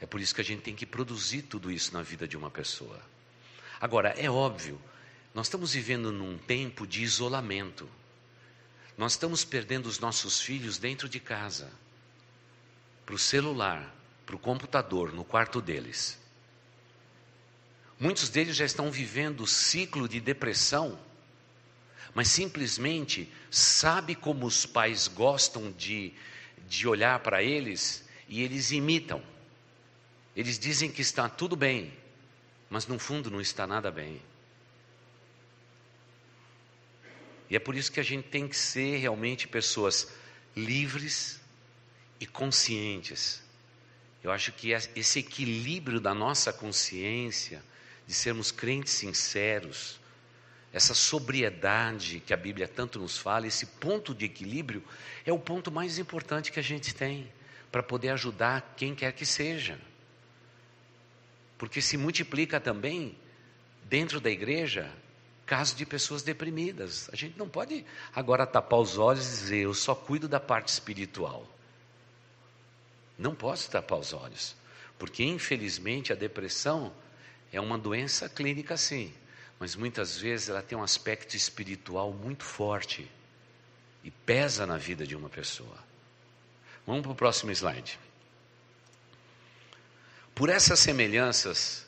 É 0.00 0.06
por 0.06 0.20
isso 0.20 0.32
que 0.32 0.40
a 0.40 0.44
gente 0.44 0.62
tem 0.62 0.76
que 0.76 0.86
produzir 0.86 1.42
tudo 1.42 1.68
isso 1.68 1.92
na 1.92 2.00
vida 2.00 2.28
de 2.28 2.36
uma 2.36 2.52
pessoa. 2.52 3.00
Agora, 3.80 4.10
é 4.10 4.30
óbvio, 4.30 4.80
nós 5.34 5.46
estamos 5.46 5.72
vivendo 5.74 6.12
num 6.12 6.38
tempo 6.38 6.86
de 6.86 7.02
isolamento. 7.02 7.88
Nós 8.98 9.12
estamos 9.12 9.44
perdendo 9.44 9.86
os 9.86 10.00
nossos 10.00 10.40
filhos 10.40 10.76
dentro 10.76 11.08
de 11.08 11.20
casa 11.20 11.70
para 13.06 13.14
o 13.14 13.18
celular, 13.18 13.94
para 14.26 14.34
o 14.34 14.38
computador, 14.40 15.12
no 15.12 15.24
quarto 15.24 15.62
deles. 15.62 16.18
Muitos 17.98 18.28
deles 18.28 18.56
já 18.56 18.64
estão 18.64 18.90
vivendo 18.90 19.42
o 19.42 19.46
ciclo 19.46 20.08
de 20.08 20.20
depressão, 20.20 20.98
mas 22.12 22.26
simplesmente 22.26 23.32
sabe 23.48 24.16
como 24.16 24.44
os 24.44 24.66
pais 24.66 25.06
gostam 25.06 25.70
de, 25.70 26.12
de 26.68 26.88
olhar 26.88 27.20
para 27.20 27.40
eles 27.40 28.04
e 28.28 28.42
eles 28.42 28.72
imitam. 28.72 29.22
Eles 30.34 30.58
dizem 30.58 30.90
que 30.90 31.02
está 31.02 31.28
tudo 31.28 31.54
bem, 31.54 31.96
mas 32.68 32.88
no 32.88 32.98
fundo 32.98 33.30
não 33.30 33.40
está 33.40 33.64
nada 33.64 33.92
bem. 33.92 34.20
E 37.50 37.56
é 37.56 37.58
por 37.58 37.74
isso 37.74 37.90
que 37.90 38.00
a 38.00 38.04
gente 38.04 38.28
tem 38.28 38.46
que 38.46 38.56
ser 38.56 38.98
realmente 38.98 39.48
pessoas 39.48 40.08
livres, 40.54 41.38
e 42.20 42.26
conscientes. 42.26 43.42
Eu 44.22 44.32
acho 44.32 44.52
que 44.52 44.70
esse 44.72 45.20
equilíbrio 45.20 46.00
da 46.00 46.12
nossa 46.12 46.52
consciência, 46.52 47.62
de 48.06 48.14
sermos 48.14 48.50
crentes 48.50 48.92
sinceros, 48.92 50.00
essa 50.72 50.94
sobriedade 50.94 52.20
que 52.20 52.34
a 52.34 52.36
Bíblia 52.36 52.68
tanto 52.68 52.98
nos 52.98 53.16
fala, 53.16 53.46
esse 53.46 53.64
ponto 53.66 54.14
de 54.14 54.24
equilíbrio, 54.24 54.82
é 55.24 55.32
o 55.32 55.38
ponto 55.38 55.70
mais 55.70 55.98
importante 55.98 56.52
que 56.52 56.58
a 56.58 56.62
gente 56.62 56.94
tem 56.94 57.30
para 57.70 57.82
poder 57.82 58.10
ajudar 58.10 58.74
quem 58.76 58.94
quer 58.94 59.12
que 59.12 59.24
seja. 59.24 59.78
Porque 61.56 61.80
se 61.80 61.96
multiplica 61.96 62.60
também, 62.60 63.16
dentro 63.84 64.20
da 64.20 64.30
igreja, 64.30 64.92
casos 65.48 65.74
de 65.74 65.86
pessoas 65.86 66.22
deprimidas. 66.22 67.08
A 67.10 67.16
gente 67.16 67.38
não 67.38 67.48
pode 67.48 67.84
agora 68.14 68.46
tapar 68.46 68.78
os 68.78 68.98
olhos 68.98 69.26
e 69.26 69.30
dizer, 69.30 69.58
eu 69.64 69.72
só 69.72 69.94
cuido 69.94 70.28
da 70.28 70.38
parte 70.38 70.68
espiritual. 70.68 71.46
Não 73.18 73.34
posso 73.34 73.70
tapar 73.70 73.98
os 73.98 74.12
olhos, 74.12 74.54
porque 74.98 75.24
infelizmente 75.24 76.12
a 76.12 76.16
depressão 76.16 76.92
é 77.50 77.58
uma 77.58 77.78
doença 77.78 78.28
clínica 78.28 78.76
sim, 78.76 79.12
mas 79.58 79.74
muitas 79.74 80.18
vezes 80.18 80.50
ela 80.50 80.62
tem 80.62 80.76
um 80.76 80.82
aspecto 80.82 81.34
espiritual 81.34 82.12
muito 82.12 82.44
forte 82.44 83.10
e 84.04 84.10
pesa 84.10 84.66
na 84.66 84.76
vida 84.76 85.06
de 85.06 85.16
uma 85.16 85.30
pessoa. 85.30 85.78
Vamos 86.86 87.02
para 87.02 87.12
o 87.12 87.14
próximo 87.14 87.50
slide. 87.50 87.98
Por 90.34 90.50
essas 90.50 90.78
semelhanças 90.78 91.86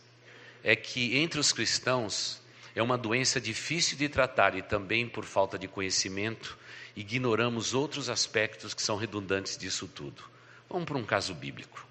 é 0.64 0.74
que 0.74 1.18
entre 1.18 1.38
os 1.38 1.52
cristãos 1.52 2.39
é 2.74 2.82
uma 2.82 2.96
doença 2.96 3.40
difícil 3.40 3.96
de 3.96 4.08
tratar 4.08 4.54
e 4.56 4.62
também 4.62 5.08
por 5.08 5.24
falta 5.24 5.58
de 5.58 5.66
conhecimento 5.66 6.58
ignoramos 6.96 7.74
outros 7.74 8.08
aspectos 8.08 8.74
que 8.74 8.82
são 8.82 8.96
redundantes 8.96 9.56
disso 9.56 9.88
tudo. 9.88 10.22
Vamos 10.68 10.84
para 10.84 10.98
um 10.98 11.04
caso 11.04 11.34
bíblico. 11.34 11.86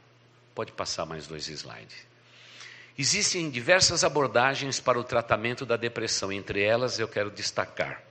Pode 0.55 0.71
passar 0.71 1.05
mais 1.05 1.27
dois 1.27 1.47
slides. 1.47 2.07
Existem 2.97 3.49
diversas 3.49 4.03
abordagens 4.03 4.79
para 4.79 4.99
o 4.99 5.03
tratamento 5.03 5.65
da 5.65 5.77
depressão, 5.77 6.31
entre 6.31 6.61
elas 6.61 6.99
eu 6.99 7.07
quero 7.07 7.31
destacar 7.31 8.03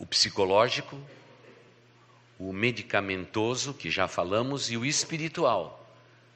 o 0.00 0.06
psicológico, 0.06 0.98
o 2.38 2.54
medicamentoso, 2.54 3.74
que 3.74 3.90
já 3.90 4.08
falamos, 4.08 4.70
e 4.70 4.76
o 4.78 4.86
espiritual. 4.86 5.86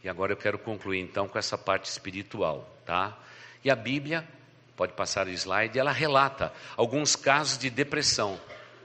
E 0.05 0.09
agora 0.09 0.35
eu 0.35 0.37
quero 0.37 0.59
concluir 0.59 1.01
então 1.01 1.27
com 1.27 1.39
essa 1.39 1.57
parte 1.57 1.87
espiritual, 1.87 2.71
tá? 2.85 3.19
E 3.65 3.71
a 3.71 3.75
Bíblia, 3.75 4.29
pode 4.77 4.93
passar 4.93 5.27
o 5.27 5.31
slide, 5.31 5.79
ela 5.79 5.93
relata 5.93 6.53
alguns 6.77 7.17
casos 7.17 7.59
de 7.59 7.71
depressão 7.71 8.41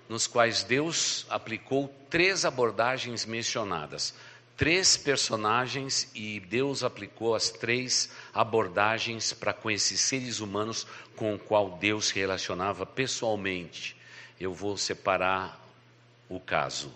nos 0.10 0.26
quais 0.26 0.64
Deus 0.64 1.26
aplicou 1.30 1.94
três 2.10 2.44
abordagens 2.44 3.26
mencionadas. 3.26 4.14
Três 4.58 4.98
personagens 4.98 6.10
e 6.14 6.40
Deus 6.40 6.84
aplicou 6.84 7.34
as 7.34 7.50
três 7.50 8.10
abordagens 8.34 9.32
para 9.32 9.54
com 9.54 9.72
esses 9.72 10.02
seres 10.02 10.42
humanos 10.42 10.86
com 11.16 11.36
o 11.36 11.40
qual 11.40 11.78
Deus 11.78 12.08
se 12.08 12.16
relacionava 12.16 12.86
pessoalmente. 12.86 13.96
Eu 14.38 14.54
vou 14.54 14.76
separar 14.76 15.64
o 16.28 16.40
caso 16.40 16.94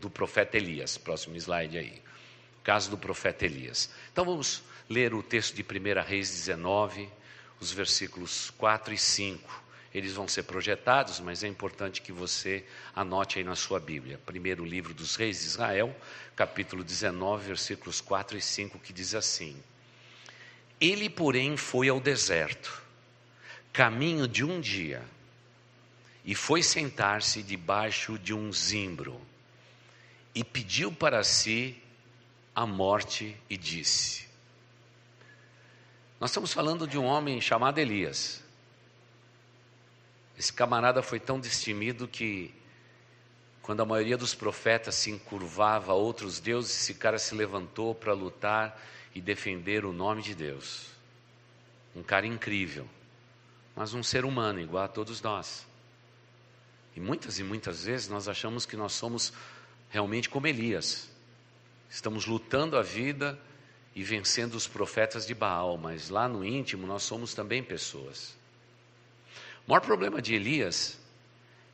do 0.00 0.10
profeta 0.10 0.58
Elias. 0.58 0.98
Próximo 0.98 1.36
slide 1.36 1.78
aí. 1.78 2.02
Caso 2.62 2.90
do 2.90 2.98
profeta 2.98 3.46
Elias. 3.46 3.88
Então 4.12 4.24
vamos 4.24 4.62
ler 4.88 5.14
o 5.14 5.22
texto 5.22 5.54
de 5.54 5.62
1 5.62 6.02
Reis 6.06 6.28
19, 6.30 7.08
os 7.60 7.72
versículos 7.72 8.50
4 8.58 8.94
e 8.94 8.98
5. 8.98 9.64
Eles 9.94 10.12
vão 10.12 10.28
ser 10.28 10.42
projetados, 10.42 11.20
mas 11.20 11.42
é 11.42 11.48
importante 11.48 12.02
que 12.02 12.12
você 12.12 12.64
anote 12.94 13.38
aí 13.38 13.44
na 13.44 13.56
sua 13.56 13.80
Bíblia. 13.80 14.20
Primeiro 14.26 14.64
livro 14.64 14.92
dos 14.92 15.16
Reis 15.16 15.40
de 15.40 15.46
Israel, 15.46 15.96
capítulo 16.34 16.84
19, 16.84 17.46
versículos 17.46 18.00
4 18.00 18.36
e 18.36 18.42
5, 18.42 18.78
que 18.78 18.92
diz 18.92 19.14
assim: 19.14 19.56
Ele, 20.78 21.08
porém, 21.08 21.56
foi 21.56 21.88
ao 21.88 21.98
deserto, 21.98 22.82
caminho 23.72 24.28
de 24.28 24.44
um 24.44 24.60
dia, 24.60 25.02
e 26.26 26.34
foi 26.34 26.62
sentar-se 26.62 27.42
debaixo 27.42 28.18
de 28.18 28.34
um 28.34 28.52
zimbro, 28.52 29.18
e 30.34 30.44
pediu 30.44 30.92
para 30.92 31.24
si 31.24 31.74
a 32.54 32.66
morte, 32.66 33.34
e 33.48 33.56
disse: 33.56 34.26
Nós 36.18 36.30
estamos 36.30 36.52
falando 36.52 36.86
de 36.86 36.96
um 36.96 37.04
homem 37.04 37.40
chamado 37.40 37.78
Elias. 37.78 38.42
Esse 40.38 40.52
camarada 40.52 41.02
foi 41.02 41.20
tão 41.20 41.38
destemido 41.38 42.08
que, 42.08 42.54
quando 43.60 43.82
a 43.82 43.86
maioria 43.86 44.16
dos 44.16 44.34
profetas 44.34 44.94
se 44.94 45.10
encurvava 45.10 45.92
a 45.92 45.94
outros 45.94 46.40
deuses, 46.40 46.74
esse 46.74 46.94
cara 46.94 47.18
se 47.18 47.34
levantou 47.34 47.94
para 47.94 48.14
lutar 48.14 48.80
e 49.14 49.20
defender 49.20 49.84
o 49.84 49.92
nome 49.92 50.22
de 50.22 50.34
Deus. 50.34 50.86
Um 51.94 52.02
cara 52.02 52.26
incrível, 52.26 52.88
mas 53.74 53.92
um 53.92 54.02
ser 54.02 54.24
humano 54.24 54.60
igual 54.60 54.84
a 54.84 54.88
todos 54.88 55.20
nós. 55.20 55.66
E 56.94 57.00
muitas 57.00 57.38
e 57.38 57.44
muitas 57.44 57.84
vezes 57.84 58.08
nós 58.08 58.26
achamos 58.26 58.64
que 58.64 58.76
nós 58.76 58.92
somos 58.92 59.34
realmente 59.90 60.30
como 60.30 60.46
Elias. 60.46 61.10
Estamos 61.90 62.26
lutando 62.26 62.78
a 62.78 62.82
vida 62.82 63.38
e 63.96 64.04
vencendo 64.04 64.54
os 64.54 64.68
profetas 64.68 65.26
de 65.26 65.34
Baal, 65.34 65.78
mas 65.78 66.10
lá 66.10 66.28
no 66.28 66.44
íntimo 66.44 66.86
nós 66.86 67.02
somos 67.02 67.32
também 67.32 67.62
pessoas. 67.62 68.36
O 69.66 69.70
maior 69.70 69.80
problema 69.80 70.20
de 70.20 70.34
Elias 70.34 71.00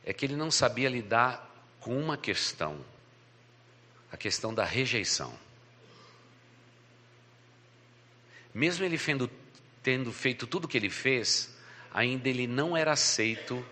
é 0.05 0.13
que 0.13 0.25
ele 0.25 0.37
não 0.37 0.49
sabia 0.49 0.89
lidar 0.89 1.53
com 1.81 1.99
uma 1.99 2.15
questão: 2.15 2.79
a 4.09 4.15
questão 4.15 4.53
da 4.53 4.63
rejeição. 4.63 5.37
Mesmo 8.53 8.85
ele 8.85 8.97
tendo, 9.81 10.13
feito 10.13 10.47
tudo 10.47 10.63
o 10.63 10.67
que 10.67 10.77
ele 10.77 10.89
fez, 10.89 11.53
ainda 11.93 12.29
ele 12.29 12.47
não 12.47 12.77
era 12.77 12.93
aceito 12.93 13.65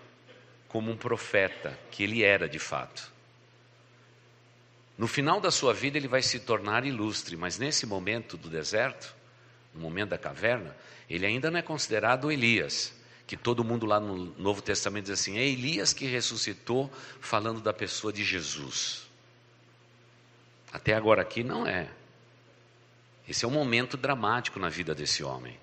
como 0.68 0.90
um 0.90 0.96
profeta, 0.96 1.78
que 1.90 2.02
ele 2.02 2.22
era 2.22 2.46
de 2.46 2.58
fato. 2.58 3.11
No 5.02 5.08
final 5.08 5.40
da 5.40 5.50
sua 5.50 5.74
vida 5.74 5.98
ele 5.98 6.06
vai 6.06 6.22
se 6.22 6.38
tornar 6.38 6.86
ilustre, 6.86 7.36
mas 7.36 7.58
nesse 7.58 7.84
momento 7.86 8.36
do 8.36 8.48
deserto, 8.48 9.12
no 9.74 9.80
momento 9.80 10.10
da 10.10 10.16
caverna, 10.16 10.76
ele 11.10 11.26
ainda 11.26 11.50
não 11.50 11.58
é 11.58 11.62
considerado 11.62 12.30
Elias, 12.30 12.94
que 13.26 13.36
todo 13.36 13.64
mundo 13.64 13.84
lá 13.84 13.98
no 13.98 14.26
Novo 14.38 14.62
Testamento 14.62 15.06
diz 15.06 15.18
assim: 15.18 15.38
é 15.38 15.44
Elias 15.44 15.92
que 15.92 16.06
ressuscitou, 16.06 16.88
falando 17.20 17.60
da 17.60 17.72
pessoa 17.72 18.12
de 18.12 18.22
Jesus. 18.22 19.02
Até 20.72 20.94
agora 20.94 21.22
aqui 21.22 21.42
não 21.42 21.66
é. 21.66 21.90
Esse 23.28 23.44
é 23.44 23.48
um 23.48 23.50
momento 23.50 23.96
dramático 23.96 24.60
na 24.60 24.68
vida 24.68 24.94
desse 24.94 25.24
homem. 25.24 25.58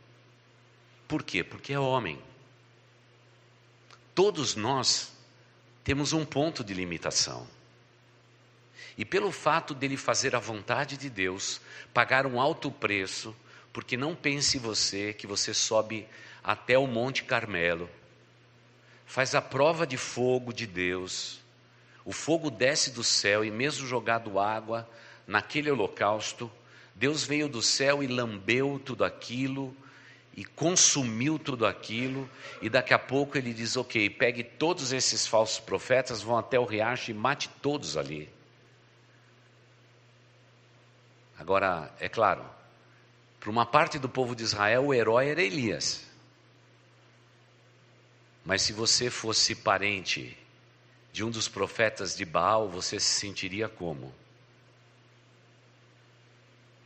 Por 1.07 1.23
quê? 1.23 1.45
Porque 1.45 1.71
é 1.71 1.79
homem. 1.79 2.21
Todos 4.13 4.55
nós 4.55 5.13
temos 5.81 6.11
um 6.11 6.25
ponto 6.25 6.61
de 6.61 6.73
limitação. 6.73 7.47
E 8.99 9.05
pelo 9.05 9.31
fato 9.31 9.73
dele 9.73 9.95
fazer 9.95 10.35
a 10.35 10.39
vontade 10.39 10.97
de 10.97 11.09
Deus, 11.09 11.61
pagar 11.93 12.25
um 12.25 12.37
alto 12.37 12.69
preço, 12.69 13.33
porque 13.71 13.95
não 13.95 14.13
pense 14.13 14.59
você 14.59 15.13
que 15.13 15.25
você 15.25 15.53
sobe 15.53 16.05
até 16.43 16.77
o 16.77 16.85
Monte 16.85 17.23
Carmelo, 17.23 17.89
faz 19.05 19.33
a 19.33 19.41
prova 19.41 19.87
de 19.87 19.95
fogo 19.95 20.51
de 20.51 20.67
Deus, 20.67 21.39
o 22.03 22.11
fogo 22.11 22.49
desce 22.49 22.91
do 22.91 23.01
céu 23.01 23.45
e 23.45 23.49
mesmo 23.49 23.87
jogado 23.87 24.37
água 24.37 24.85
naquele 25.25 25.71
holocausto, 25.71 26.51
Deus 26.93 27.23
veio 27.23 27.47
do 27.47 27.61
céu 27.61 28.03
e 28.03 28.07
lambeu 28.07 28.81
tudo 28.83 29.05
aquilo 29.05 29.73
e 30.35 30.43
consumiu 30.43 31.39
tudo 31.39 31.65
aquilo, 31.65 32.29
e 32.61 32.69
daqui 32.69 32.93
a 32.93 32.99
pouco 32.99 33.37
ele 33.37 33.53
diz: 33.53 33.77
Ok, 33.77 34.09
pegue 34.09 34.43
todos 34.43 34.91
esses 34.91 35.25
falsos 35.25 35.57
profetas, 35.57 36.21
vão 36.21 36.37
até 36.37 36.59
o 36.59 36.65
riacho 36.65 37.11
e 37.11 37.13
mate 37.13 37.49
todos 37.61 37.95
ali. 37.95 38.37
Agora, 41.39 41.89
é 41.99 42.09
claro, 42.09 42.45
para 43.39 43.49
uma 43.49 43.65
parte 43.65 43.97
do 43.97 44.09
povo 44.09 44.35
de 44.35 44.43
Israel, 44.43 44.87
o 44.87 44.93
herói 44.93 45.29
era 45.29 45.41
Elias. 45.41 46.05
Mas 48.43 48.61
se 48.61 48.73
você 48.73 49.09
fosse 49.09 49.55
parente 49.55 50.37
de 51.13 51.23
um 51.23 51.31
dos 51.31 51.47
profetas 51.47 52.15
de 52.15 52.25
Baal, 52.25 52.67
você 52.67 52.99
se 52.99 53.19
sentiria 53.19 53.69
como? 53.69 54.13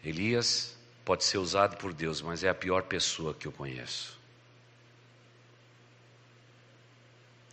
Elias 0.03 0.77
pode 1.03 1.23
ser 1.23 1.39
usado 1.39 1.77
por 1.77 1.91
Deus, 1.91 2.21
mas 2.21 2.43
é 2.43 2.49
a 2.49 2.55
pior 2.55 2.83
pessoa 2.83 3.33
que 3.33 3.47
eu 3.47 3.51
conheço. 3.51 4.19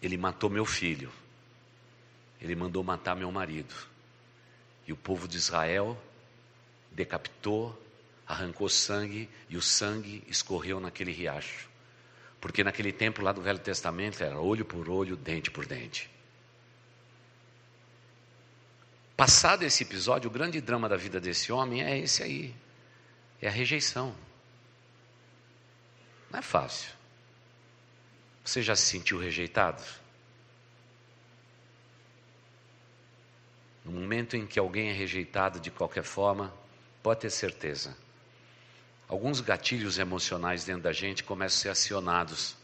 Ele 0.03 0.17
matou 0.19 0.51
meu 0.51 0.67
filho, 0.67 1.11
ele 2.41 2.55
mandou 2.55 2.83
matar 2.83 3.15
meu 3.15 3.31
marido, 3.31 3.75
e 4.87 4.93
o 4.93 4.97
povo 4.97 5.29
de 5.29 5.37
Israel 5.37 5.97
decapitou, 7.01 7.81
arrancou 8.27 8.69
sangue 8.69 9.29
e 9.49 9.57
o 9.57 9.63
sangue 9.63 10.23
escorreu 10.29 10.79
naquele 10.79 11.13
riacho. 11.13 11.69
Porque 12.41 12.63
naquele 12.63 12.93
tempo 12.93 13.23
lá 13.23 13.33
do 13.33 13.43
Velho 13.43 13.59
Testamento 13.59 14.23
era 14.23 14.39
olho 14.39 14.65
por 14.65 14.89
olho, 14.89 15.17
dente 15.17 15.51
por 15.51 15.67
dente. 15.67 16.11
Passado 19.17 19.63
esse 19.65 19.83
episódio, 19.83 20.31
o 20.31 20.33
grande 20.33 20.61
drama 20.61 20.89
da 20.89 20.97
vida 20.97 21.21
desse 21.21 21.53
homem 21.53 21.83
é 21.83 21.99
esse 21.99 22.23
aí: 22.23 22.55
é 23.41 23.49
a 23.49 23.51
rejeição. 23.51 24.15
Não 26.31 26.39
é 26.39 26.43
fácil. 26.43 26.91
Você 28.45 28.63
já 28.63 28.75
se 28.75 28.87
sentiu 28.87 29.19
rejeitado? 29.19 29.83
No 33.85 33.93
momento 33.93 34.37
em 34.37 34.47
que 34.47 34.59
alguém 34.59 34.89
é 34.89 34.93
rejeitado 34.93 35.61
de 35.61 35.71
qualquer 35.71 36.05
forma, 36.05 36.55
Pode 37.03 37.21
ter 37.21 37.31
certeza. 37.31 37.97
Alguns 39.09 39.41
gatilhos 39.41 39.99
emocionais 39.99 40.65
dentro 40.65 40.83
da 40.83 40.93
gente 40.93 41.25
começam 41.25 41.57
a 41.57 41.63
ser 41.63 41.69
acionados. 41.71 42.57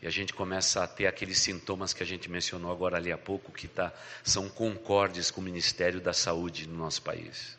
E 0.00 0.06
a 0.06 0.10
gente 0.10 0.32
começa 0.32 0.82
a 0.82 0.86
ter 0.86 1.06
aqueles 1.06 1.38
sintomas 1.38 1.92
que 1.92 2.02
a 2.02 2.06
gente 2.06 2.30
mencionou 2.30 2.70
agora 2.70 2.96
ali 2.96 3.10
há 3.10 3.18
pouco, 3.18 3.52
que 3.52 3.66
tá, 3.66 3.92
são 4.22 4.48
concordes 4.48 5.30
com 5.30 5.40
o 5.40 5.44
Ministério 5.44 6.00
da 6.00 6.12
Saúde 6.12 6.68
no 6.68 6.76
nosso 6.76 7.02
país. 7.02 7.56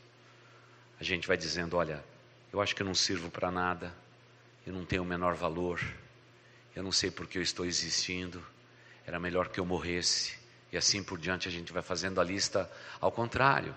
A 0.99 1.03
gente 1.03 1.27
vai 1.27 1.37
dizendo: 1.37 1.75
olha, 1.75 2.03
eu 2.53 2.61
acho 2.61 2.75
que 2.75 2.81
eu 2.81 2.85
não 2.85 2.95
sirvo 2.95 3.29
para 3.29 3.51
nada, 3.51 3.93
eu 4.65 4.73
não 4.73 4.85
tenho 4.85 5.03
o 5.03 5.05
menor 5.05 5.35
valor, 5.35 5.81
eu 6.75 6.83
não 6.83 6.91
sei 6.91 7.11
por 7.11 7.27
que 7.27 7.37
eu 7.37 7.41
estou 7.41 7.65
existindo, 7.65 8.45
era 9.05 9.19
melhor 9.19 9.49
que 9.49 9.59
eu 9.59 9.65
morresse. 9.65 10.35
E 10.71 10.77
assim 10.77 11.03
por 11.03 11.17
diante 11.17 11.47
a 11.47 11.51
gente 11.51 11.71
vai 11.71 11.81
fazendo 11.81 12.19
a 12.19 12.23
lista 12.23 12.69
ao 12.99 13.11
contrário. 13.11 13.75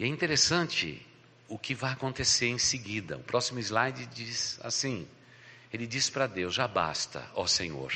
E 0.00 0.04
é 0.04 0.06
interessante 0.06 1.06
o 1.46 1.58
que 1.58 1.74
vai 1.74 1.92
acontecer 1.92 2.46
em 2.46 2.56
seguida. 2.56 3.18
O 3.18 3.22
próximo 3.22 3.60
slide 3.60 4.06
diz 4.06 4.58
assim: 4.62 5.06
Ele 5.70 5.86
diz 5.86 6.08
para 6.08 6.26
Deus: 6.26 6.54
Já 6.54 6.66
basta, 6.66 7.30
ó 7.34 7.46
Senhor, 7.46 7.92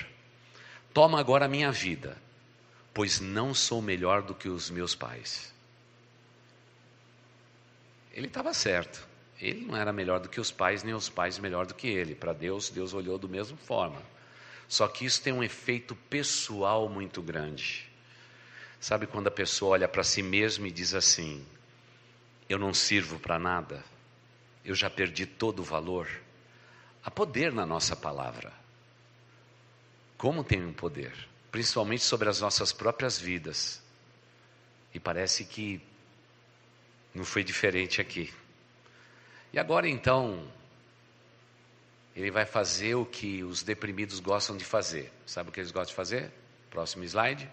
toma 0.93 1.19
agora 1.19 1.47
a 1.47 1.49
minha 1.49 1.73
vida, 1.73 2.21
pois 2.93 3.21
não 3.21 3.55
sou 3.55 3.81
melhor 3.81 4.21
do 4.21 4.35
que 4.35 4.51
os 4.51 4.69
meus 4.69 4.95
pais. 4.95 5.51
Ele 8.13 8.27
estava 8.27 8.53
certo. 8.53 9.09
Ele 9.41 9.65
não 9.65 9.75
era 9.75 9.91
melhor 9.91 10.21
do 10.21 10.29
que 10.29 10.39
os 10.39 10.51
pais, 10.51 10.83
nem 10.83 10.93
os 10.93 11.09
pais 11.09 11.39
melhor 11.39 11.65
do 11.65 11.73
que 11.73 11.89
ele. 11.89 12.15
Para 12.15 12.35
Deus, 12.35 12.69
Deus 12.69 12.93
olhou 12.93 13.17
da 13.17 13.27
mesma 13.27 13.57
forma. 13.57 14.03
Só 14.69 14.87
que 14.89 15.07
isso 15.07 15.23
tem 15.23 15.33
um 15.33 15.43
efeito 15.43 15.97
pessoal 16.11 16.87
muito 16.87 17.23
grande. 17.23 17.89
Sabe 18.79 19.07
quando 19.07 19.29
a 19.29 19.31
pessoa 19.31 19.73
olha 19.73 19.89
para 19.89 20.05
si 20.05 20.23
mesma 20.23 20.69
e 20.69 20.71
diz 20.71 20.93
assim: 20.93 21.43
eu 22.49 22.59
não 22.59 22.75
sirvo 22.75 23.19
para 23.19 23.39
nada, 23.39 23.85
eu 24.65 24.75
já 24.75 24.89
perdi 24.89 25.27
todo 25.27 25.61
o 25.61 25.65
valor. 25.65 26.09
Há 27.03 27.11
poder 27.11 27.53
na 27.53 27.67
nossa 27.67 27.95
palavra. 27.95 28.53
Como 30.17 30.43
tem 30.43 30.65
um 30.65 30.73
poder? 30.73 31.13
Principalmente 31.51 32.03
sobre 32.03 32.29
as 32.29 32.41
nossas 32.41 32.73
próprias 32.73 33.19
vidas. 33.19 33.83
E 34.93 35.01
parece 35.01 35.45
que 35.45 35.81
não 37.15 37.25
foi 37.25 37.45
diferente 37.45 38.01
aqui. 38.01 38.33
E 39.53 39.59
agora 39.59 39.89
então, 39.89 40.51
ele 42.17 42.31
vai 42.31 42.47
fazer 42.47 42.95
o 42.95 43.05
que 43.05 43.45
os 43.45 43.63
deprimidos 43.63 44.19
gostam 44.21 44.57
de 44.57 44.65
fazer. 44.65 45.13
Sabe 45.27 45.51
o 45.51 45.53
que 45.53 45.61
eles 45.61 45.71
gostam 45.71 45.91
de 45.91 45.97
fazer? 45.97 46.33
Próximo 46.71 47.05
slide. 47.05 47.51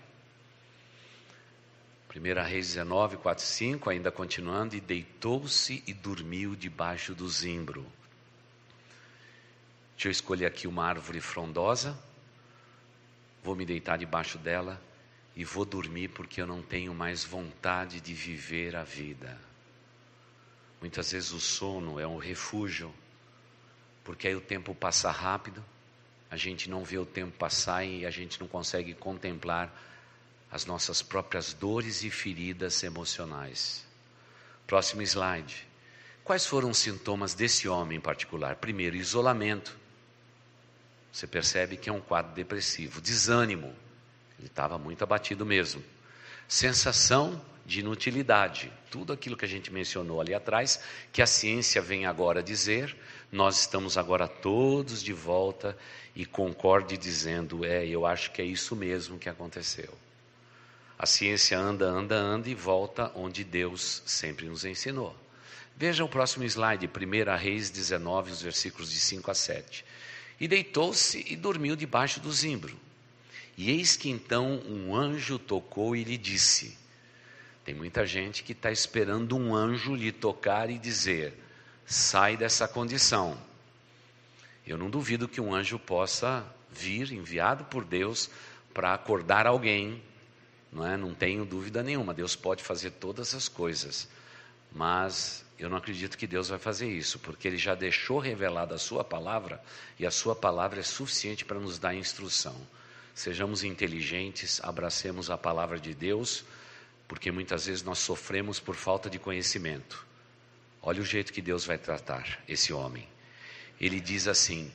1 2.13 2.43
Reis 2.43 2.67
19, 2.67 3.17
4 3.17 3.43
5, 3.43 3.89
ainda 3.89 4.11
continuando, 4.11 4.75
e 4.75 4.81
deitou-se 4.81 5.81
e 5.87 5.93
dormiu 5.93 6.57
debaixo 6.57 7.15
do 7.15 7.27
zimbro. 7.29 7.85
Deixa 9.95 10.09
eu 10.09 10.11
escolher 10.11 10.45
aqui 10.45 10.67
uma 10.67 10.85
árvore 10.85 11.21
frondosa, 11.21 11.97
vou 13.41 13.55
me 13.55 13.65
deitar 13.65 13.97
debaixo 13.97 14.37
dela 14.37 14.81
e 15.35 15.45
vou 15.45 15.63
dormir 15.63 16.09
porque 16.09 16.41
eu 16.41 16.47
não 16.47 16.61
tenho 16.61 16.93
mais 16.93 17.23
vontade 17.23 18.01
de 18.01 18.13
viver 18.13 18.75
a 18.75 18.83
vida. 18.83 19.39
Muitas 20.81 21.11
vezes 21.11 21.31
o 21.31 21.39
sono 21.39 21.97
é 21.97 22.05
um 22.05 22.17
refúgio, 22.17 22.93
porque 24.03 24.27
aí 24.27 24.35
o 24.35 24.41
tempo 24.41 24.75
passa 24.75 25.09
rápido, 25.11 25.63
a 26.29 26.35
gente 26.35 26.69
não 26.69 26.83
vê 26.83 26.97
o 26.97 27.05
tempo 27.05 27.37
passar 27.37 27.85
e 27.85 28.05
a 28.05 28.11
gente 28.11 28.39
não 28.39 28.47
consegue 28.47 28.93
contemplar 28.93 29.71
as 30.51 30.65
nossas 30.65 31.01
próprias 31.01 31.53
dores 31.53 32.03
e 32.03 32.09
feridas 32.09 32.83
emocionais. 32.83 33.85
Próximo 34.67 35.01
slide. 35.01 35.67
Quais 36.23 36.45
foram 36.45 36.69
os 36.69 36.77
sintomas 36.77 37.33
desse 37.33 37.67
homem 37.67 37.97
em 37.97 38.01
particular? 38.01 38.57
Primeiro, 38.57 38.95
isolamento. 38.95 39.77
Você 41.11 41.25
percebe 41.25 41.77
que 41.77 41.89
é 41.89 41.93
um 41.93 42.01
quadro 42.01 42.33
depressivo. 42.33 43.01
Desânimo. 43.01 43.73
Ele 44.37 44.47
estava 44.47 44.77
muito 44.77 45.03
abatido 45.03 45.45
mesmo. 45.45 45.83
Sensação 46.47 47.41
de 47.65 47.79
inutilidade. 47.79 48.71
Tudo 48.89 49.13
aquilo 49.13 49.37
que 49.37 49.45
a 49.45 49.47
gente 49.47 49.71
mencionou 49.71 50.19
ali 50.19 50.33
atrás, 50.33 50.81
que 51.11 51.21
a 51.21 51.27
ciência 51.27 51.81
vem 51.81 52.05
agora 52.05 52.43
dizer, 52.43 52.95
nós 53.31 53.61
estamos 53.61 53.97
agora 53.97 54.27
todos 54.27 55.01
de 55.01 55.13
volta 55.13 55.77
e 56.15 56.25
concorde 56.25 56.97
dizendo: 56.97 57.63
é, 57.63 57.85
eu 57.85 58.05
acho 58.05 58.31
que 58.31 58.41
é 58.41 58.45
isso 58.45 58.75
mesmo 58.75 59.17
que 59.17 59.29
aconteceu. 59.29 59.93
A 61.01 61.07
ciência 61.07 61.57
anda, 61.57 61.87
anda, 61.87 62.15
anda 62.15 62.47
e 62.47 62.53
volta 62.53 63.11
onde 63.15 63.43
Deus 63.43 64.03
sempre 64.05 64.45
nos 64.45 64.65
ensinou. 64.65 65.15
Veja 65.75 66.05
o 66.05 66.07
próximo 66.07 66.43
slide, 66.43 66.87
1 66.87 67.37
Reis 67.37 67.71
19, 67.71 68.29
os 68.29 68.43
versículos 68.43 68.91
de 68.91 68.99
5 68.99 69.31
a 69.31 69.33
7. 69.33 69.83
E 70.39 70.47
deitou-se 70.47 71.25
e 71.27 71.35
dormiu 71.35 71.75
debaixo 71.75 72.19
do 72.19 72.31
zimbro. 72.31 72.77
E 73.57 73.71
eis 73.71 73.97
que 73.97 74.11
então 74.11 74.61
um 74.69 74.95
anjo 74.95 75.39
tocou 75.39 75.95
e 75.95 76.03
lhe 76.03 76.19
disse: 76.19 76.77
Tem 77.65 77.73
muita 77.73 78.05
gente 78.05 78.43
que 78.43 78.51
está 78.51 78.71
esperando 78.71 79.35
um 79.35 79.55
anjo 79.55 79.95
lhe 79.95 80.11
tocar 80.11 80.69
e 80.69 80.77
dizer: 80.77 81.33
sai 81.83 82.37
dessa 82.37 82.67
condição. 82.67 83.35
Eu 84.67 84.77
não 84.77 84.87
duvido 84.87 85.27
que 85.27 85.41
um 85.41 85.51
anjo 85.51 85.79
possa 85.79 86.45
vir 86.69 87.11
enviado 87.11 87.63
por 87.63 87.83
Deus 87.83 88.29
para 88.71 88.93
acordar 88.93 89.47
alguém, 89.47 89.99
não 90.71 90.87
é? 90.87 90.95
Não 90.95 91.13
tenho 91.13 91.45
dúvida 91.45 91.83
nenhuma. 91.83 92.13
Deus 92.13 92.35
pode 92.35 92.63
fazer 92.63 92.91
todas 92.91 93.35
as 93.35 93.47
coisas, 93.47 94.07
mas 94.71 95.43
eu 95.59 95.69
não 95.69 95.77
acredito 95.77 96.17
que 96.17 96.25
Deus 96.25 96.49
vai 96.49 96.57
fazer 96.57 96.89
isso, 96.89 97.19
porque 97.19 97.47
Ele 97.47 97.57
já 97.57 97.75
deixou 97.75 98.19
revelada 98.19 98.75
a 98.75 98.79
Sua 98.79 99.03
palavra 99.03 99.61
e 99.99 100.05
a 100.05 100.11
Sua 100.11 100.35
palavra 100.35 100.79
é 100.79 100.83
suficiente 100.83 101.43
para 101.43 101.59
nos 101.59 101.77
dar 101.77 101.93
instrução. 101.93 102.55
Sejamos 103.13 103.63
inteligentes, 103.63 104.61
abracemos 104.63 105.29
a 105.29 105.37
palavra 105.37 105.77
de 105.77 105.93
Deus, 105.93 106.45
porque 107.07 107.29
muitas 107.29 107.65
vezes 107.65 107.83
nós 107.83 107.99
sofremos 107.99 108.59
por 108.59 108.75
falta 108.75 109.09
de 109.09 109.19
conhecimento. 109.19 110.05
Olha 110.81 111.01
o 111.01 111.05
jeito 111.05 111.33
que 111.33 111.41
Deus 111.41 111.65
vai 111.65 111.77
tratar 111.77 112.41
esse 112.47 112.71
homem. 112.71 113.07
Ele 113.79 113.99
diz 113.99 114.27
assim: 114.27 114.71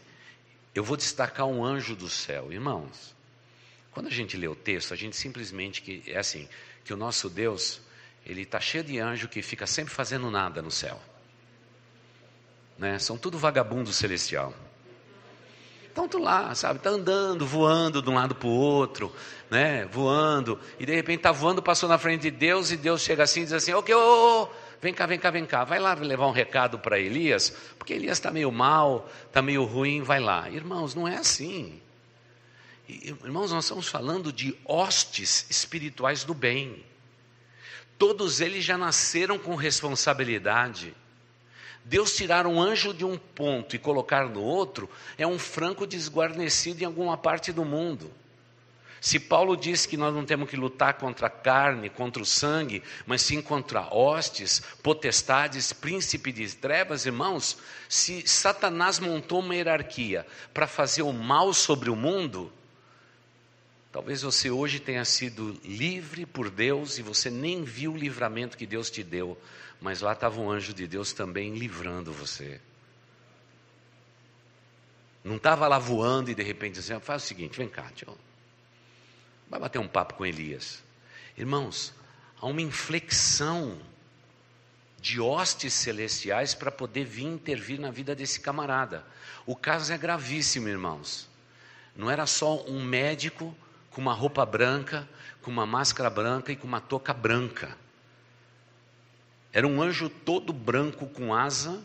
Eu 0.74 0.84
vou 0.84 0.96
destacar 0.96 1.46
um 1.46 1.64
anjo 1.64 1.96
do 1.96 2.08
céu. 2.08 2.52
Irmãos, 2.52 3.15
quando 3.96 4.08
a 4.08 4.10
gente 4.10 4.36
lê 4.36 4.46
o 4.46 4.54
texto, 4.54 4.92
a 4.92 4.96
gente 4.96 5.16
simplesmente 5.16 5.80
que 5.80 6.02
é 6.06 6.18
assim, 6.18 6.46
que 6.84 6.92
o 6.92 6.98
nosso 6.98 7.30
Deus, 7.30 7.80
ele 8.26 8.42
está 8.42 8.60
cheio 8.60 8.84
de 8.84 8.98
anjo 8.98 9.26
que 9.26 9.40
fica 9.40 9.66
sempre 9.66 9.90
fazendo 9.90 10.30
nada 10.30 10.60
no 10.60 10.70
céu. 10.70 11.00
Né? 12.76 12.98
São 12.98 13.16
tudo 13.16 13.38
vagabundo 13.38 13.90
celestial. 13.94 14.52
Então 15.90 16.06
tu 16.06 16.18
lá, 16.18 16.54
sabe, 16.54 16.78
tá 16.78 16.90
andando, 16.90 17.46
voando 17.46 18.02
de 18.02 18.10
um 18.10 18.14
lado 18.16 18.34
para 18.34 18.46
o 18.46 18.50
outro, 18.50 19.10
né, 19.50 19.86
voando, 19.86 20.60
e 20.78 20.84
de 20.84 20.94
repente 20.94 21.22
tá 21.22 21.32
voando, 21.32 21.62
passou 21.62 21.88
na 21.88 21.96
frente 21.96 22.20
de 22.20 22.30
Deus, 22.30 22.70
e 22.70 22.76
Deus 22.76 23.00
chega 23.00 23.22
assim 23.22 23.40
e 23.40 23.44
diz 23.44 23.54
assim, 23.54 23.72
ok, 23.72 23.94
oh, 23.94 24.42
oh, 24.42 24.48
vem 24.78 24.92
cá, 24.92 25.06
vem 25.06 25.18
cá, 25.18 25.30
vem 25.30 25.46
cá, 25.46 25.64
vai 25.64 25.78
lá 25.78 25.94
levar 25.94 26.26
um 26.26 26.32
recado 26.32 26.78
para 26.78 26.98
Elias, 26.98 27.48
porque 27.78 27.94
Elias 27.94 28.18
está 28.18 28.30
meio 28.30 28.52
mal, 28.52 29.08
está 29.26 29.40
meio 29.40 29.64
ruim, 29.64 30.02
vai 30.02 30.20
lá. 30.20 30.50
Irmãos, 30.50 30.94
não 30.94 31.08
é 31.08 31.16
assim. 31.16 31.80
Irmãos, 32.88 33.50
nós 33.50 33.64
estamos 33.64 33.88
falando 33.88 34.32
de 34.32 34.56
hostes 34.64 35.46
espirituais 35.50 36.22
do 36.22 36.32
bem. 36.32 36.84
Todos 37.98 38.40
eles 38.40 38.64
já 38.64 38.78
nasceram 38.78 39.38
com 39.38 39.56
responsabilidade. 39.56 40.94
Deus 41.84 42.14
tirar 42.14 42.46
um 42.46 42.60
anjo 42.60 42.92
de 42.92 43.04
um 43.04 43.16
ponto 43.16 43.74
e 43.74 43.78
colocar 43.78 44.28
no 44.28 44.42
outro 44.42 44.88
é 45.16 45.26
um 45.26 45.38
franco 45.38 45.86
desguarnecido 45.86 46.82
em 46.82 46.86
alguma 46.86 47.16
parte 47.16 47.52
do 47.52 47.64
mundo. 47.64 48.10
Se 49.00 49.20
Paulo 49.20 49.56
diz 49.56 49.86
que 49.86 49.96
nós 49.96 50.12
não 50.12 50.24
temos 50.24 50.48
que 50.48 50.56
lutar 50.56 50.94
contra 50.94 51.28
a 51.28 51.30
carne, 51.30 51.88
contra 51.88 52.22
o 52.22 52.26
sangue, 52.26 52.82
mas 53.06 53.22
sim 53.22 53.40
contra 53.40 53.94
hostes, 53.94 54.60
potestades, 54.82 55.72
príncipe 55.72 56.32
de 56.32 56.48
trevas, 56.56 57.06
irmãos, 57.06 57.58
se 57.88 58.26
Satanás 58.26 58.98
montou 58.98 59.40
uma 59.40 59.54
hierarquia 59.54 60.26
para 60.52 60.66
fazer 60.66 61.02
o 61.02 61.12
mal 61.12 61.52
sobre 61.54 61.88
o 61.88 61.94
mundo, 61.94 62.52
talvez 63.96 64.20
você 64.20 64.50
hoje 64.50 64.78
tenha 64.78 65.06
sido 65.06 65.58
livre 65.64 66.26
por 66.26 66.50
Deus 66.50 66.98
e 66.98 67.02
você 67.02 67.30
nem 67.30 67.64
viu 67.64 67.94
o 67.94 67.96
livramento 67.96 68.54
que 68.54 68.66
Deus 68.66 68.90
te 68.90 69.02
deu, 69.02 69.40
mas 69.80 70.02
lá 70.02 70.12
estava 70.12 70.38
um 70.38 70.50
anjo 70.50 70.74
de 70.74 70.86
Deus 70.86 71.14
também 71.14 71.54
livrando 71.54 72.12
você. 72.12 72.60
Não 75.24 75.36
estava 75.36 75.66
lá 75.66 75.78
voando 75.78 76.30
e 76.30 76.34
de 76.34 76.42
repente 76.42 76.74
dizendo: 76.74 77.00
faz 77.00 77.24
o 77.24 77.26
seguinte, 77.26 77.56
vem 77.56 77.70
cá, 77.70 77.90
tio. 77.94 78.14
vai 79.48 79.58
bater 79.58 79.78
um 79.78 79.88
papo 79.88 80.12
com 80.12 80.26
Elias. 80.26 80.84
Irmãos, 81.34 81.94
há 82.38 82.44
uma 82.44 82.60
inflexão 82.60 83.80
de 85.00 85.18
hostes 85.18 85.72
celestiais 85.72 86.54
para 86.54 86.70
poder 86.70 87.06
vir 87.06 87.24
intervir 87.24 87.80
na 87.80 87.90
vida 87.90 88.14
desse 88.14 88.40
camarada. 88.40 89.06
O 89.46 89.56
caso 89.56 89.90
é 89.90 89.96
gravíssimo, 89.96 90.68
irmãos. 90.68 91.26
Não 91.96 92.10
era 92.10 92.26
só 92.26 92.62
um 92.66 92.84
médico 92.84 93.56
com 93.96 94.02
uma 94.02 94.12
roupa 94.12 94.44
branca, 94.44 95.08
com 95.40 95.50
uma 95.50 95.64
máscara 95.64 96.10
branca 96.10 96.52
e 96.52 96.56
com 96.56 96.66
uma 96.66 96.82
touca 96.82 97.14
branca. 97.14 97.78
Era 99.50 99.66
um 99.66 99.80
anjo 99.80 100.10
todo 100.10 100.52
branco 100.52 101.06
com 101.06 101.34
asa. 101.34 101.82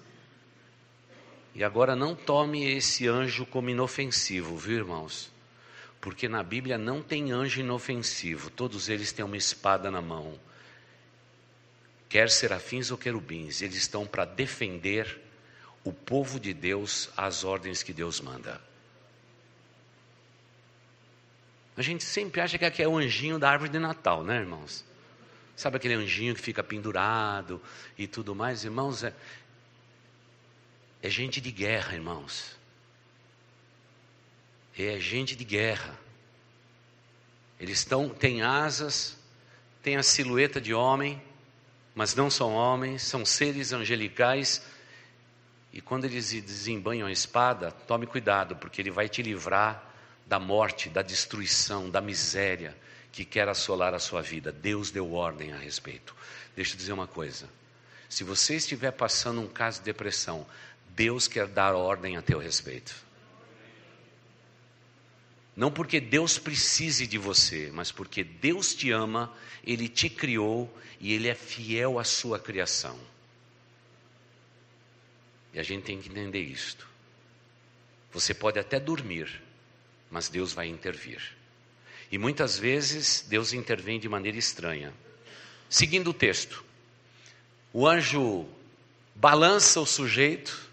E 1.55 1.63
agora 1.63 1.95
não 1.95 2.13
tome 2.13 2.69
esse 2.69 3.07
anjo 3.07 3.45
como 3.45 3.69
inofensivo, 3.69 4.57
viu, 4.57 4.79
irmãos? 4.79 5.31
Porque 6.01 6.27
na 6.27 6.43
Bíblia 6.43 6.77
não 6.77 7.01
tem 7.01 7.31
anjo 7.31 7.61
inofensivo, 7.61 8.49
todos 8.49 8.89
eles 8.89 9.13
têm 9.13 9.23
uma 9.23 9.37
espada 9.37 9.89
na 9.89 10.01
mão. 10.01 10.37
Quer 12.09 12.29
serafins 12.29 12.91
ou 12.91 12.97
querubins, 12.97 13.61
eles 13.61 13.77
estão 13.77 14.05
para 14.05 14.25
defender 14.25 15.17
o 15.81 15.93
povo 15.93 16.41
de 16.41 16.53
Deus 16.53 17.09
às 17.15 17.45
ordens 17.45 17.81
que 17.81 17.93
Deus 17.93 18.19
manda. 18.19 18.70
A 21.75 21.81
gente 21.81 22.03
sempre 22.03 22.41
acha 22.41 22.57
que 22.57 22.65
aqui 22.65 22.83
é 22.83 22.87
o 22.87 22.97
anjinho 22.97 23.39
da 23.39 23.49
árvore 23.49 23.71
de 23.71 23.79
Natal, 23.79 24.23
né, 24.23 24.37
irmãos? 24.37 24.83
Sabe 25.55 25.77
aquele 25.77 25.93
anjinho 25.93 26.35
que 26.35 26.41
fica 26.41 26.63
pendurado 26.63 27.61
e 27.97 28.07
tudo 28.07 28.35
mais, 28.35 28.63
irmãos? 28.63 29.03
É, 29.03 29.13
é 31.01 31.09
gente 31.09 31.39
de 31.39 31.51
guerra, 31.51 31.93
irmãos. 31.93 32.57
É 34.77 34.99
gente 34.99 35.35
de 35.35 35.43
guerra. 35.43 35.97
Eles 37.59 37.79
estão, 37.79 38.09
têm 38.09 38.41
asas, 38.41 39.17
têm 39.83 39.97
a 39.97 40.03
silhueta 40.03 40.59
de 40.59 40.73
homem, 40.73 41.21
mas 41.93 42.15
não 42.15 42.29
são 42.29 42.53
homens, 42.53 43.03
são 43.03 43.25
seres 43.25 43.71
angelicais. 43.71 44.65
E 45.71 45.79
quando 45.79 46.05
eles 46.05 46.31
desembanham 46.31 47.07
a 47.07 47.11
espada, 47.11 47.71
tome 47.71 48.07
cuidado, 48.07 48.55
porque 48.55 48.81
ele 48.81 48.91
vai 48.91 49.07
te 49.07 49.21
livrar 49.21 49.90
da 50.31 50.39
morte, 50.39 50.87
da 50.87 51.01
destruição, 51.01 51.89
da 51.89 51.99
miséria 51.99 52.73
que 53.11 53.25
quer 53.25 53.49
assolar 53.49 53.93
a 53.93 53.99
sua 53.99 54.21
vida. 54.21 54.49
Deus 54.49 54.89
deu 54.89 55.11
ordem 55.11 55.51
a 55.51 55.57
respeito. 55.57 56.15
Deixa 56.55 56.71
eu 56.71 56.77
dizer 56.77 56.93
uma 56.93 57.05
coisa. 57.05 57.49
Se 58.07 58.23
você 58.23 58.55
estiver 58.55 58.91
passando 58.91 59.41
um 59.41 59.47
caso 59.49 59.79
de 59.79 59.83
depressão, 59.83 60.47
Deus 60.95 61.27
quer 61.27 61.47
dar 61.47 61.75
ordem 61.75 62.15
a 62.15 62.21
teu 62.21 62.39
respeito. 62.39 62.95
Não 65.53 65.69
porque 65.69 65.99
Deus 65.99 66.37
precise 66.37 67.05
de 67.05 67.17
você, 67.17 67.69
mas 67.73 67.91
porque 67.91 68.23
Deus 68.23 68.73
te 68.73 68.89
ama, 68.89 69.35
Ele 69.61 69.89
te 69.89 70.09
criou 70.09 70.73
e 71.01 71.11
Ele 71.11 71.27
é 71.27 71.35
fiel 71.35 71.99
à 71.99 72.05
sua 72.05 72.39
criação. 72.39 72.97
E 75.53 75.59
a 75.59 75.63
gente 75.63 75.83
tem 75.83 76.01
que 76.01 76.07
entender 76.07 76.41
isto. 76.41 76.87
Você 78.13 78.33
pode 78.33 78.57
até 78.57 78.79
dormir, 78.79 79.50
mas 80.11 80.27
Deus 80.27 80.51
vai 80.51 80.67
intervir. 80.67 81.21
E 82.11 82.17
muitas 82.17 82.59
vezes 82.59 83.25
Deus 83.27 83.53
intervém 83.53 83.97
de 83.97 84.09
maneira 84.09 84.37
estranha. 84.37 84.93
Seguindo 85.69 86.09
o 86.09 86.13
texto, 86.13 86.65
o 87.71 87.87
anjo 87.87 88.45
balança 89.15 89.79
o 89.79 89.85
sujeito, 89.85 90.69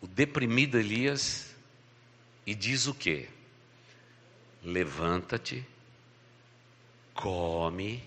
o 0.00 0.06
deprimido 0.06 0.78
Elias, 0.78 1.54
e 2.46 2.54
diz 2.54 2.86
o 2.86 2.94
que? 2.94 3.28
Levanta-te, 4.64 5.62
come, 7.12 8.02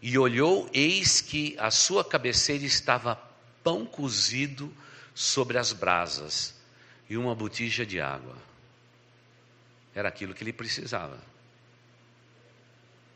e 0.00 0.16
olhou, 0.16 0.70
eis 0.72 1.20
que 1.20 1.54
a 1.58 1.70
sua 1.70 2.02
cabeceira 2.02 2.64
estava 2.64 3.16
pão 3.62 3.84
cozido 3.84 4.74
sobre 5.14 5.58
as 5.58 5.74
brasas 5.74 6.61
e 7.12 7.16
uma 7.18 7.34
botija 7.34 7.84
de 7.84 8.00
água. 8.00 8.34
Era 9.94 10.08
aquilo 10.08 10.32
que 10.32 10.42
ele 10.42 10.52
precisava. 10.52 11.20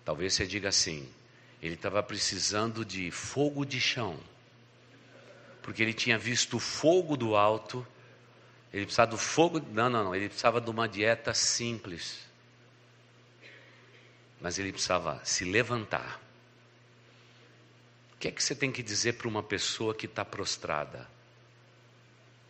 Talvez 0.05 0.34
você 0.34 0.47
diga 0.47 0.68
assim: 0.68 1.11
ele 1.62 1.76
estava 1.76 2.03
precisando 2.03 2.84
de 2.84 3.11
fogo 3.11 3.64
de 3.64 3.80
chão, 3.80 4.20
porque 5.62 5.82
ele 5.82 5.94
tinha 5.94 6.18
visto 6.18 6.59
fogo 6.59 7.16
do 7.16 7.34
alto. 7.34 7.86
Ele 8.70 8.84
precisava 8.84 9.12
do 9.12 9.16
fogo. 9.16 9.61
Não, 9.72 9.88
não, 9.88 10.05
não. 10.05 10.14
Ele 10.14 10.28
precisava 10.28 10.61
de 10.61 10.68
uma 10.68 10.86
dieta 10.86 11.32
simples. 11.32 12.18
Mas 14.38 14.59
ele 14.59 14.72
precisava 14.72 15.24
se 15.24 15.42
levantar. 15.42 16.20
O 18.14 18.18
que 18.18 18.28
é 18.28 18.30
que 18.30 18.42
você 18.42 18.55
tem 18.55 18.70
que 18.70 18.82
dizer 18.82 19.14
para 19.14 19.26
uma 19.26 19.42
pessoa 19.42 19.94
que 19.94 20.05
está 20.05 20.22
prostrada 20.22 21.09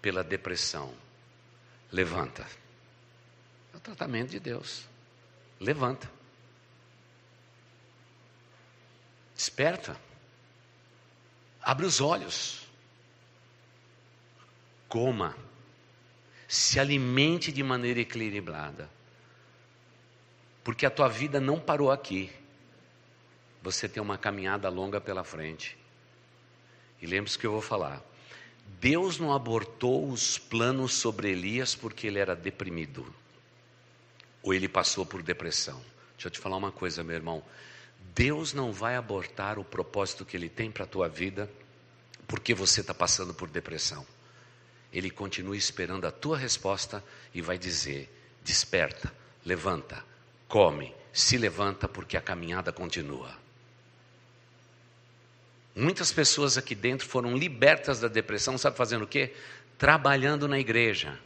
pela 0.03 0.25
depressão? 0.25 1.06
Levanta. 1.91 2.47
É 3.73 3.77
o 3.77 3.81
tratamento 3.81 4.31
de 4.31 4.41
Deus. 4.41 4.87
Levanta. 5.61 6.11
Desperta. 9.35 9.97
Abre 11.63 11.87
os 11.87 12.01
olhos. 12.01 12.67
Coma. 14.89 15.37
Se 16.49 16.79
alimente 16.79 17.53
de 17.53 17.63
maneira 17.63 18.01
equilibrada. 18.01 18.89
Porque 20.63 20.87
a 20.87 20.91
tua 20.91 21.09
vida 21.09 21.41
não 21.41 21.61
parou 21.61 21.91
aqui. 21.91 22.33
Você 23.63 23.89
tem 23.89 24.03
uma 24.03 24.17
caminhada 24.17 24.69
longa 24.69 25.01
pela 25.01 25.25
frente. 25.25 25.77
E 27.01 27.07
lembre-se 27.07 27.39
que 27.39 27.47
eu 27.47 27.53
vou 27.53 27.61
falar. 27.61 28.03
Deus 28.81 29.19
não 29.19 29.33
abortou 29.33 30.09
os 30.09 30.39
planos 30.39 30.95
sobre 30.95 31.31
Elias 31.31 31.75
porque 31.75 32.07
ele 32.07 32.19
era 32.19 32.37
deprimido. 32.37 33.07
Ou 34.43 34.55
ele 34.55 34.69
passou 34.69 35.05
por 35.05 35.23
depressão. 35.23 35.81
Deixa 36.15 36.29
eu 36.29 36.31
te 36.31 36.39
falar 36.39 36.57
uma 36.57 36.73
coisa, 36.73 37.05
meu 37.05 37.17
irmão. 37.17 37.43
Deus 38.15 38.55
não 38.55 38.73
vai 38.73 38.97
abortar 38.97 39.59
o 39.59 39.65
propósito 39.65 40.25
que 40.25 40.37
Ele 40.37 40.49
tem 40.49 40.71
para 40.71 40.85
a 40.85 40.89
tua 40.89 41.09
vida 41.09 41.51
porque 42.27 42.55
você 42.55 42.81
está 42.81 42.95
passando 42.95 43.35
por 43.35 43.49
depressão. 43.49 44.07
Ele 44.93 45.11
continua 45.11 45.57
esperando 45.57 46.07
a 46.07 46.11
tua 46.11 46.39
resposta 46.39 47.05
e 47.35 47.43
vai 47.43 47.59
dizer: 47.59 48.11
desperta, 48.43 49.13
levanta, 49.45 50.03
come, 50.49 50.95
se 51.13 51.37
levanta 51.37 51.87
porque 51.87 52.17
a 52.17 52.21
caminhada 52.21 52.73
continua. 52.73 53.37
Muitas 55.77 56.11
pessoas 56.11 56.57
aqui 56.57 56.75
dentro 56.75 57.07
foram 57.07 57.37
libertas 57.37 58.01
da 58.01 58.09
depressão, 58.09 58.57
sabe 58.57 58.79
fazendo 58.79 59.03
o 59.03 59.07
quê? 59.07 59.35
Trabalhando 59.77 60.49
na 60.49 60.59
igreja. 60.59 61.19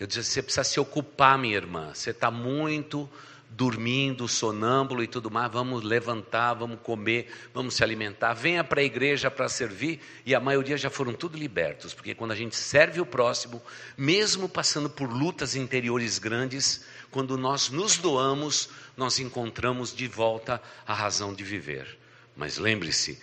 Eu 0.00 0.06
disse: 0.08 0.24
você 0.24 0.42
precisa 0.42 0.64
se 0.64 0.80
ocupar, 0.80 1.38
minha 1.38 1.54
irmã. 1.54 1.94
Você 1.94 2.10
está 2.10 2.28
muito 2.28 3.08
dormindo, 3.48 4.26
sonâmbulo 4.26 5.02
e 5.02 5.06
tudo 5.06 5.30
mais, 5.30 5.50
vamos 5.50 5.82
levantar, 5.82 6.54
vamos 6.54 6.80
comer, 6.82 7.32
vamos 7.54 7.74
se 7.74 7.84
alimentar. 7.84 8.34
Venha 8.34 8.64
para 8.64 8.80
a 8.80 8.84
igreja 8.84 9.30
para 9.30 9.48
servir, 9.48 10.00
e 10.26 10.34
a 10.34 10.40
maioria 10.40 10.76
já 10.76 10.90
foram 10.90 11.14
tudo 11.14 11.38
libertos, 11.38 11.94
porque 11.94 12.14
quando 12.14 12.32
a 12.32 12.36
gente 12.36 12.56
serve 12.56 13.00
o 13.00 13.06
próximo, 13.06 13.62
mesmo 13.96 14.48
passando 14.48 14.90
por 14.90 15.10
lutas 15.10 15.54
interiores 15.54 16.18
grandes, 16.18 16.84
quando 17.10 17.38
nós 17.38 17.70
nos 17.70 17.96
doamos, 17.96 18.68
nós 18.96 19.18
encontramos 19.20 19.94
de 19.94 20.06
volta 20.06 20.60
a 20.86 20.92
razão 20.92 21.32
de 21.32 21.44
viver. 21.44 21.96
Mas 22.36 22.58
lembre-se, 22.58 23.18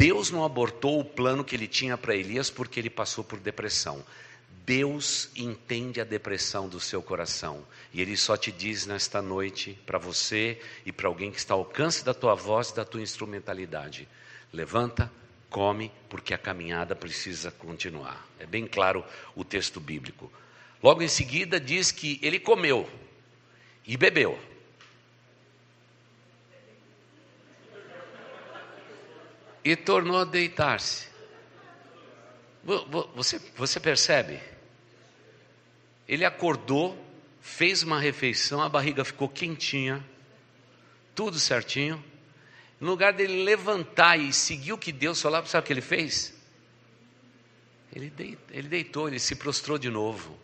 Deus 0.00 0.30
não 0.30 0.46
abortou 0.46 0.98
o 0.98 1.04
plano 1.04 1.44
que 1.44 1.54
ele 1.54 1.68
tinha 1.68 1.94
para 1.94 2.16
Elias 2.16 2.48
porque 2.48 2.80
ele 2.80 2.88
passou 2.88 3.22
por 3.22 3.38
depressão. 3.38 4.02
Deus 4.64 5.28
entende 5.36 6.00
a 6.00 6.04
depressão 6.04 6.70
do 6.70 6.80
seu 6.80 7.02
coração 7.02 7.62
e 7.92 8.00
Ele 8.00 8.16
só 8.16 8.34
te 8.34 8.50
diz 8.50 8.86
nesta 8.86 9.20
noite, 9.20 9.78
para 9.84 9.98
você 9.98 10.58
e 10.86 10.92
para 10.92 11.06
alguém 11.06 11.30
que 11.30 11.36
está 11.36 11.52
ao 11.52 11.60
alcance 11.60 12.02
da 12.02 12.14
tua 12.14 12.34
voz 12.34 12.70
e 12.70 12.76
da 12.76 12.84
tua 12.84 13.02
instrumentalidade: 13.02 14.08
levanta, 14.50 15.12
come, 15.50 15.92
porque 16.08 16.32
a 16.32 16.38
caminhada 16.38 16.96
precisa 16.96 17.50
continuar. 17.50 18.26
É 18.38 18.46
bem 18.46 18.66
claro 18.66 19.04
o 19.36 19.44
texto 19.44 19.80
bíblico. 19.80 20.32
Logo 20.82 21.02
em 21.02 21.08
seguida 21.08 21.60
diz 21.60 21.92
que 21.92 22.18
ele 22.22 22.40
comeu 22.40 22.88
e 23.86 23.98
bebeu. 23.98 24.40
E 29.64 29.76
tornou 29.76 30.18
a 30.18 30.24
deitar-se. 30.24 31.08
Você, 33.14 33.40
você 33.56 33.80
percebe? 33.80 34.40
Ele 36.08 36.24
acordou, 36.24 36.98
fez 37.40 37.82
uma 37.82 38.00
refeição, 38.00 38.60
a 38.60 38.68
barriga 38.68 39.04
ficou 39.04 39.28
quentinha, 39.28 40.04
tudo 41.14 41.38
certinho. 41.38 42.02
No 42.80 42.88
lugar 42.90 43.12
dele 43.12 43.44
levantar 43.44 44.18
e 44.18 44.32
seguir 44.32 44.72
o 44.72 44.78
que 44.78 44.90
Deus 44.90 45.20
falava, 45.20 45.46
sabe 45.46 45.64
o 45.64 45.66
que 45.66 45.72
ele 45.72 45.80
fez? 45.80 46.34
Ele 47.94 48.08
deitou, 48.08 48.46
ele, 48.50 48.68
deitou, 48.68 49.08
ele 49.08 49.18
se 49.18 49.36
prostrou 49.36 49.76
de 49.78 49.90
novo. 49.90 50.38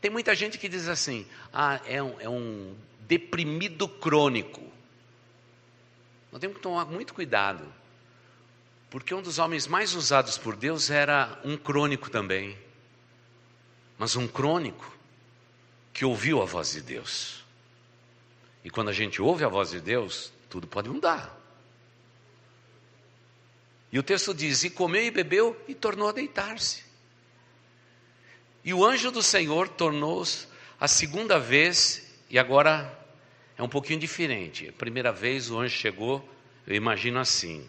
Tem 0.00 0.10
muita 0.10 0.34
gente 0.34 0.58
que 0.58 0.68
diz 0.68 0.88
assim: 0.88 1.26
ah, 1.52 1.80
é 1.86 2.02
um, 2.02 2.20
é 2.20 2.28
um 2.28 2.76
deprimido 3.00 3.88
crônico. 3.88 4.62
Nós 6.30 6.40
temos 6.40 6.56
que 6.56 6.62
tomar 6.62 6.84
muito 6.84 7.14
cuidado, 7.14 7.72
porque 8.90 9.14
um 9.14 9.22
dos 9.22 9.38
homens 9.38 9.66
mais 9.66 9.94
usados 9.94 10.38
por 10.38 10.56
Deus 10.56 10.90
era 10.90 11.40
um 11.44 11.56
crônico 11.56 12.10
também 12.10 12.56
mas 13.98 14.14
um 14.14 14.28
crônico 14.28 14.96
que 15.92 16.04
ouviu 16.04 16.40
a 16.40 16.44
voz 16.44 16.72
de 16.72 16.80
Deus. 16.80 17.44
E 18.64 18.70
quando 18.70 18.88
a 18.88 18.92
gente 18.92 19.20
ouve 19.20 19.44
a 19.44 19.48
voz 19.48 19.70
de 19.70 19.80
Deus, 19.80 20.32
tudo 20.48 20.68
pode 20.68 20.88
mudar. 20.88 21.36
E 23.90 23.98
o 23.98 24.02
texto 24.02 24.32
diz: 24.32 24.62
E 24.62 24.70
comeu 24.70 25.02
e 25.02 25.10
bebeu 25.10 25.60
e 25.66 25.74
tornou 25.74 26.08
a 26.08 26.12
deitar-se. 26.12 26.84
E 28.64 28.72
o 28.72 28.84
anjo 28.84 29.10
do 29.10 29.22
Senhor 29.22 29.68
tornou-se 29.68 30.46
a 30.78 30.86
segunda 30.86 31.38
vez, 31.38 32.06
e 32.30 32.38
agora 32.38 32.96
é 33.56 33.62
um 33.62 33.68
pouquinho 33.68 33.98
diferente. 33.98 34.68
A 34.68 34.72
primeira 34.72 35.10
vez 35.10 35.50
o 35.50 35.58
anjo 35.58 35.74
chegou, 35.76 36.28
eu 36.66 36.76
imagino 36.76 37.18
assim: 37.18 37.68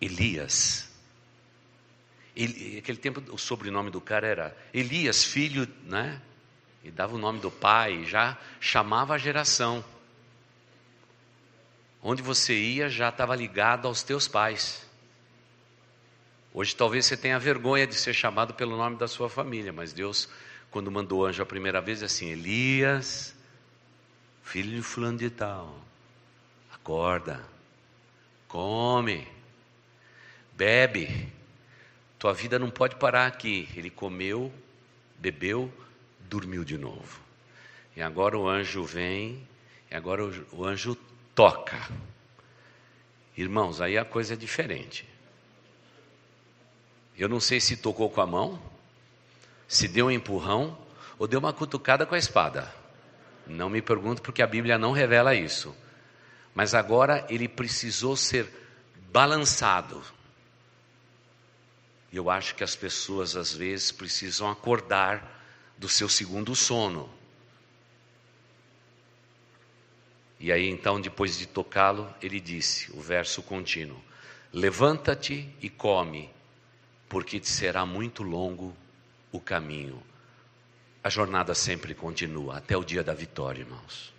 Elias, 0.00 0.88
ele, 2.38 2.78
aquele 2.78 2.98
tempo 2.98 3.20
o 3.32 3.36
sobrenome 3.36 3.90
do 3.90 4.00
cara 4.00 4.24
era 4.24 4.56
Elias, 4.72 5.24
filho, 5.24 5.68
né? 5.84 6.22
E 6.84 6.90
dava 6.90 7.16
o 7.16 7.18
nome 7.18 7.40
do 7.40 7.50
pai, 7.50 8.04
já 8.04 8.38
chamava 8.60 9.14
a 9.14 9.18
geração. 9.18 9.84
Onde 12.00 12.22
você 12.22 12.56
ia 12.56 12.88
já 12.88 13.08
estava 13.08 13.34
ligado 13.34 13.88
aos 13.88 14.04
teus 14.04 14.28
pais. 14.28 14.86
Hoje 16.54 16.76
talvez 16.76 17.06
você 17.06 17.16
tenha 17.16 17.40
vergonha 17.40 17.88
de 17.88 17.96
ser 17.96 18.14
chamado 18.14 18.54
pelo 18.54 18.76
nome 18.76 18.96
da 18.96 19.08
sua 19.08 19.28
família, 19.28 19.72
mas 19.72 19.92
Deus, 19.92 20.28
quando 20.70 20.92
mandou 20.92 21.22
o 21.22 21.26
anjo 21.26 21.42
a 21.42 21.46
primeira 21.46 21.80
vez, 21.80 22.04
assim: 22.04 22.28
Elias, 22.28 23.34
filho 24.44 24.76
de 24.76 24.82
fulano 24.82 25.18
de 25.18 25.28
tal, 25.28 25.76
acorda, 26.72 27.44
come, 28.46 29.26
bebe, 30.58 31.32
tua 32.18 32.34
vida 32.34 32.58
não 32.58 32.68
pode 32.68 32.96
parar 32.96 33.28
aqui. 33.28 33.68
Ele 33.76 33.88
comeu, 33.88 34.52
bebeu, 35.16 35.72
dormiu 36.28 36.64
de 36.64 36.76
novo. 36.76 37.20
E 37.94 38.02
agora 38.02 38.36
o 38.36 38.48
anjo 38.48 38.82
vem, 38.82 39.46
e 39.88 39.94
agora 39.94 40.24
o, 40.50 40.64
anjo 40.64 40.96
toca. 41.32 41.78
Irmãos, 43.36 43.80
aí 43.80 43.96
a 43.96 44.04
coisa 44.04 44.34
é 44.34 44.36
diferente. 44.36 45.08
Eu 47.16 47.28
não 47.28 47.38
sei 47.38 47.60
se 47.60 47.76
tocou 47.76 48.10
com 48.10 48.20
a 48.20 48.26
mão, 48.26 48.60
se 49.68 49.86
deu 49.86 50.06
um 50.06 50.10
empurrão 50.10 50.76
ou 51.18 51.28
deu 51.28 51.38
uma 51.38 51.52
cutucada 51.52 52.04
com 52.04 52.16
a 52.16 52.18
espada. 52.18 52.72
Não 53.46 53.70
me 53.70 53.80
pergunto 53.80 54.22
porque 54.22 54.42
a 54.42 54.46
Bíblia 54.46 54.76
não 54.76 54.90
revela 54.90 55.34
isso. 55.34 55.74
Mas 56.52 56.74
agora 56.74 57.24
ele 57.30 57.46
precisou 57.46 58.16
ser 58.16 58.48
balançado. 59.12 60.02
E 62.10 62.16
eu 62.16 62.30
acho 62.30 62.54
que 62.54 62.64
as 62.64 62.74
pessoas 62.74 63.36
às 63.36 63.52
vezes 63.52 63.92
precisam 63.92 64.50
acordar 64.50 65.42
do 65.76 65.88
seu 65.88 66.08
segundo 66.08 66.54
sono. 66.54 67.08
E 70.40 70.52
aí 70.52 70.68
então, 70.68 71.00
depois 71.00 71.36
de 71.36 71.46
tocá-lo, 71.46 72.12
ele 72.22 72.40
disse, 72.40 72.90
o 72.92 73.00
verso 73.00 73.42
contínuo: 73.42 74.00
Levanta-te 74.52 75.52
e 75.60 75.68
come, 75.68 76.30
porque 77.08 77.40
te 77.40 77.48
será 77.48 77.84
muito 77.84 78.22
longo 78.22 78.74
o 79.32 79.40
caminho. 79.40 80.02
A 81.02 81.10
jornada 81.10 81.54
sempre 81.54 81.94
continua 81.94 82.58
até 82.58 82.76
o 82.76 82.84
dia 82.84 83.02
da 83.02 83.14
vitória, 83.14 83.60
irmãos. 83.60 84.12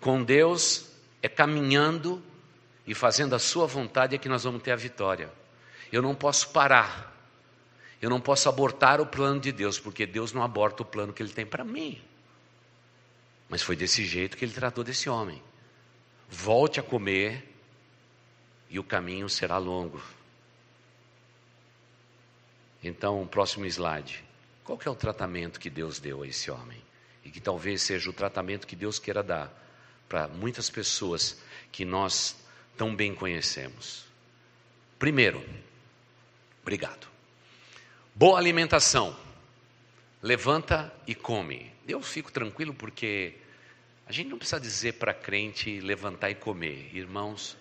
Com 0.00 0.22
Deus 0.22 0.90
é 1.22 1.28
caminhando 1.28 2.22
e 2.86 2.94
fazendo 2.94 3.34
a 3.34 3.38
sua 3.38 3.66
vontade 3.66 4.14
é 4.14 4.18
que 4.18 4.28
nós 4.28 4.44
vamos 4.44 4.62
ter 4.62 4.72
a 4.72 4.76
vitória. 4.76 5.30
Eu 5.92 6.02
não 6.02 6.14
posso 6.14 6.50
parar. 6.50 7.10
Eu 8.00 8.08
não 8.08 8.20
posso 8.20 8.48
abortar 8.48 9.00
o 9.00 9.06
plano 9.06 9.40
de 9.40 9.52
Deus, 9.52 9.78
porque 9.78 10.06
Deus 10.06 10.32
não 10.32 10.42
aborta 10.42 10.82
o 10.82 10.86
plano 10.86 11.12
que 11.12 11.22
Ele 11.22 11.32
tem 11.32 11.44
para 11.44 11.64
mim. 11.64 12.00
Mas 13.48 13.62
foi 13.62 13.76
desse 13.76 14.04
jeito 14.04 14.36
que 14.36 14.44
Ele 14.44 14.52
tratou 14.52 14.82
desse 14.82 15.08
homem. 15.10 15.42
Volte 16.28 16.80
a 16.80 16.82
comer 16.82 17.46
e 18.70 18.78
o 18.78 18.84
caminho 18.84 19.28
será 19.28 19.58
longo. 19.58 20.00
Então, 22.82 23.26
próximo 23.26 23.66
slide. 23.66 24.24
Qual 24.64 24.78
é 24.84 24.88
o 24.88 24.94
tratamento 24.94 25.58
que 25.58 25.68
Deus 25.68 25.98
deu 25.98 26.22
a 26.22 26.26
esse 26.26 26.50
homem? 26.50 26.80
E 27.24 27.30
que 27.30 27.40
talvez 27.40 27.82
seja 27.82 28.08
o 28.08 28.12
tratamento 28.12 28.66
que 28.66 28.76
Deus 28.76 28.98
queira 28.98 29.22
dar 29.22 29.52
para 30.08 30.28
muitas 30.28 30.70
pessoas 30.70 31.40
que 31.70 31.84
nós 31.84 32.36
tão 32.76 32.94
bem 32.94 33.14
conhecemos. 33.14 34.04
Primeiro, 34.98 35.44
Obrigado. 36.70 37.08
Boa 38.14 38.38
alimentação. 38.38 39.16
Levanta 40.22 40.94
e 41.04 41.16
come. 41.16 41.68
Eu 41.88 42.00
fico 42.00 42.30
tranquilo 42.30 42.72
porque 42.72 43.34
a 44.06 44.12
gente 44.12 44.28
não 44.28 44.38
precisa 44.38 44.60
dizer 44.60 44.92
para 44.92 45.12
crente 45.12 45.80
levantar 45.80 46.30
e 46.30 46.36
comer. 46.36 46.88
Irmãos, 46.94 47.56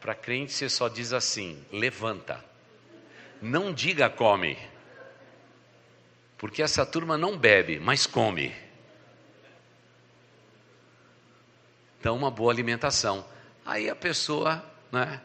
para 0.00 0.14
crente 0.14 0.52
você 0.52 0.68
só 0.68 0.86
diz 0.86 1.12
assim: 1.12 1.66
levanta. 1.72 2.44
Não 3.40 3.74
diga 3.74 4.08
come. 4.08 4.56
Porque 6.38 6.62
essa 6.62 6.86
turma 6.86 7.18
não 7.18 7.36
bebe, 7.36 7.80
mas 7.80 8.06
come. 8.06 8.54
Então, 11.98 12.16
uma 12.16 12.30
boa 12.30 12.52
alimentação. 12.52 13.26
Aí 13.66 13.90
a 13.90 13.96
pessoa, 13.96 14.64
né? 14.92 15.20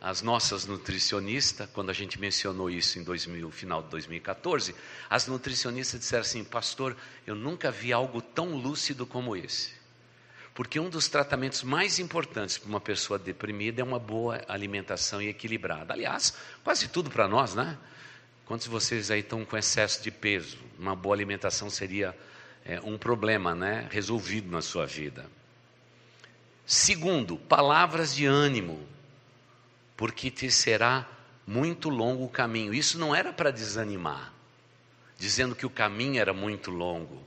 As 0.00 0.20
nossas 0.20 0.66
nutricionistas, 0.66 1.68
quando 1.72 1.90
a 1.90 1.92
gente 1.92 2.20
mencionou 2.20 2.68
isso 2.70 2.98
em 2.98 3.02
2000, 3.02 3.50
final 3.50 3.82
de 3.82 3.88
2014, 3.88 4.74
as 5.08 5.26
nutricionistas 5.26 6.00
disseram 6.00 6.20
assim: 6.20 6.44
Pastor, 6.44 6.96
eu 7.26 7.34
nunca 7.34 7.70
vi 7.70 7.92
algo 7.92 8.20
tão 8.20 8.56
lúcido 8.56 9.06
como 9.06 9.34
esse. 9.34 9.74
Porque 10.54 10.80
um 10.80 10.88
dos 10.88 11.08
tratamentos 11.08 11.62
mais 11.62 11.98
importantes 11.98 12.56
para 12.56 12.68
uma 12.68 12.80
pessoa 12.80 13.18
deprimida 13.18 13.80
é 13.80 13.84
uma 13.84 13.98
boa 13.98 14.42
alimentação 14.48 15.20
e 15.20 15.28
equilibrada. 15.28 15.92
Aliás, 15.92 16.32
quase 16.64 16.88
tudo 16.88 17.10
para 17.10 17.28
nós, 17.28 17.54
né? 17.54 17.76
Quantos 18.46 18.64
de 18.66 18.70
vocês 18.70 19.10
aí 19.10 19.20
estão 19.20 19.44
com 19.44 19.56
excesso 19.56 20.02
de 20.02 20.10
peso? 20.10 20.56
Uma 20.78 20.96
boa 20.96 21.14
alimentação 21.14 21.68
seria 21.68 22.16
é, 22.64 22.80
um 22.80 22.96
problema, 22.96 23.54
né? 23.54 23.86
Resolvido 23.90 24.50
na 24.50 24.62
sua 24.62 24.86
vida. 24.86 25.26
Segundo, 26.64 27.36
palavras 27.36 28.14
de 28.14 28.24
ânimo 28.24 28.86
porque 29.96 30.30
te 30.30 30.50
será 30.50 31.08
muito 31.46 31.88
longo 31.88 32.24
o 32.24 32.28
caminho. 32.28 32.74
Isso 32.74 32.98
não 32.98 33.14
era 33.14 33.32
para 33.32 33.50
desanimar, 33.50 34.32
dizendo 35.16 35.54
que 35.54 35.64
o 35.64 35.70
caminho 35.70 36.20
era 36.20 36.34
muito 36.34 36.70
longo. 36.70 37.22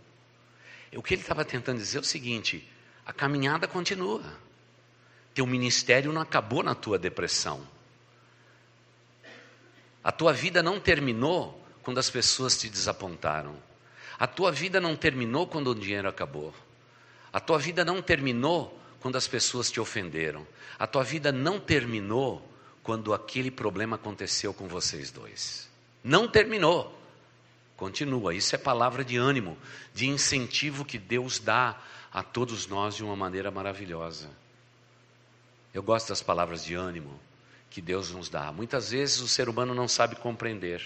O 0.95 1.01
que 1.01 1.13
ele 1.13 1.21
estava 1.21 1.45
tentando 1.45 1.77
dizer 1.77 1.97
é 1.97 2.01
o 2.01 2.03
seguinte: 2.03 2.67
a 3.05 3.13
caminhada 3.13 3.67
continua. 3.67 4.23
Teu 5.33 5.45
ministério 5.45 6.11
não 6.11 6.21
acabou 6.21 6.63
na 6.63 6.75
tua 6.75 6.97
depressão. 6.97 7.65
A 10.03 10.11
tua 10.11 10.33
vida 10.33 10.63
não 10.63 10.79
terminou 10.79 11.63
quando 11.83 11.97
as 11.97 12.09
pessoas 12.09 12.57
te 12.57 12.69
desapontaram. 12.69 13.55
A 14.17 14.27
tua 14.27 14.51
vida 14.51 14.81
não 14.81 14.95
terminou 14.95 15.47
quando 15.47 15.71
o 15.71 15.75
dinheiro 15.75 16.09
acabou. 16.09 16.53
A 17.31 17.39
tua 17.39 17.59
vida 17.59 17.85
não 17.85 18.01
terminou 18.01 18.77
quando 18.99 19.15
as 19.15 19.27
pessoas 19.27 19.71
te 19.71 19.79
ofenderam. 19.79 20.45
A 20.77 20.87
tua 20.87 21.03
vida 21.03 21.31
não 21.31 21.59
terminou 21.59 22.48
quando 22.89 23.13
aquele 23.13 23.51
problema 23.51 23.97
aconteceu 23.97 24.51
com 24.51 24.67
vocês 24.67 25.11
dois. 25.11 25.69
Não 26.03 26.27
terminou. 26.27 26.99
Continua. 27.77 28.33
Isso 28.33 28.55
é 28.55 28.57
palavra 28.57 29.05
de 29.05 29.15
ânimo, 29.15 29.55
de 29.93 30.07
incentivo 30.07 30.83
que 30.83 30.97
Deus 30.97 31.37
dá 31.37 31.79
a 32.11 32.23
todos 32.23 32.65
nós 32.65 32.95
de 32.95 33.03
uma 33.03 33.15
maneira 33.15 33.51
maravilhosa. 33.51 34.27
Eu 35.71 35.83
gosto 35.83 36.09
das 36.09 36.23
palavras 36.23 36.65
de 36.65 36.73
ânimo 36.73 37.19
que 37.69 37.79
Deus 37.79 38.09
nos 38.09 38.27
dá. 38.27 38.51
Muitas 38.51 38.89
vezes 38.89 39.19
o 39.19 39.27
ser 39.27 39.49
humano 39.49 39.75
não 39.75 39.87
sabe 39.87 40.15
compreender. 40.15 40.83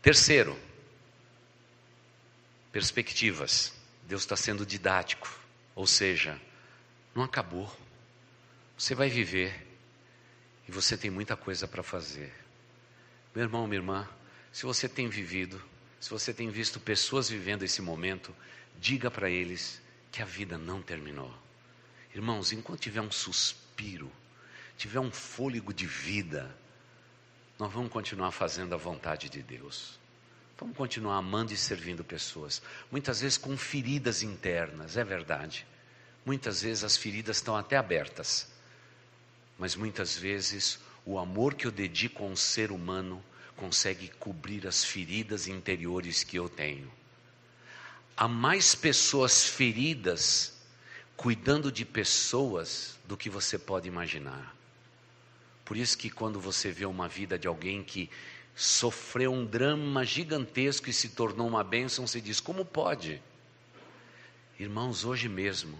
Terceiro, 0.00 0.58
perspectivas. 2.72 3.74
Deus 4.04 4.22
está 4.22 4.36
sendo 4.36 4.64
didático, 4.64 5.30
ou 5.74 5.86
seja, 5.86 6.40
não 7.14 7.22
acabou. 7.22 7.70
Você 8.78 8.94
vai 8.94 9.10
viver 9.10 9.65
e 10.68 10.72
você 10.72 10.96
tem 10.96 11.10
muita 11.10 11.36
coisa 11.36 11.68
para 11.68 11.82
fazer. 11.82 12.32
Meu 13.34 13.44
irmão, 13.44 13.66
minha 13.66 13.78
irmã, 13.78 14.08
se 14.52 14.64
você 14.64 14.88
tem 14.88 15.08
vivido, 15.08 15.62
se 16.00 16.10
você 16.10 16.32
tem 16.32 16.50
visto 16.50 16.80
pessoas 16.80 17.28
vivendo 17.28 17.62
esse 17.62 17.80
momento, 17.80 18.34
diga 18.80 19.10
para 19.10 19.30
eles 19.30 19.80
que 20.10 20.22
a 20.22 20.24
vida 20.24 20.58
não 20.58 20.82
terminou. 20.82 21.32
Irmãos, 22.14 22.52
enquanto 22.52 22.80
tiver 22.80 23.00
um 23.00 23.10
suspiro, 23.10 24.10
tiver 24.76 25.00
um 25.00 25.10
fôlego 25.10 25.72
de 25.72 25.86
vida, 25.86 26.56
nós 27.58 27.72
vamos 27.72 27.92
continuar 27.92 28.30
fazendo 28.30 28.74
a 28.74 28.78
vontade 28.78 29.28
de 29.28 29.42
Deus. 29.42 29.98
Vamos 30.58 30.76
continuar 30.76 31.16
amando 31.16 31.52
e 31.52 31.56
servindo 31.56 32.02
pessoas. 32.02 32.62
Muitas 32.90 33.20
vezes 33.20 33.36
com 33.36 33.56
feridas 33.56 34.22
internas, 34.22 34.96
é 34.96 35.04
verdade. 35.04 35.66
Muitas 36.24 36.62
vezes 36.62 36.82
as 36.82 36.96
feridas 36.96 37.36
estão 37.36 37.54
até 37.54 37.76
abertas 37.76 38.55
mas 39.58 39.74
muitas 39.74 40.16
vezes 40.16 40.78
o 41.04 41.18
amor 41.18 41.54
que 41.54 41.66
eu 41.66 41.70
dedico 41.70 42.24
a 42.24 42.26
um 42.26 42.36
ser 42.36 42.70
humano 42.70 43.22
consegue 43.56 44.08
cobrir 44.18 44.66
as 44.66 44.84
feridas 44.84 45.48
interiores 45.48 46.22
que 46.22 46.36
eu 46.36 46.48
tenho. 46.48 46.90
Há 48.16 48.28
mais 48.28 48.74
pessoas 48.74 49.44
feridas 49.44 50.54
cuidando 51.16 51.72
de 51.72 51.84
pessoas 51.84 52.98
do 53.06 53.16
que 53.16 53.30
você 53.30 53.58
pode 53.58 53.88
imaginar. 53.88 54.54
Por 55.64 55.76
isso 55.76 55.96
que 55.96 56.10
quando 56.10 56.38
você 56.38 56.70
vê 56.70 56.84
uma 56.86 57.08
vida 57.08 57.38
de 57.38 57.48
alguém 57.48 57.82
que 57.82 58.10
sofreu 58.54 59.32
um 59.32 59.44
drama 59.44 60.04
gigantesco 60.04 60.88
e 60.88 60.92
se 60.92 61.10
tornou 61.10 61.46
uma 61.46 61.64
bênção, 61.64 62.06
você 62.06 62.20
diz: 62.20 62.40
como 62.40 62.64
pode? 62.64 63.20
Irmãos, 64.58 65.04
hoje 65.04 65.28
mesmo, 65.28 65.78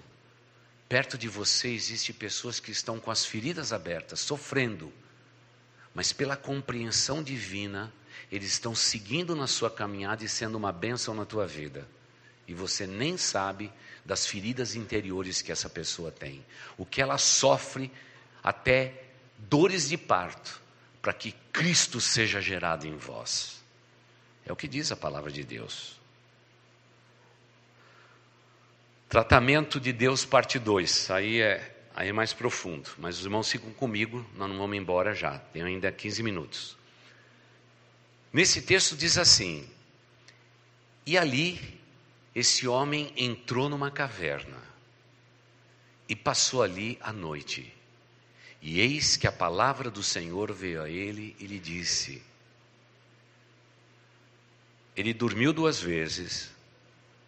Perto 0.88 1.18
de 1.18 1.28
você 1.28 1.68
existe 1.68 2.12
pessoas 2.12 2.60
que 2.60 2.70
estão 2.70 3.00
com 3.00 3.10
as 3.10 3.24
feridas 3.24 3.72
abertas, 3.72 4.20
sofrendo, 4.20 4.92
mas 5.92 6.12
pela 6.12 6.36
compreensão 6.36 7.22
divina, 7.22 7.92
eles 8.30 8.52
estão 8.52 8.74
seguindo 8.74 9.34
na 9.34 9.46
sua 9.46 9.70
caminhada 9.70 10.24
e 10.24 10.28
sendo 10.28 10.56
uma 10.56 10.70
bênção 10.70 11.14
na 11.14 11.24
tua 11.24 11.46
vida. 11.46 11.88
E 12.46 12.54
você 12.54 12.86
nem 12.86 13.16
sabe 13.16 13.72
das 14.04 14.26
feridas 14.26 14.76
interiores 14.76 15.42
que 15.42 15.50
essa 15.50 15.68
pessoa 15.68 16.12
tem, 16.12 16.44
o 16.78 16.86
que 16.86 17.02
ela 17.02 17.18
sofre 17.18 17.90
até 18.42 19.02
dores 19.38 19.88
de 19.88 19.96
parto, 19.96 20.60
para 21.02 21.12
que 21.12 21.32
Cristo 21.52 22.00
seja 22.00 22.40
gerado 22.40 22.86
em 22.86 22.96
vós. 22.96 23.62
É 24.44 24.52
o 24.52 24.56
que 24.56 24.68
diz 24.68 24.92
a 24.92 24.96
palavra 24.96 25.32
de 25.32 25.42
Deus. 25.42 26.00
Tratamento 29.08 29.78
de 29.78 29.92
Deus, 29.92 30.24
parte 30.24 30.58
2. 30.58 31.10
Aí 31.12 31.40
é, 31.40 31.76
aí 31.94 32.08
é 32.08 32.12
mais 32.12 32.32
profundo. 32.32 32.90
Mas 32.98 33.18
os 33.18 33.24
irmãos 33.24 33.50
ficam 33.50 33.72
comigo, 33.72 34.26
nós 34.34 34.48
não 34.48 34.58
vamos 34.58 34.76
embora 34.76 35.14
já. 35.14 35.38
Tenho 35.38 35.66
ainda 35.66 35.92
15 35.92 36.22
minutos. 36.22 36.76
Nesse 38.32 38.62
texto 38.62 38.96
diz 38.96 39.16
assim: 39.16 39.68
E 41.06 41.16
ali, 41.16 41.80
esse 42.34 42.66
homem 42.66 43.12
entrou 43.16 43.68
numa 43.68 43.92
caverna 43.92 44.60
e 46.08 46.16
passou 46.16 46.62
ali 46.62 46.98
a 47.00 47.12
noite. 47.12 47.72
E 48.60 48.80
eis 48.80 49.16
que 49.16 49.28
a 49.28 49.32
palavra 49.32 49.88
do 49.88 50.02
Senhor 50.02 50.52
veio 50.52 50.82
a 50.82 50.90
ele 50.90 51.36
e 51.38 51.46
lhe 51.46 51.60
disse: 51.60 52.20
Ele 54.96 55.14
dormiu 55.14 55.52
duas 55.52 55.80
vezes 55.80 56.56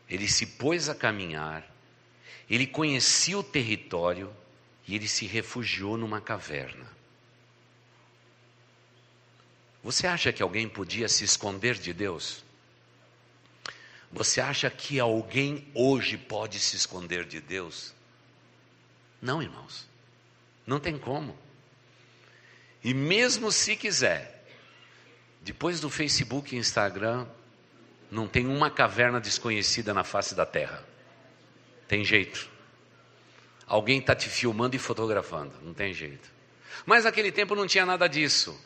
ele 0.09 0.27
se 0.27 0.47
pôs 0.47 0.89
a 0.89 0.95
caminhar, 0.95 1.68
ele 2.49 2.67
conhecia 2.67 3.39
o 3.39 3.43
território 3.43 4.35
e 4.87 4.95
ele 4.95 5.07
se 5.07 5.27
refugiou 5.27 5.97
numa 5.97 6.21
caverna. 6.21 6.87
Você 9.83 10.07
acha 10.07 10.33
que 10.33 10.43
alguém 10.43 10.69
podia 10.69 11.09
se 11.09 11.25
esconder 11.25 11.77
de 11.77 11.93
Deus? 11.93 12.45
Você 14.11 14.41
acha 14.41 14.71
que 14.71 14.99
alguém 14.99 15.69
hoje 15.75 16.17
pode 16.17 16.59
se 16.59 16.77
esconder 16.77 17.25
de 17.25 17.41
Deus? 17.41 17.95
Não, 19.21 19.43
irmãos. 19.43 19.87
Não 20.67 20.81
tem 20.81 20.99
como. 20.99 21.37
E 22.83 22.95
mesmo 22.95 23.53
se 23.53 23.77
quiser, 23.77 24.45
depois 25.43 25.81
do 25.81 25.91
Facebook 25.91 26.55
e 26.55 26.59
Instagram, 26.59 27.27
não 28.11 28.27
tem 28.27 28.47
uma 28.47 28.71
caverna 28.71 29.21
desconhecida 29.21 29.93
na 29.93 30.05
face 30.05 30.35
da 30.35 30.47
terra. 30.47 30.83
Tem 31.89 32.05
jeito. 32.05 32.49
Alguém 33.67 33.99
está 33.99 34.15
te 34.15 34.29
filmando 34.29 34.77
e 34.77 34.79
fotografando, 34.79 35.53
não 35.63 35.75
tem 35.75 35.93
jeito. 35.93 36.31
Mas 36.87 37.05
naquele 37.05 37.33
tempo 37.33 37.55
não 37.55 37.67
tinha 37.67 37.85
nada 37.85 38.07
disso. 38.07 38.59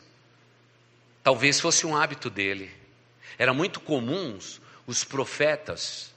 Talvez 1.23 1.59
fosse 1.59 1.85
um 1.85 1.95
hábito 1.95 2.29
dele. 2.29 2.69
Era 3.37 3.53
muito 3.53 3.79
comum 3.79 4.37
os 4.85 5.03
profetas 5.03 6.13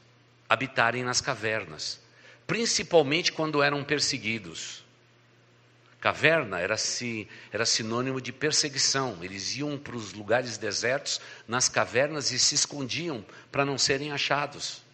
habitarem 0.48 1.02
nas 1.02 1.20
cavernas, 1.20 2.00
principalmente 2.46 3.32
quando 3.32 3.62
eram 3.62 3.82
perseguidos. 3.82 4.84
Caverna 6.00 6.60
era, 6.60 6.76
si, 6.76 7.26
era 7.50 7.64
sinônimo 7.64 8.20
de 8.20 8.32
perseguição. 8.32 9.18
Eles 9.22 9.56
iam 9.56 9.78
para 9.78 9.96
os 9.96 10.12
lugares 10.12 10.58
desertos, 10.58 11.20
nas 11.48 11.68
cavernas, 11.68 12.30
e 12.30 12.38
se 12.38 12.54
escondiam 12.54 13.24
para 13.50 13.64
não 13.64 13.78
serem 13.78 14.12
achados. 14.12 14.85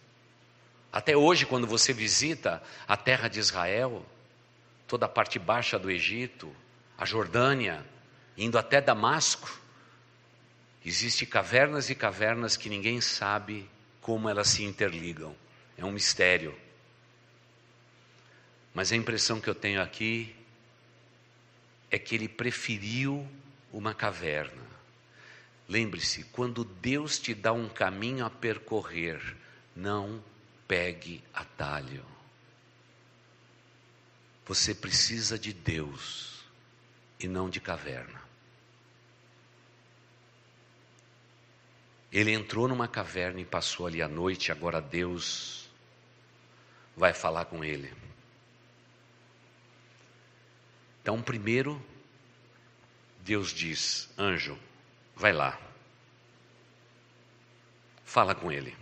Até 0.93 1.17
hoje, 1.17 1.47
quando 1.47 1.65
você 1.65 1.91
visita 1.91 2.61
a 2.87 2.95
terra 2.95 3.27
de 3.27 3.39
Israel, 3.39 4.05
toda 4.87 5.07
a 5.07 5.09
parte 5.09 5.39
baixa 5.39 5.79
do 5.79 5.89
Egito, 5.89 6.55
a 6.95 7.03
Jordânia, 7.03 7.83
indo 8.37 8.59
até 8.59 8.79
Damasco, 8.79 9.59
existem 10.85 11.27
cavernas 11.27 11.89
e 11.89 11.95
cavernas 11.95 12.55
que 12.55 12.69
ninguém 12.69 13.01
sabe 13.01 13.67
como 14.01 14.29
elas 14.29 14.49
se 14.49 14.63
interligam. 14.63 15.35
É 15.75 15.83
um 15.83 15.91
mistério. 15.91 16.55
Mas 18.71 18.91
a 18.91 18.95
impressão 18.95 19.41
que 19.41 19.49
eu 19.49 19.55
tenho 19.55 19.81
aqui 19.81 20.35
é 21.89 21.97
que 21.97 22.13
ele 22.13 22.27
preferiu 22.27 23.27
uma 23.71 23.95
caverna. 23.95 24.61
Lembre-se, 25.67 26.25
quando 26.25 26.63
Deus 26.63 27.17
te 27.17 27.33
dá 27.33 27.51
um 27.51 27.67
caminho 27.67 28.23
a 28.23 28.29
percorrer, 28.29 29.19
não 29.75 30.21
pegue 30.73 31.23
atalho. 31.31 32.03
Você 34.43 34.73
precisa 34.73 35.37
de 35.37 35.53
Deus 35.53 36.43
e 37.19 37.27
não 37.27 37.47
de 37.47 37.61
caverna. 37.61 38.19
Ele 42.11 42.31
entrou 42.31 42.67
numa 42.67 42.87
caverna 42.87 43.39
e 43.39 43.45
passou 43.45 43.85
ali 43.85 44.01
a 44.01 44.07
noite, 44.07 44.51
agora 44.51 44.81
Deus 44.81 45.69
vai 46.97 47.13
falar 47.13 47.45
com 47.45 47.63
ele. 47.63 47.93
Então, 51.03 51.21
primeiro, 51.21 51.79
Deus 53.19 53.53
diz: 53.53 54.09
anjo, 54.17 54.57
vai 55.15 55.33
lá, 55.33 55.55
fala 58.03 58.33
com 58.33 58.51
ele, 58.51 58.75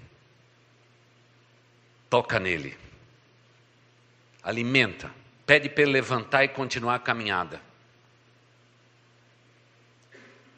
toca 2.11 2.37
nele, 2.41 2.77
alimenta, 4.43 5.09
pede 5.45 5.69
para 5.69 5.83
ele 5.83 5.93
levantar 5.93 6.43
e 6.43 6.49
continuar 6.49 6.95
a 6.95 6.99
caminhada. 6.99 7.61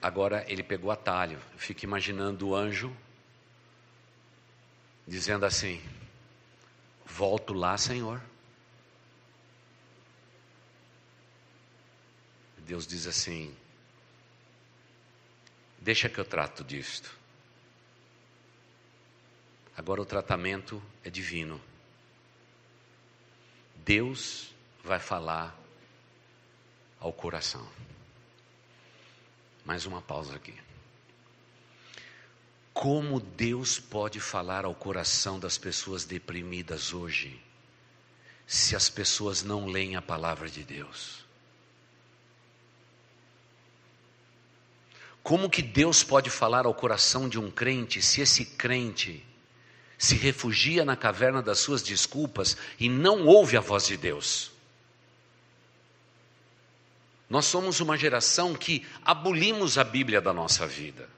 Agora 0.01 0.43
ele 0.47 0.63
pegou 0.63 0.89
atalho, 0.89 1.39
fico 1.55 1.85
imaginando 1.85 2.49
o 2.49 2.55
anjo 2.55 2.91
dizendo 5.07 5.45
assim: 5.45 5.79
Volto 7.05 7.53
lá, 7.53 7.77
Senhor. 7.77 8.19
Deus 12.57 12.87
diz 12.87 13.05
assim: 13.05 13.55
Deixa 15.77 16.09
que 16.09 16.17
eu 16.17 16.25
trato 16.25 16.63
disto. 16.63 17.22
Agora 19.75 20.01
o 20.01 20.05
tratamento 20.05 20.81
é 21.03 21.09
divino. 21.09 21.59
Deus 23.77 24.53
vai 24.83 24.99
falar 24.99 25.57
ao 26.99 27.11
coração. 27.11 27.67
Mais 29.65 29.85
uma 29.85 30.01
pausa 30.01 30.35
aqui. 30.35 30.53
Como 32.73 33.19
Deus 33.19 33.79
pode 33.79 34.19
falar 34.19 34.65
ao 34.65 34.75
coração 34.75 35.39
das 35.39 35.57
pessoas 35.57 36.05
deprimidas 36.05 36.93
hoje, 36.93 37.41
se 38.45 38.75
as 38.75 38.89
pessoas 38.89 39.43
não 39.43 39.67
leem 39.67 39.95
a 39.95 40.01
palavra 40.01 40.49
de 40.49 40.63
Deus? 40.63 41.23
Como 45.23 45.49
que 45.49 45.61
Deus 45.61 46.03
pode 46.03 46.29
falar 46.29 46.65
ao 46.65 46.73
coração 46.73 47.29
de 47.29 47.39
um 47.39 47.49
crente 47.49 48.01
se 48.01 48.21
esse 48.21 48.45
crente 48.45 49.25
se 50.03 50.15
refugia 50.15 50.83
na 50.83 50.97
caverna 50.97 51.41
das 51.41 51.59
suas 51.59 51.81
desculpas 51.81 52.57
e 52.77 52.89
não 52.89 53.25
ouve 53.25 53.55
a 53.55 53.61
voz 53.61 53.87
de 53.87 53.95
Deus? 53.95 54.51
Nós 57.29 57.45
somos 57.45 57.79
uma 57.79 57.95
geração 57.95 58.53
que 58.53 58.85
abolimos 59.05 59.77
a 59.77 59.83
Bíblia 59.85 60.19
da 60.19 60.33
nossa 60.33 60.67
vida. 60.67 61.09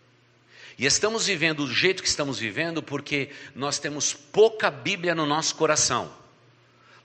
E 0.77 0.85
estamos 0.85 1.25
vivendo 1.25 1.65
do 1.65 1.73
jeito 1.73 2.03
que 2.03 2.07
estamos 2.07 2.37
vivendo 2.37 2.83
porque 2.83 3.31
nós 3.55 3.79
temos 3.79 4.13
pouca 4.13 4.69
Bíblia 4.69 5.15
no 5.15 5.25
nosso 5.25 5.55
coração. 5.55 6.13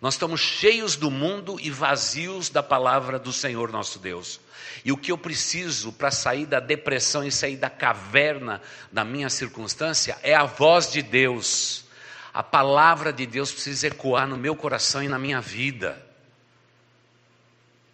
Nós 0.00 0.14
estamos 0.14 0.40
cheios 0.40 0.96
do 0.96 1.10
mundo 1.10 1.58
e 1.60 1.70
vazios 1.70 2.48
da 2.48 2.62
palavra 2.62 3.18
do 3.18 3.32
Senhor 3.32 3.70
nosso 3.70 3.98
Deus. 3.98 4.40
E 4.82 4.90
o 4.90 4.96
que 4.96 5.12
eu 5.12 5.18
preciso 5.18 5.92
para 5.92 6.10
sair 6.10 6.46
da 6.46 6.58
depressão 6.58 7.22
e 7.22 7.30
sair 7.30 7.56
da 7.56 7.68
caverna 7.68 8.62
da 8.90 9.04
minha 9.04 9.28
circunstância 9.28 10.18
é 10.22 10.34
a 10.34 10.44
voz 10.44 10.90
de 10.90 11.02
Deus. 11.02 11.84
A 12.32 12.42
palavra 12.42 13.12
de 13.12 13.26
Deus 13.26 13.52
precisa 13.52 13.88
ecoar 13.88 14.26
no 14.26 14.38
meu 14.38 14.56
coração 14.56 15.02
e 15.02 15.08
na 15.08 15.18
minha 15.18 15.40
vida. 15.40 16.00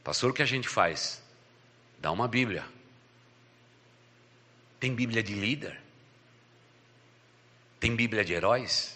Pastor, 0.05 0.31
o 0.31 0.35
que 0.35 0.43
a 0.43 0.47
gente 0.47 0.69
faz? 0.69 1.21
Dá 1.99 2.13
uma 2.13 2.29
Bíblia. 2.29 2.65
Tem 4.79 4.95
Bíblia 4.95 5.25
de 5.25 5.35
líder? 5.35 5.81
Tem 7.81 7.97
Bíblia 7.97 8.25
de 8.25 8.33
heróis? 8.33 8.96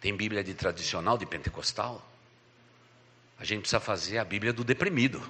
Tem 0.00 0.16
Bíblia 0.16 0.42
de 0.42 0.54
tradicional, 0.54 1.18
de 1.18 1.26
pentecostal. 1.26 2.06
A 3.38 3.44
gente 3.44 3.60
precisa 3.60 3.80
fazer 3.80 4.18
a 4.18 4.24
Bíblia 4.24 4.52
do 4.52 4.64
deprimido. 4.64 5.22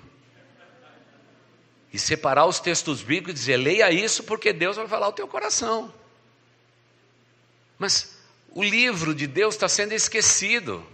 E 1.92 1.98
separar 1.98 2.46
os 2.46 2.60
textos 2.60 3.02
bíblicos 3.02 3.32
e 3.32 3.34
dizer, 3.34 3.56
leia 3.56 3.90
isso 3.90 4.22
porque 4.22 4.52
Deus 4.52 4.76
vai 4.76 4.86
falar 4.86 5.08
o 5.08 5.12
teu 5.12 5.26
coração. 5.26 5.92
Mas 7.78 8.16
o 8.52 8.62
livro 8.62 9.12
de 9.14 9.26
Deus 9.26 9.54
está 9.54 9.68
sendo 9.68 9.92
esquecido. 9.92 10.86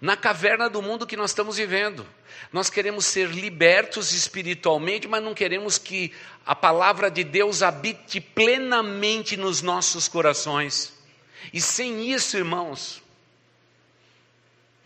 Na 0.00 0.16
caverna 0.16 0.68
do 0.68 0.80
mundo 0.80 1.06
que 1.06 1.16
nós 1.16 1.30
estamos 1.30 1.56
vivendo. 1.56 2.06
Nós 2.52 2.70
queremos 2.70 3.04
ser 3.04 3.28
libertos 3.28 4.12
espiritualmente, 4.12 5.06
mas 5.06 5.22
não 5.22 5.34
queremos 5.34 5.78
que 5.78 6.12
a 6.44 6.54
palavra 6.56 7.10
de 7.10 7.22
Deus 7.22 7.62
habite 7.62 8.20
plenamente 8.20 9.36
nos 9.36 9.60
nossos 9.62 10.08
corações. 10.08 10.99
E 11.52 11.60
sem 11.60 12.10
isso, 12.10 12.36
irmãos, 12.36 13.02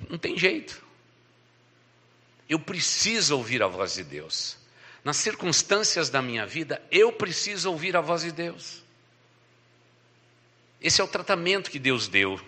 não 0.08 0.18
tem 0.18 0.36
jeito. 0.38 0.82
Eu 2.48 2.58
preciso 2.58 3.36
ouvir 3.36 3.62
a 3.62 3.66
voz 3.66 3.94
de 3.94 4.04
Deus. 4.04 4.56
Nas 5.02 5.16
circunstâncias 5.16 6.08
da 6.08 6.22
minha 6.22 6.46
vida, 6.46 6.82
eu 6.90 7.12
preciso 7.12 7.70
ouvir 7.70 7.96
a 7.96 8.00
voz 8.00 8.22
de 8.22 8.32
Deus. 8.32 8.82
Esse 10.80 11.00
é 11.00 11.04
o 11.04 11.08
tratamento 11.08 11.70
que 11.70 11.78
Deus 11.78 12.08
deu. 12.08 12.40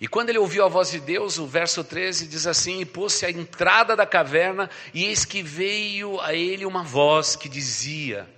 E 0.00 0.06
quando 0.06 0.28
ele 0.28 0.38
ouviu 0.38 0.64
a 0.64 0.68
voz 0.68 0.90
de 0.90 1.00
Deus, 1.00 1.38
o 1.38 1.46
verso 1.46 1.82
13 1.82 2.28
diz 2.28 2.46
assim: 2.46 2.80
E 2.80 2.84
pôs-se 2.84 3.26
à 3.26 3.30
entrada 3.30 3.96
da 3.96 4.06
caverna, 4.06 4.70
e 4.94 5.04
eis 5.06 5.24
que 5.24 5.42
veio 5.42 6.20
a 6.20 6.34
ele 6.34 6.64
uma 6.64 6.84
voz 6.84 7.34
que 7.34 7.48
dizia: 7.48 8.28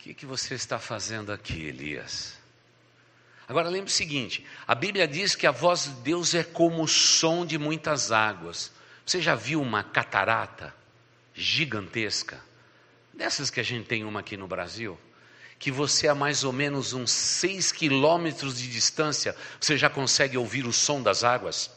que, 0.00 0.14
que 0.14 0.24
você 0.24 0.54
está 0.54 0.78
fazendo 0.78 1.30
aqui, 1.30 1.66
Elias? 1.66 2.38
Agora 3.46 3.68
lembre 3.68 3.90
o 3.90 3.94
seguinte: 3.94 4.44
a 4.66 4.74
Bíblia 4.74 5.06
diz 5.06 5.34
que 5.34 5.46
a 5.46 5.50
voz 5.50 5.84
de 5.84 5.90
Deus 6.02 6.34
é 6.34 6.42
como 6.42 6.82
o 6.82 6.88
som 6.88 7.44
de 7.44 7.58
muitas 7.58 8.10
águas. 8.10 8.72
Você 9.04 9.20
já 9.20 9.34
viu 9.34 9.60
uma 9.60 9.82
catarata 9.82 10.74
gigantesca? 11.34 12.40
Dessas 13.12 13.50
que 13.50 13.60
a 13.60 13.62
gente 13.62 13.86
tem 13.86 14.04
uma 14.04 14.20
aqui 14.20 14.36
no 14.36 14.46
Brasil? 14.46 14.98
Que 15.58 15.70
você 15.70 16.08
a 16.08 16.14
mais 16.14 16.44
ou 16.44 16.52
menos 16.52 16.94
uns 16.94 17.10
seis 17.10 17.70
quilômetros 17.70 18.58
de 18.58 18.70
distância, 18.70 19.36
você 19.60 19.76
já 19.76 19.90
consegue 19.90 20.38
ouvir 20.38 20.64
o 20.66 20.72
som 20.72 21.02
das 21.02 21.22
águas? 21.22 21.70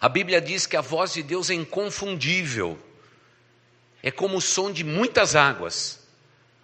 A 0.00 0.08
Bíblia 0.08 0.40
diz 0.40 0.66
que 0.66 0.76
a 0.76 0.80
voz 0.80 1.12
de 1.12 1.22
Deus 1.22 1.50
é 1.50 1.54
inconfundível, 1.54 2.82
é 4.02 4.10
como 4.10 4.38
o 4.38 4.40
som 4.40 4.72
de 4.72 4.82
muitas 4.82 5.36
águas 5.36 5.99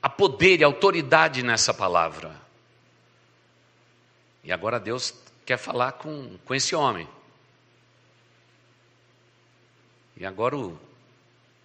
há 0.06 0.08
poder 0.08 0.60
e 0.60 0.64
autoridade 0.64 1.42
nessa 1.42 1.74
palavra. 1.74 2.40
E 4.44 4.52
agora 4.52 4.78
Deus 4.78 5.12
quer 5.44 5.56
falar 5.56 5.92
com, 5.94 6.38
com 6.44 6.54
esse 6.54 6.76
homem. 6.76 7.08
E 10.16 10.24
agora 10.24 10.56
o, 10.56 10.78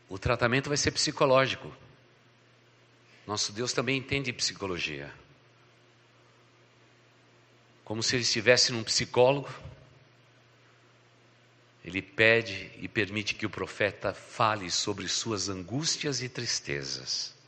o 0.10 0.18
tratamento 0.18 0.70
vai 0.70 0.78
ser 0.78 0.90
psicológico. 0.90 1.72
Nosso 3.28 3.54
Deus 3.54 3.74
também 3.74 3.96
entende 3.96 4.34
psicologia. 4.34 5.14
Como 7.86 8.02
se 8.02 8.16
ele 8.16 8.24
estivesse 8.24 8.72
num 8.72 8.84
psicólogo. 8.84 9.54
Ele 11.86 12.02
pede 12.02 12.72
e 12.80 12.88
permite 12.88 13.36
que 13.36 13.46
o 13.46 13.52
profeta 13.52 14.16
fale 14.16 14.72
sobre 14.72 15.08
suas 15.08 15.48
angústias 15.48 16.24
e 16.24 16.30
tristezas 16.30 17.40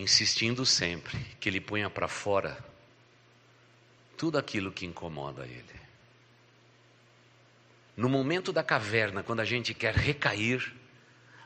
insistindo 0.00 0.64
sempre 0.64 1.16
que 1.40 1.48
ele 1.48 1.60
ponha 1.60 1.90
para 1.90 2.08
fora 2.08 2.58
tudo 4.16 4.36
aquilo 4.36 4.72
que 4.72 4.84
incomoda 4.84 5.46
ele. 5.46 5.78
No 7.96 8.08
momento 8.08 8.52
da 8.52 8.62
caverna, 8.62 9.22
quando 9.22 9.40
a 9.40 9.44
gente 9.44 9.74
quer 9.74 9.94
recair, 9.94 10.74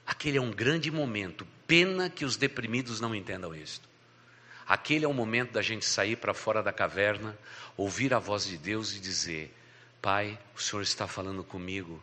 aquele 0.06 0.38
é 0.38 0.40
um 0.40 0.50
grande 0.50 0.90
momento. 0.90 1.46
Pena 1.66 2.10
que 2.10 2.24
os 2.24 2.36
deprimidos 2.36 3.00
não 3.00 3.14
entendam 3.14 3.54
isto. 3.54 3.88
Aquele 4.66 5.04
é 5.04 5.08
o 5.08 5.14
momento 5.14 5.52
da 5.52 5.62
gente 5.62 5.84
sair 5.84 6.16
para 6.16 6.34
fora 6.34 6.62
da 6.62 6.72
caverna, 6.72 7.36
ouvir 7.76 8.14
a 8.14 8.18
voz 8.18 8.46
de 8.46 8.56
Deus 8.56 8.94
e 8.94 9.00
dizer: 9.00 9.54
Pai, 10.00 10.38
o 10.54 10.60
Senhor 10.60 10.82
está 10.82 11.06
falando 11.06 11.42
comigo, 11.42 12.02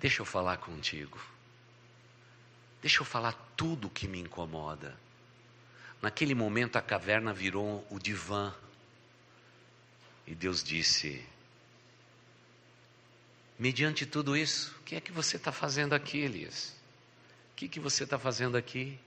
deixa 0.00 0.22
eu 0.22 0.26
falar 0.26 0.56
contigo. 0.58 1.20
Deixa 2.80 3.00
eu 3.00 3.04
falar 3.04 3.32
tudo 3.56 3.86
o 3.86 3.90
que 3.90 4.06
me 4.06 4.20
incomoda. 4.20 5.03
Naquele 6.04 6.34
momento 6.34 6.76
a 6.76 6.82
caverna 6.82 7.32
virou 7.32 7.82
o 7.88 7.98
divã. 7.98 8.54
E 10.26 10.34
Deus 10.34 10.62
disse: 10.62 11.24
Mediante 13.58 14.04
tudo 14.04 14.36
isso, 14.36 14.76
o 14.78 14.82
que 14.82 14.96
é 14.96 15.00
que 15.00 15.10
você 15.10 15.38
está 15.38 15.50
fazendo 15.50 15.94
aqui, 15.94 16.18
Elias? 16.18 16.76
O 17.52 17.54
que, 17.56 17.70
que 17.70 17.80
você 17.80 18.04
está 18.04 18.18
fazendo 18.18 18.54
aqui? 18.54 19.00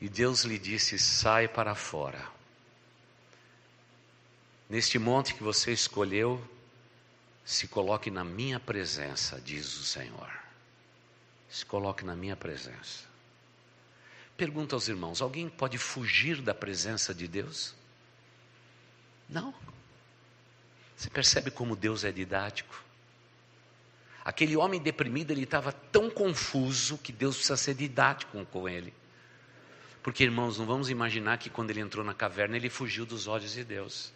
E 0.00 0.08
Deus 0.08 0.42
lhe 0.42 0.58
disse: 0.58 0.98
sai 0.98 1.46
para 1.46 1.76
fora. 1.76 2.28
Neste 4.68 4.98
monte 4.98 5.34
que 5.34 5.42
você 5.44 5.70
escolheu, 5.70 6.44
se 7.44 7.68
coloque 7.68 8.10
na 8.10 8.24
minha 8.24 8.58
presença, 8.58 9.40
diz 9.40 9.78
o 9.78 9.84
Senhor. 9.84 10.28
Se 11.48 11.64
coloque 11.64 12.04
na 12.04 12.16
minha 12.16 12.34
presença. 12.34 13.07
Pergunta 14.38 14.76
aos 14.76 14.86
irmãos: 14.86 15.20
alguém 15.20 15.48
pode 15.48 15.76
fugir 15.76 16.40
da 16.40 16.54
presença 16.54 17.12
de 17.12 17.26
Deus? 17.26 17.74
Não. 19.28 19.52
Você 20.96 21.10
percebe 21.10 21.50
como 21.50 21.74
Deus 21.74 22.04
é 22.04 22.12
didático? 22.12 22.84
Aquele 24.24 24.56
homem 24.56 24.80
deprimido, 24.80 25.32
ele 25.32 25.42
estava 25.42 25.72
tão 25.72 26.08
confuso 26.08 26.98
que 26.98 27.10
Deus 27.10 27.34
precisa 27.34 27.56
ser 27.56 27.74
didático 27.74 28.44
com 28.46 28.68
ele. 28.68 28.94
Porque, 30.04 30.22
irmãos, 30.22 30.56
não 30.56 30.66
vamos 30.66 30.88
imaginar 30.88 31.38
que 31.38 31.50
quando 31.50 31.70
ele 31.70 31.80
entrou 31.80 32.04
na 32.04 32.14
caverna, 32.14 32.56
ele 32.56 32.70
fugiu 32.70 33.04
dos 33.04 33.26
olhos 33.26 33.52
de 33.52 33.64
Deus. 33.64 34.12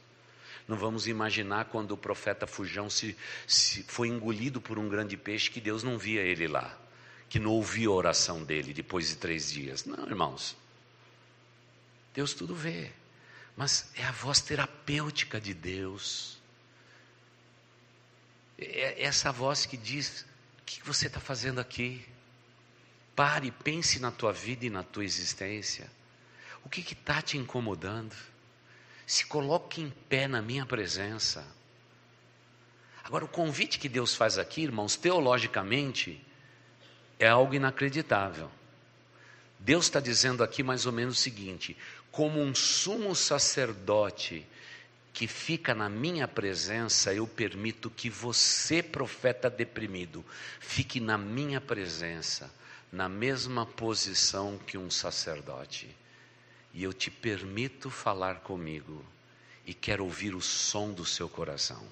Não 0.68 0.76
vamos 0.76 1.08
imaginar 1.08 1.64
quando 1.64 1.92
o 1.92 1.96
profeta 1.96 2.46
Fujão 2.46 2.88
se, 2.88 3.16
se 3.44 3.82
foi 3.84 4.06
engolido 4.06 4.60
por 4.60 4.78
um 4.78 4.88
grande 4.88 5.16
peixe 5.16 5.50
que 5.50 5.60
Deus 5.60 5.82
não 5.82 5.98
via 5.98 6.20
ele 6.20 6.46
lá, 6.46 6.78
que 7.32 7.38
não 7.38 7.52
ouvia 7.52 7.88
a 7.88 7.92
oração 7.92 8.44
dele 8.44 8.74
depois 8.74 9.08
de 9.08 9.16
três 9.16 9.50
dias. 9.50 9.86
Não, 9.86 10.06
irmãos. 10.06 10.54
Deus 12.12 12.34
tudo 12.34 12.54
vê, 12.54 12.92
mas 13.56 13.90
é 13.94 14.04
a 14.04 14.12
voz 14.12 14.42
terapêutica 14.42 15.40
de 15.40 15.54
Deus. 15.54 16.36
É 18.58 19.02
essa 19.02 19.32
voz 19.32 19.64
que 19.64 19.78
diz: 19.78 20.26
o 20.60 20.64
que 20.66 20.84
você 20.84 21.06
está 21.06 21.20
fazendo 21.20 21.58
aqui? 21.58 22.06
Pare, 23.16 23.50
pense 23.50 23.98
na 23.98 24.10
tua 24.10 24.34
vida 24.34 24.66
e 24.66 24.70
na 24.70 24.82
tua 24.82 25.02
existência. 25.02 25.90
O 26.62 26.68
que 26.68 26.82
está 26.82 27.22
te 27.22 27.38
incomodando? 27.38 28.14
Se 29.06 29.24
coloque 29.24 29.80
em 29.80 29.88
pé 29.88 30.28
na 30.28 30.42
minha 30.42 30.66
presença. 30.66 31.46
Agora, 33.02 33.24
o 33.24 33.28
convite 33.28 33.78
que 33.78 33.88
Deus 33.88 34.14
faz 34.14 34.36
aqui, 34.36 34.60
irmãos, 34.60 34.96
teologicamente, 34.96 36.22
é 37.22 37.28
algo 37.28 37.54
inacreditável. 37.54 38.50
Deus 39.56 39.84
está 39.84 40.00
dizendo 40.00 40.42
aqui 40.42 40.60
mais 40.60 40.86
ou 40.86 40.92
menos 40.92 41.18
o 41.18 41.20
seguinte: 41.20 41.76
como 42.10 42.40
um 42.40 42.52
sumo 42.52 43.14
sacerdote 43.14 44.44
que 45.12 45.28
fica 45.28 45.72
na 45.72 45.88
minha 45.88 46.26
presença, 46.26 47.14
eu 47.14 47.24
permito 47.26 47.88
que 47.90 48.10
você, 48.10 48.82
profeta 48.82 49.48
deprimido, 49.48 50.24
fique 50.58 50.98
na 50.98 51.16
minha 51.16 51.60
presença, 51.60 52.52
na 52.90 53.08
mesma 53.08 53.64
posição 53.64 54.58
que 54.58 54.76
um 54.76 54.90
sacerdote. 54.90 55.94
E 56.74 56.82
eu 56.82 56.92
te 56.92 57.08
permito 57.08 57.88
falar 57.88 58.40
comigo 58.40 59.04
e 59.64 59.72
quero 59.72 60.02
ouvir 60.02 60.34
o 60.34 60.40
som 60.40 60.90
do 60.90 61.04
seu 61.04 61.28
coração. 61.28 61.86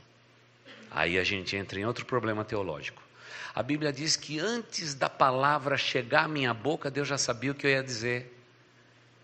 Aí 0.91 1.19
a 1.21 1.23
gente 1.23 1.55
entra 1.55 1.79
em 1.79 1.85
outro 1.85 2.05
problema 2.05 2.45
teológico. 2.45 3.10
A 3.55 3.63
Bíblia 3.63 3.93
diz 3.93 4.17
que 4.17 4.39
antes 4.39 4.95
da 4.95 5.09
palavra 5.09 5.77
chegar 5.77 6.25
à 6.25 6.29
minha 6.29 6.55
boca, 6.55 6.91
Deus 6.91 7.09
já 7.09 7.19
sabia 7.19 7.53
o 7.53 7.55
que 7.55 7.67
eu 7.67 7.71
ia 7.71 7.83
dizer. 7.83 8.37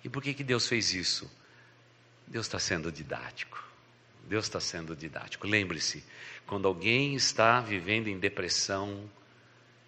E 0.04 0.08
por 0.08 0.22
que, 0.22 0.34
que 0.34 0.44
Deus 0.44 0.66
fez 0.66 0.94
isso? 0.94 1.30
Deus 2.26 2.46
está 2.46 2.58
sendo 2.58 2.90
didático. 2.90 3.64
Deus 4.28 4.46
está 4.46 4.60
sendo 4.60 4.96
didático. 4.96 5.46
Lembre-se, 5.46 6.04
quando 6.46 6.66
alguém 6.66 7.14
está 7.14 7.60
vivendo 7.60 8.08
em 8.08 8.18
depressão, 8.18 9.08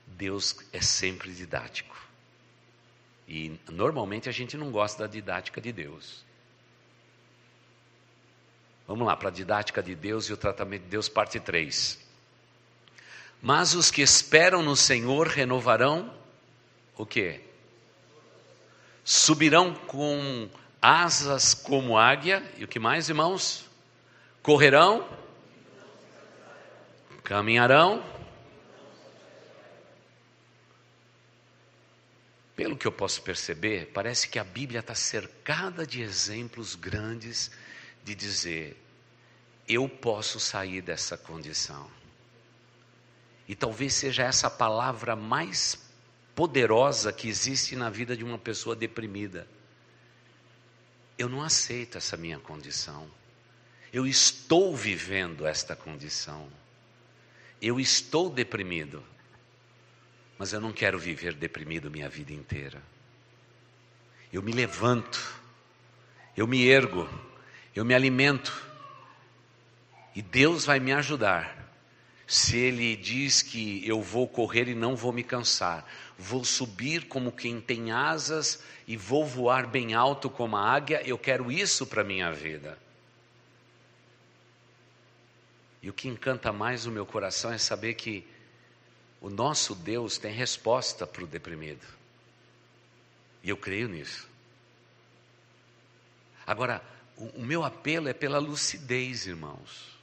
Deus 0.06 0.56
é 0.72 0.80
sempre 0.80 1.32
didático. 1.32 1.96
E 3.26 3.58
normalmente 3.70 4.28
a 4.28 4.32
gente 4.32 4.56
não 4.56 4.70
gosta 4.70 5.04
da 5.04 5.12
didática 5.12 5.60
de 5.60 5.72
Deus. 5.72 6.24
Vamos 8.86 9.06
lá 9.06 9.14
para 9.14 9.28
a 9.28 9.32
didática 9.32 9.82
de 9.82 9.94
Deus 9.94 10.26
e 10.26 10.32
o 10.32 10.36
tratamento 10.36 10.84
de 10.84 10.88
Deus, 10.88 11.10
parte 11.10 11.38
3. 11.38 12.07
Mas 13.40 13.74
os 13.74 13.90
que 13.90 14.02
esperam 14.02 14.62
no 14.62 14.76
Senhor 14.76 15.28
renovarão 15.28 16.12
o 16.96 17.06
quê? 17.06 17.40
Subirão 19.04 19.74
com 19.74 20.50
asas 20.82 21.54
como 21.54 21.96
águia, 21.96 22.42
e 22.56 22.64
o 22.64 22.68
que 22.68 22.78
mais, 22.78 23.08
irmãos? 23.08 23.68
correrão, 24.48 25.06
caminharão. 27.22 28.02
Pelo 32.56 32.74
que 32.74 32.86
eu 32.86 32.92
posso 32.92 33.20
perceber, 33.20 33.90
parece 33.92 34.26
que 34.26 34.38
a 34.38 34.44
Bíblia 34.44 34.80
está 34.80 34.94
cercada 34.94 35.86
de 35.86 36.00
exemplos 36.00 36.74
grandes 36.74 37.50
de 38.02 38.14
dizer: 38.14 38.82
eu 39.68 39.86
posso 39.86 40.40
sair 40.40 40.80
dessa 40.80 41.18
condição. 41.18 41.97
E 43.48 43.56
talvez 43.56 43.94
seja 43.94 44.24
essa 44.24 44.50
palavra 44.50 45.16
mais 45.16 45.88
poderosa 46.34 47.12
que 47.12 47.28
existe 47.28 47.74
na 47.74 47.88
vida 47.88 48.14
de 48.14 48.22
uma 48.22 48.38
pessoa 48.38 48.76
deprimida. 48.76 49.48
Eu 51.16 51.28
não 51.28 51.42
aceito 51.42 51.96
essa 51.98 52.16
minha 52.16 52.38
condição. 52.38 53.10
Eu 53.92 54.06
estou 54.06 54.76
vivendo 54.76 55.46
esta 55.46 55.74
condição. 55.74 56.46
Eu 57.60 57.80
estou 57.80 58.30
deprimido. 58.30 59.02
Mas 60.38 60.52
eu 60.52 60.60
não 60.60 60.72
quero 60.72 60.98
viver 60.98 61.34
deprimido 61.34 61.90
minha 61.90 62.08
vida 62.08 62.32
inteira. 62.32 62.80
Eu 64.32 64.42
me 64.42 64.52
levanto, 64.52 65.40
eu 66.36 66.46
me 66.46 66.68
ergo, 66.68 67.08
eu 67.74 67.84
me 67.84 67.94
alimento. 67.94 68.64
E 70.14 70.22
Deus 70.22 70.64
vai 70.64 70.78
me 70.78 70.92
ajudar. 70.92 71.57
Se 72.28 72.58
Ele 72.58 72.94
diz 72.94 73.40
que 73.40 73.88
eu 73.88 74.02
vou 74.02 74.28
correr 74.28 74.68
e 74.68 74.74
não 74.74 74.94
vou 74.94 75.14
me 75.14 75.24
cansar, 75.24 75.90
vou 76.18 76.44
subir 76.44 77.08
como 77.08 77.32
quem 77.32 77.58
tem 77.58 77.90
asas 77.90 78.62
e 78.86 78.98
vou 78.98 79.24
voar 79.24 79.66
bem 79.66 79.94
alto 79.94 80.28
como 80.28 80.54
a 80.54 80.70
águia, 80.70 81.00
eu 81.08 81.16
quero 81.16 81.50
isso 81.50 81.86
para 81.86 82.02
a 82.02 82.04
minha 82.04 82.30
vida. 82.30 82.78
E 85.82 85.88
o 85.88 85.92
que 85.94 86.06
encanta 86.06 86.52
mais 86.52 86.84
o 86.84 86.90
meu 86.90 87.06
coração 87.06 87.50
é 87.50 87.56
saber 87.56 87.94
que 87.94 88.28
o 89.22 89.30
nosso 89.30 89.74
Deus 89.74 90.18
tem 90.18 90.30
resposta 90.30 91.06
para 91.06 91.24
o 91.24 91.26
deprimido. 91.26 91.86
E 93.42 93.48
eu 93.48 93.56
creio 93.56 93.88
nisso. 93.88 94.28
Agora, 96.46 96.82
o, 97.16 97.24
o 97.40 97.42
meu 97.42 97.64
apelo 97.64 98.06
é 98.06 98.12
pela 98.12 98.38
lucidez, 98.38 99.26
irmãos, 99.26 99.97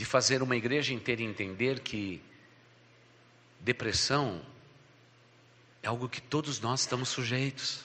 de 0.00 0.06
fazer 0.06 0.42
uma 0.42 0.56
igreja 0.56 0.94
inteira 0.94 1.20
entender 1.20 1.80
que 1.80 2.22
depressão 3.60 4.40
é 5.82 5.88
algo 5.88 6.08
que 6.08 6.22
todos 6.22 6.58
nós 6.58 6.80
estamos 6.80 7.10
sujeitos. 7.10 7.84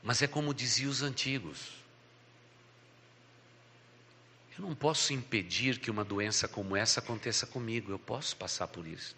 Mas 0.00 0.22
é 0.22 0.28
como 0.28 0.54
diziam 0.54 0.88
os 0.88 1.02
antigos: 1.02 1.72
eu 4.56 4.64
não 4.64 4.72
posso 4.72 5.12
impedir 5.12 5.80
que 5.80 5.90
uma 5.90 6.04
doença 6.04 6.46
como 6.46 6.76
essa 6.76 7.00
aconteça 7.00 7.48
comigo, 7.48 7.90
eu 7.90 7.98
posso 7.98 8.36
passar 8.36 8.68
por 8.68 8.86
isso. 8.86 9.16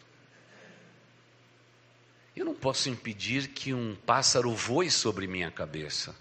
Eu 2.35 2.47
não 2.47 2.55
posso 2.55 2.89
impedir 2.89 3.49
que 3.49 3.75
um 3.75 3.95
pássaro 3.95 4.51
voe 4.55 4.91
sobre 4.91 5.27
minha 5.27 5.51
cabeça, 5.51 6.17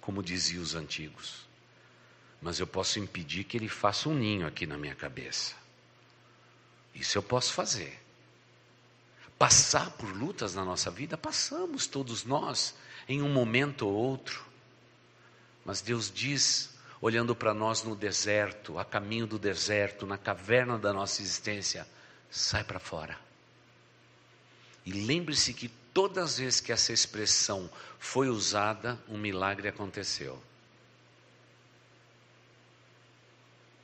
como 0.00 0.22
diziam 0.22 0.62
os 0.62 0.76
antigos. 0.76 1.49
Mas 2.40 2.58
eu 2.58 2.66
posso 2.66 2.98
impedir 2.98 3.44
que 3.44 3.56
ele 3.56 3.68
faça 3.68 4.08
um 4.08 4.14
ninho 4.14 4.46
aqui 4.46 4.66
na 4.66 4.78
minha 4.78 4.94
cabeça. 4.94 5.54
Isso 6.94 7.18
eu 7.18 7.22
posso 7.22 7.52
fazer. 7.52 8.00
Passar 9.38 9.90
por 9.92 10.08
lutas 10.14 10.54
na 10.54 10.64
nossa 10.64 10.90
vida, 10.90 11.16
passamos 11.16 11.86
todos 11.86 12.24
nós, 12.24 12.74
em 13.08 13.22
um 13.22 13.32
momento 13.32 13.86
ou 13.86 13.94
outro. 13.94 14.44
Mas 15.64 15.80
Deus 15.80 16.10
diz 16.10 16.70
olhando 17.00 17.34
para 17.34 17.54
nós 17.54 17.82
no 17.82 17.96
deserto, 17.96 18.78
a 18.78 18.84
caminho 18.84 19.26
do 19.26 19.38
deserto, 19.38 20.06
na 20.06 20.18
caverna 20.18 20.78
da 20.78 20.92
nossa 20.92 21.22
existência, 21.22 21.86
sai 22.30 22.62
para 22.62 22.78
fora. 22.78 23.18
E 24.84 24.92
lembre-se 24.92 25.54
que 25.54 25.68
todas 25.94 26.32
as 26.32 26.38
vezes 26.38 26.60
que 26.60 26.72
essa 26.72 26.92
expressão 26.92 27.70
foi 27.98 28.28
usada, 28.28 28.98
um 29.08 29.16
milagre 29.16 29.68
aconteceu. 29.68 30.42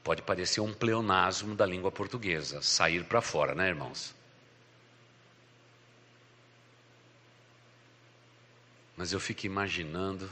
Pode 0.06 0.22
parecer 0.22 0.60
um 0.60 0.72
pleonasmo 0.72 1.56
da 1.56 1.66
língua 1.66 1.90
portuguesa, 1.90 2.62
sair 2.62 3.02
para 3.02 3.20
fora, 3.20 3.56
né, 3.56 3.66
irmãos? 3.66 4.14
Mas 8.96 9.12
eu 9.12 9.18
fico 9.18 9.46
imaginando 9.46 10.30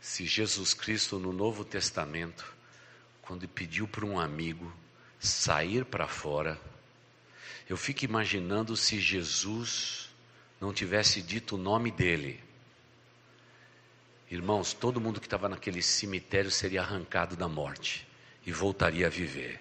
se 0.00 0.24
Jesus 0.24 0.72
Cristo 0.72 1.18
no 1.18 1.34
Novo 1.34 1.66
Testamento, 1.66 2.50
quando 3.20 3.46
pediu 3.46 3.86
para 3.86 4.06
um 4.06 4.18
amigo 4.18 4.74
sair 5.20 5.84
para 5.84 6.08
fora, 6.08 6.58
eu 7.68 7.76
fico 7.76 8.06
imaginando 8.06 8.74
se 8.74 8.98
Jesus 8.98 10.08
não 10.58 10.72
tivesse 10.72 11.20
dito 11.20 11.56
o 11.56 11.58
nome 11.58 11.90
dele. 11.90 12.42
Irmãos, 14.30 14.74
todo 14.74 15.00
mundo 15.00 15.20
que 15.20 15.26
estava 15.26 15.48
naquele 15.48 15.82
cemitério 15.82 16.50
seria 16.50 16.82
arrancado 16.82 17.34
da 17.34 17.48
morte 17.48 18.06
e 18.44 18.52
voltaria 18.52 19.06
a 19.06 19.10
viver. 19.10 19.60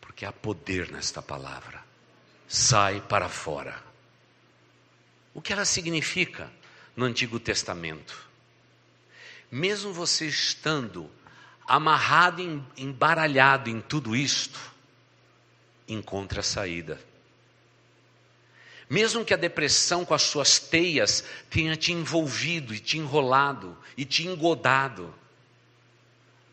Porque 0.00 0.26
há 0.26 0.32
poder 0.32 0.90
nesta 0.90 1.22
palavra. 1.22 1.82
Sai 2.46 3.00
para 3.00 3.28
fora. 3.28 3.82
O 5.32 5.40
que 5.40 5.52
ela 5.52 5.64
significa 5.64 6.52
no 6.94 7.06
Antigo 7.06 7.40
Testamento? 7.40 8.28
Mesmo 9.50 9.92
você 9.92 10.26
estando 10.26 11.10
amarrado, 11.66 12.42
embaralhado 12.76 13.70
em 13.70 13.80
tudo 13.80 14.14
isto, 14.14 14.60
encontre 15.88 16.40
a 16.40 16.42
saída. 16.42 17.00
Mesmo 18.94 19.24
que 19.24 19.34
a 19.34 19.36
depressão 19.36 20.04
com 20.04 20.14
as 20.14 20.22
suas 20.22 20.60
teias 20.60 21.24
tenha 21.50 21.74
te 21.74 21.90
envolvido 21.90 22.72
e 22.72 22.78
te 22.78 22.96
enrolado 22.96 23.76
e 23.96 24.04
te 24.04 24.24
engodado, 24.24 25.12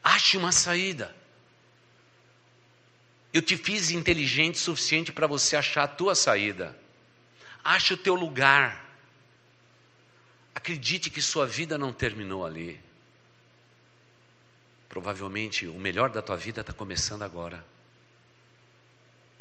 ache 0.04 0.38
uma 0.38 0.52
saída. 0.52 1.16
Eu 3.32 3.44
te 3.44 3.56
fiz 3.56 3.92
inteligente 3.92 4.56
o 4.56 4.60
suficiente 4.60 5.12
para 5.12 5.28
você 5.28 5.56
achar 5.56 5.84
a 5.84 5.88
tua 5.88 6.16
saída. 6.16 6.76
Ache 7.64 7.94
o 7.94 7.98
teu 7.98 8.16
lugar. 8.16 8.90
Acredite 10.56 11.12
que 11.12 11.22
sua 11.22 11.46
vida 11.46 11.78
não 11.78 11.94
terminou 11.94 12.44
ali. 12.44 12.82
Provavelmente 14.90 15.68
o 15.68 15.80
melhor 15.80 16.10
da 16.10 16.24
tua 16.24 16.38
vida 16.38 16.62
está 16.62 16.74
começando 16.74 17.22
agora. 17.22 17.64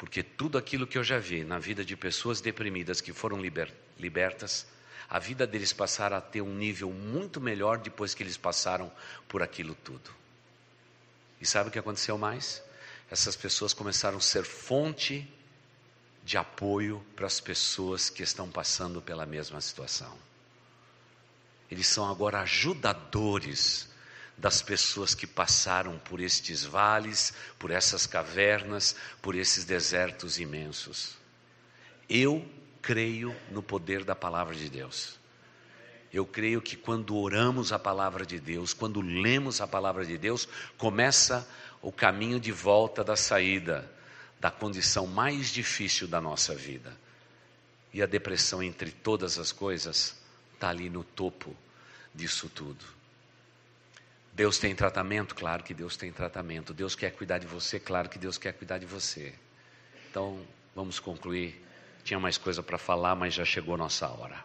Porque 0.01 0.23
tudo 0.23 0.57
aquilo 0.57 0.87
que 0.87 0.97
eu 0.97 1.03
já 1.03 1.19
vi 1.19 1.43
na 1.43 1.59
vida 1.59 1.85
de 1.85 1.95
pessoas 1.95 2.41
deprimidas 2.41 2.99
que 3.01 3.13
foram 3.13 3.39
liber, 3.39 3.71
libertas, 3.99 4.65
a 5.07 5.19
vida 5.19 5.45
deles 5.45 5.71
passará 5.71 6.17
a 6.17 6.21
ter 6.21 6.41
um 6.41 6.55
nível 6.55 6.89
muito 6.91 7.39
melhor 7.39 7.77
depois 7.77 8.15
que 8.15 8.23
eles 8.23 8.35
passaram 8.35 8.91
por 9.29 9.43
aquilo 9.43 9.75
tudo. 9.75 10.09
E 11.39 11.45
sabe 11.45 11.69
o 11.69 11.71
que 11.71 11.77
aconteceu 11.77 12.17
mais? 12.17 12.63
Essas 13.11 13.35
pessoas 13.35 13.75
começaram 13.75 14.17
a 14.17 14.21
ser 14.21 14.43
fonte 14.43 15.31
de 16.23 16.35
apoio 16.35 17.05
para 17.15 17.27
as 17.27 17.39
pessoas 17.39 18.09
que 18.09 18.23
estão 18.23 18.49
passando 18.49 19.03
pela 19.03 19.27
mesma 19.27 19.61
situação. 19.61 20.17
Eles 21.69 21.85
são 21.85 22.09
agora 22.09 22.41
ajudadores 22.41 23.87
das 24.37 24.61
pessoas 24.61 25.13
que 25.13 25.27
passaram 25.27 25.99
por 25.99 26.19
estes 26.19 26.63
vales, 26.63 27.33
por 27.59 27.69
essas 27.69 28.07
cavernas, 28.07 28.95
por 29.21 29.35
esses 29.35 29.65
desertos 29.65 30.39
imensos. 30.39 31.15
Eu 32.09 32.45
creio 32.81 33.35
no 33.51 33.61
poder 33.61 34.03
da 34.03 34.15
palavra 34.15 34.55
de 34.55 34.69
Deus. 34.69 35.19
Eu 36.11 36.25
creio 36.25 36.61
que 36.61 36.75
quando 36.75 37.15
oramos 37.15 37.71
a 37.71 37.79
palavra 37.79 38.25
de 38.25 38.39
Deus, 38.39 38.73
quando 38.73 38.99
lemos 38.99 39.61
a 39.61 39.67
palavra 39.67 40.05
de 40.05 40.17
Deus, 40.17 40.47
começa 40.77 41.47
o 41.81 41.91
caminho 41.91 42.39
de 42.39 42.51
volta 42.51 43.03
da 43.03 43.15
saída 43.15 43.89
da 44.41 44.49
condição 44.49 45.05
mais 45.05 45.49
difícil 45.51 46.07
da 46.07 46.19
nossa 46.19 46.55
vida. 46.55 46.97
E 47.93 48.01
a 48.01 48.07
depressão, 48.07 48.63
entre 48.63 48.89
todas 48.89 49.37
as 49.37 49.51
coisas, 49.51 50.15
está 50.55 50.69
ali 50.69 50.89
no 50.89 51.03
topo 51.03 51.55
disso 52.13 52.49
tudo. 52.49 52.83
Deus 54.33 54.57
tem 54.57 54.73
tratamento? 54.73 55.35
Claro 55.35 55.63
que 55.63 55.73
Deus 55.73 55.97
tem 55.97 56.11
tratamento. 56.11 56.73
Deus 56.73 56.95
quer 56.95 57.11
cuidar 57.11 57.37
de 57.37 57.47
você? 57.47 57.79
Claro 57.79 58.09
que 58.09 58.17
Deus 58.17 58.37
quer 58.37 58.53
cuidar 58.53 58.77
de 58.77 58.85
você. 58.85 59.33
Então, 60.09 60.45
vamos 60.75 60.99
concluir. 60.99 61.61
Tinha 62.03 62.19
mais 62.19 62.37
coisa 62.37 62.63
para 62.63 62.77
falar, 62.77 63.15
mas 63.15 63.33
já 63.33 63.45
chegou 63.45 63.77
nossa 63.77 64.07
hora. 64.07 64.43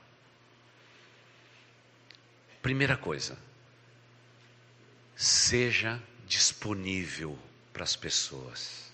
Primeira 2.61 2.97
coisa, 2.97 3.39
seja 5.15 6.03
disponível 6.27 7.39
para 7.73 7.85
as 7.85 7.95
pessoas. 7.95 8.93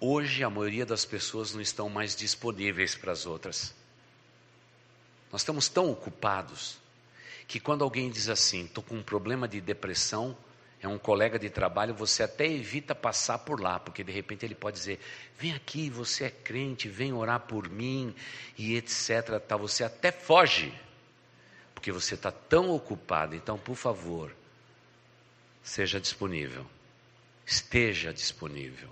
Hoje, 0.00 0.44
a 0.44 0.50
maioria 0.50 0.86
das 0.86 1.04
pessoas 1.04 1.52
não 1.52 1.60
estão 1.60 1.88
mais 1.88 2.14
disponíveis 2.14 2.94
para 2.94 3.10
as 3.10 3.26
outras. 3.26 3.74
Nós 5.32 5.40
estamos 5.40 5.68
tão 5.68 5.90
ocupados 5.90 6.78
que 7.48 7.58
quando 7.58 7.82
alguém 7.82 8.10
diz 8.10 8.28
assim, 8.28 8.66
estou 8.66 8.84
com 8.84 8.96
um 8.96 9.02
problema 9.02 9.48
de 9.48 9.58
depressão, 9.58 10.36
é 10.80 10.86
um 10.86 10.98
colega 10.98 11.38
de 11.38 11.48
trabalho, 11.48 11.94
você 11.94 12.22
até 12.22 12.46
evita 12.46 12.94
passar 12.94 13.38
por 13.38 13.58
lá, 13.58 13.80
porque 13.80 14.04
de 14.04 14.12
repente 14.12 14.44
ele 14.44 14.54
pode 14.54 14.76
dizer: 14.76 15.00
vem 15.36 15.54
aqui, 15.54 15.88
você 15.88 16.24
é 16.24 16.30
crente, 16.30 16.88
vem 16.88 17.12
orar 17.12 17.40
por 17.40 17.68
mim, 17.68 18.14
e 18.56 18.76
etc. 18.76 19.40
Tá, 19.40 19.56
você 19.56 19.82
até 19.82 20.12
foge, 20.12 20.72
porque 21.74 21.90
você 21.90 22.14
está 22.14 22.30
tão 22.30 22.70
ocupado. 22.70 23.34
Então, 23.34 23.58
por 23.58 23.74
favor, 23.74 24.30
seja 25.62 25.98
disponível, 25.98 26.66
esteja 27.46 28.12
disponível, 28.12 28.90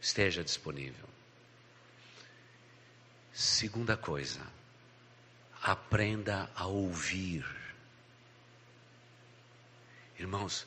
esteja 0.00 0.42
disponível. 0.42 1.08
Segunda 3.32 3.96
coisa, 3.96 4.40
aprenda 5.62 6.50
a 6.54 6.66
ouvir. 6.66 7.59
Irmãos, 10.20 10.66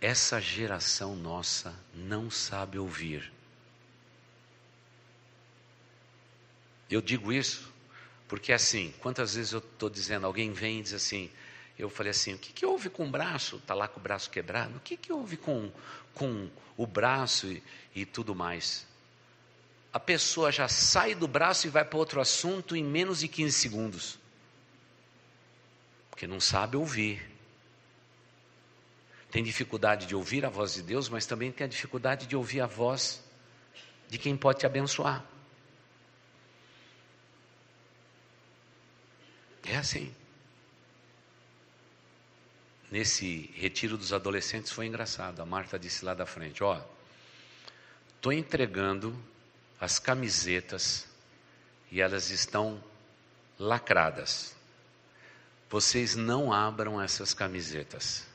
essa 0.00 0.40
geração 0.40 1.14
nossa 1.14 1.72
não 1.94 2.28
sabe 2.28 2.80
ouvir. 2.80 3.32
Eu 6.90 7.00
digo 7.00 7.32
isso 7.32 7.72
porque 8.26 8.52
assim, 8.52 8.92
quantas 8.98 9.36
vezes 9.36 9.52
eu 9.52 9.60
estou 9.60 9.88
dizendo, 9.88 10.26
alguém 10.26 10.52
vem 10.52 10.80
e 10.80 10.82
diz 10.82 10.94
assim, 10.94 11.30
eu 11.78 11.88
falei 11.88 12.10
assim, 12.10 12.34
o 12.34 12.38
que, 12.38 12.52
que 12.52 12.66
houve 12.66 12.90
com 12.90 13.06
o 13.06 13.10
braço? 13.10 13.58
Está 13.58 13.72
lá 13.72 13.86
com 13.86 14.00
o 14.00 14.02
braço 14.02 14.30
quebrado? 14.30 14.76
O 14.76 14.80
que, 14.80 14.96
que 14.96 15.12
houve 15.12 15.36
com, 15.36 15.70
com 16.12 16.50
o 16.76 16.84
braço 16.84 17.46
e, 17.46 17.62
e 17.94 18.04
tudo 18.04 18.34
mais? 18.34 18.84
A 19.92 20.00
pessoa 20.00 20.50
já 20.50 20.66
sai 20.66 21.14
do 21.14 21.28
braço 21.28 21.68
e 21.68 21.70
vai 21.70 21.84
para 21.84 21.96
outro 21.96 22.20
assunto 22.20 22.74
em 22.74 22.82
menos 22.82 23.20
de 23.20 23.28
15 23.28 23.52
segundos. 23.52 24.18
Porque 26.10 26.26
não 26.26 26.40
sabe 26.40 26.76
ouvir 26.76 27.37
tem 29.30 29.42
dificuldade 29.42 30.06
de 30.06 30.14
ouvir 30.14 30.44
a 30.44 30.48
voz 30.48 30.74
de 30.74 30.82
Deus, 30.82 31.08
mas 31.08 31.26
também 31.26 31.52
tem 31.52 31.64
a 31.64 31.68
dificuldade 31.68 32.26
de 32.26 32.34
ouvir 32.34 32.60
a 32.60 32.66
voz 32.66 33.22
de 34.08 34.18
quem 34.18 34.36
pode 34.36 34.60
te 34.60 34.66
abençoar. 34.66 35.24
É 39.64 39.76
assim. 39.76 40.14
Nesse 42.90 43.50
retiro 43.54 43.98
dos 43.98 44.14
adolescentes 44.14 44.72
foi 44.72 44.86
engraçado. 44.86 45.42
A 45.42 45.46
Marta 45.46 45.78
disse 45.78 46.04
lá 46.04 46.14
da 46.14 46.24
frente: 46.24 46.64
Ó, 46.64 46.80
estou 48.16 48.32
entregando 48.32 49.14
as 49.78 49.98
camisetas 49.98 51.06
e 51.90 52.00
elas 52.00 52.30
estão 52.30 52.82
lacradas. 53.58 54.56
Vocês 55.68 56.16
não 56.16 56.50
abram 56.50 57.00
essas 57.00 57.34
camisetas. 57.34 58.27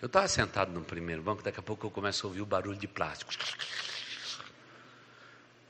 Eu 0.00 0.06
estava 0.06 0.28
sentado 0.28 0.70
no 0.70 0.82
primeiro 0.82 1.22
banco, 1.22 1.42
daqui 1.42 1.58
a 1.58 1.62
pouco 1.62 1.86
eu 1.86 1.90
começo 1.90 2.24
a 2.24 2.28
ouvir 2.28 2.40
o 2.40 2.46
barulho 2.46 2.78
de 2.78 2.86
plástico. 2.86 3.32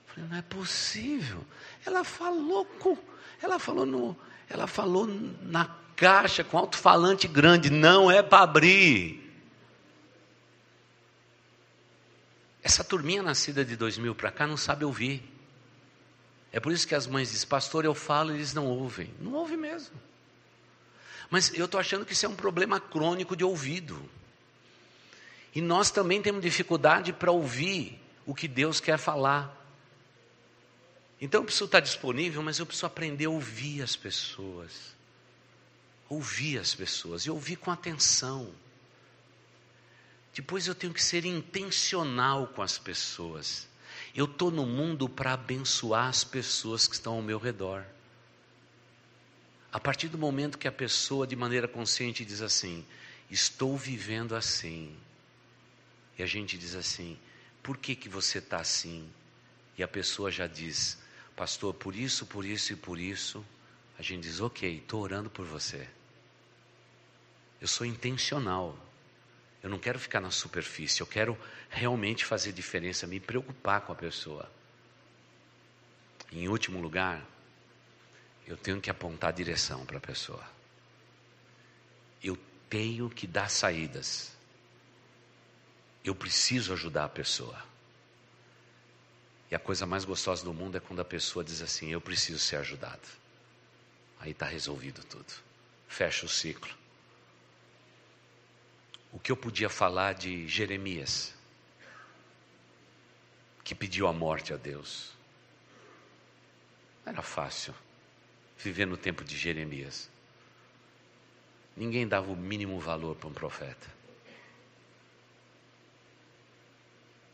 Falei, 0.06 0.28
não 0.28 0.36
é 0.36 0.42
possível. 0.42 1.44
Ela 1.84 2.05
falou 2.05 2.64
com, 2.64 2.96
ela 3.42 3.59
falou 3.59 3.86
no, 3.86 4.16
ela 4.50 4.66
falou 4.66 5.06
na 5.06 5.64
caixa 5.96 6.44
com 6.44 6.59
alto-falante 6.59 7.26
grande, 7.26 7.70
não 7.70 8.10
é 8.10 8.22
para 8.22 8.44
abrir. 8.44 9.24
Essa 12.62 12.84
turminha 12.84 13.22
nascida 13.22 13.64
de 13.64 13.76
2000 13.76 14.14
para 14.14 14.30
cá 14.30 14.46
não 14.46 14.59
sabe 14.59 14.84
ouvir. 14.84 15.22
É 16.52 16.60
por 16.60 16.70
isso 16.70 16.86
que 16.86 16.94
as 16.94 17.06
mães 17.06 17.30
dizem, 17.30 17.48
pastor, 17.48 17.84
eu 17.84 17.94
falo 17.94 18.32
e 18.32 18.34
eles 18.34 18.52
não 18.52 18.66
ouvem. 18.66 19.12
Não 19.20 19.32
ouvem 19.32 19.56
mesmo. 19.56 19.96
Mas 21.30 21.52
eu 21.55 21.64
estou 21.64 21.80
achando 21.80 22.05
que 22.05 22.12
isso 22.12 22.26
é 22.26 22.28
um 22.28 22.36
problema 22.36 22.78
crônico 22.78 23.34
de 23.34 23.44
ouvido. 23.44 24.18
E 25.54 25.60
nós 25.60 25.90
também 25.90 26.20
temos 26.20 26.42
dificuldade 26.42 27.12
para 27.12 27.30
ouvir 27.30 28.00
o 28.26 28.34
que 28.34 28.46
Deus 28.46 28.80
quer 28.80 28.98
falar. 28.98 29.54
Então 31.20 31.40
eu 31.40 31.44
preciso 31.44 31.64
estar 31.64 31.80
disponível, 31.80 32.42
mas 32.42 32.58
eu 32.58 32.66
preciso 32.66 32.86
aprender 32.86 33.24
a 33.24 33.30
ouvir 33.30 33.82
as 33.82 33.96
pessoas. 33.96 34.96
Ouvir 36.08 36.58
as 36.58 36.74
pessoas 36.74 37.22
e 37.22 37.30
ouvir 37.30 37.56
com 37.56 37.70
atenção. 37.70 38.52
Depois 40.34 40.66
eu 40.68 40.74
tenho 40.74 40.92
que 40.92 41.02
ser 41.02 41.24
intencional 41.24 42.46
com 42.48 42.62
as 42.62 42.78
pessoas. 42.78 43.66
Eu 44.14 44.26
estou 44.26 44.50
no 44.50 44.64
mundo 44.64 45.08
para 45.08 45.32
abençoar 45.32 46.08
as 46.08 46.22
pessoas 46.22 46.86
que 46.86 46.94
estão 46.94 47.14
ao 47.14 47.22
meu 47.22 47.38
redor. 47.38 47.84
A 49.72 49.80
partir 49.80 50.08
do 50.08 50.16
momento 50.16 50.56
que 50.56 50.68
a 50.68 50.72
pessoa, 50.72 51.26
de 51.26 51.36
maneira 51.36 51.68
consciente, 51.68 52.24
diz 52.24 52.40
assim: 52.40 52.84
Estou 53.30 53.76
vivendo 53.76 54.34
assim. 54.34 54.96
E 56.19 56.23
a 56.23 56.27
gente 56.27 56.59
diz 56.59 56.74
assim: 56.74 57.19
Por 57.62 57.78
que, 57.78 57.95
que 57.95 58.09
você 58.09 58.39
está 58.39 58.59
assim? 58.59 59.09
E 59.77 59.82
a 59.82 59.89
pessoa 59.89 60.31
já 60.31 60.47
diz: 60.47 60.99
Pastor, 61.36 61.73
por 61.73 61.95
isso, 61.95 62.27
por 62.27 62.45
isso 62.45 62.73
e 62.73 62.77
por 62.77 62.99
isso. 62.99 63.45
A 63.99 64.03
gente 64.03 64.24
diz: 64.24 64.40
Ok, 64.40 64.78
estou 64.78 65.01
orando 65.01 65.31
por 65.31 65.47
você. 65.47 65.89
Eu 67.61 67.69
sou 67.69 67.86
intencional. 67.86 68.77
Eu 69.62 69.69
não 69.69 69.78
quero 69.78 69.99
ficar 69.99 70.20
na 70.20 70.31
superfície, 70.31 71.01
eu 71.01 71.07
quero 71.07 71.36
realmente 71.69 72.24
fazer 72.24 72.53
diferença, 72.53 73.09
me 73.09 73.19
preocupar 73.19 73.81
com 73.81 73.93
a 73.93 73.95
pessoa. 73.95 74.49
Em 76.31 76.49
último 76.49 76.81
lugar, 76.81 77.27
eu 78.47 78.57
tenho 78.57 78.81
que 78.81 78.89
apontar 78.89 79.31
a 79.31 79.32
direção 79.32 79.85
para 79.85 79.99
a 79.99 80.01
pessoa. 80.01 80.45
Eu 82.23 82.39
tenho 82.70 83.11
que 83.11 83.27
dar 83.27 83.51
saídas. 83.51 84.38
Eu 86.09 86.14
preciso 86.14 86.72
ajudar 86.72 87.05
a 87.05 87.09
pessoa. 87.09 87.62
E 89.51 89.55
a 89.55 89.59
coisa 89.59 89.86
mais 89.86 90.05
gostosa 90.05 90.44
do 90.44 90.52
mundo 90.52 90.76
é 90.76 90.80
quando 90.80 91.01
a 91.01 91.05
pessoa 91.05 91.44
diz 91.44 91.62
assim: 91.62 91.89
Eu 91.90 92.01
preciso 92.01 92.39
ser 92.39 92.56
ajudado. 92.56 93.09
Aí 94.20 94.32
está 94.32 94.47
resolvido 94.47 95.05
tudo. 95.05 95.32
Fecha 95.86 96.26
o 96.26 96.28
ciclo 96.28 96.78
o 99.12 99.18
que 99.18 99.32
eu 99.32 99.36
podia 99.36 99.68
falar 99.68 100.14
de 100.14 100.47
Jeremias, 100.47 101.35
que 103.64 103.74
pediu 103.74 104.06
a 104.06 104.12
morte 104.12 104.52
a 104.52 104.56
Deus. 104.56 105.12
Era 107.05 107.22
fácil 107.22 107.74
viver 108.59 108.86
no 108.86 108.97
tempo 108.97 109.24
de 109.24 109.36
Jeremias. 109.36 110.10
Ninguém 111.76 112.06
dava 112.06 112.30
o 112.30 112.36
mínimo 112.36 112.78
valor 112.78 113.16
para 113.16 113.28
um 113.28 113.32
profeta. 113.32 113.97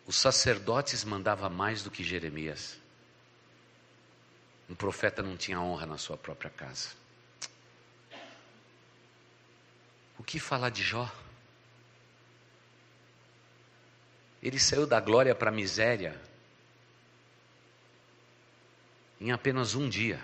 Os 0.07 0.17
sacerdotes 0.17 1.05
mandavam 1.05 1.49
mais 1.49 1.83
do 1.83 1.91
que 1.91 2.05
Jeremias. 2.05 2.79
Um 4.69 4.75
profeta 4.75 5.23
não 5.23 5.37
tinha 5.37 5.61
honra 5.61 5.87
na 5.87 5.99
sua 5.99 6.17
própria 6.17 6.51
casa. 6.51 6.91
O 10.19 10.23
que 10.23 10.39
falar 10.39 10.71
de 10.71 10.83
Jó? 10.83 11.11
Ele 14.43 14.59
saiu 14.59 14.87
da 14.87 15.01
glória 15.01 15.35
para 15.35 15.51
a 15.51 15.53
miséria 15.53 16.21
em 19.21 19.33
apenas 19.33 19.75
um 19.75 19.89
dia. 19.89 20.21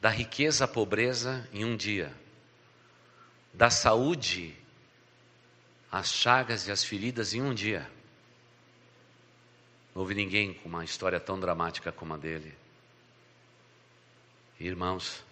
Da 0.00 0.10
riqueza 0.10 0.64
à 0.66 0.68
pobreza 0.68 1.48
em 1.52 1.64
um 1.64 1.76
dia. 1.76 2.12
Da 3.54 3.70
saúde 3.70 4.61
às 5.92 6.10
chagas 6.10 6.66
e 6.66 6.72
às 6.72 6.82
feridas 6.82 7.34
em 7.34 7.42
um 7.42 7.54
dia. 7.54 7.88
Não 9.94 10.02
houve 10.02 10.14
ninguém 10.14 10.54
com 10.54 10.68
uma 10.68 10.84
história 10.84 11.20
tão 11.20 11.38
dramática 11.38 11.92
como 11.92 12.14
a 12.14 12.16
dele. 12.16 12.52
Irmãos, 14.58 15.22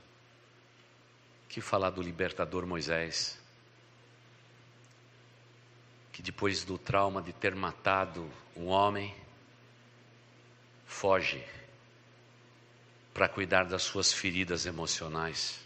que 1.48 1.60
falar 1.60 1.90
do 1.90 2.02
libertador 2.02 2.66
Moisés? 2.66 3.40
que 6.20 6.22
depois 6.22 6.64
do 6.64 6.76
trauma 6.76 7.22
de 7.22 7.32
ter 7.32 7.54
matado 7.54 8.30
um 8.54 8.66
homem, 8.66 9.16
foge 10.84 11.42
para 13.14 13.26
cuidar 13.26 13.64
das 13.64 13.82
suas 13.82 14.12
feridas 14.12 14.66
emocionais. 14.66 15.58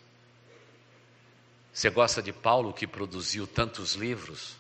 Você 1.73 1.91
gosta 1.91 2.23
de 2.23 2.33
Paulo 2.33 2.73
que 2.73 2.87
produziu 2.87 3.49
tantos 3.49 3.95
livros? 3.95 4.57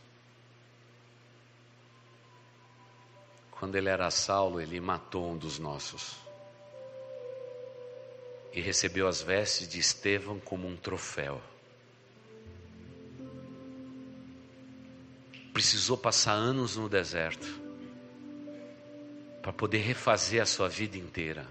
Quando 3.64 3.76
ele 3.76 3.88
era 3.88 4.10
Saulo, 4.10 4.60
ele 4.60 4.78
matou 4.78 5.32
um 5.32 5.38
dos 5.38 5.58
nossos 5.58 6.16
e 8.52 8.60
recebeu 8.60 9.08
as 9.08 9.22
vestes 9.22 9.66
de 9.66 9.78
Estevão 9.78 10.38
como 10.38 10.68
um 10.68 10.76
troféu. 10.76 11.40
precisou 15.54 15.96
passar 15.96 16.34
anos 16.34 16.76
no 16.76 16.90
deserto 16.90 17.46
para 19.40 19.50
poder 19.50 19.78
refazer 19.78 20.42
a 20.42 20.46
sua 20.46 20.68
vida 20.68 20.98
inteira. 20.98 21.48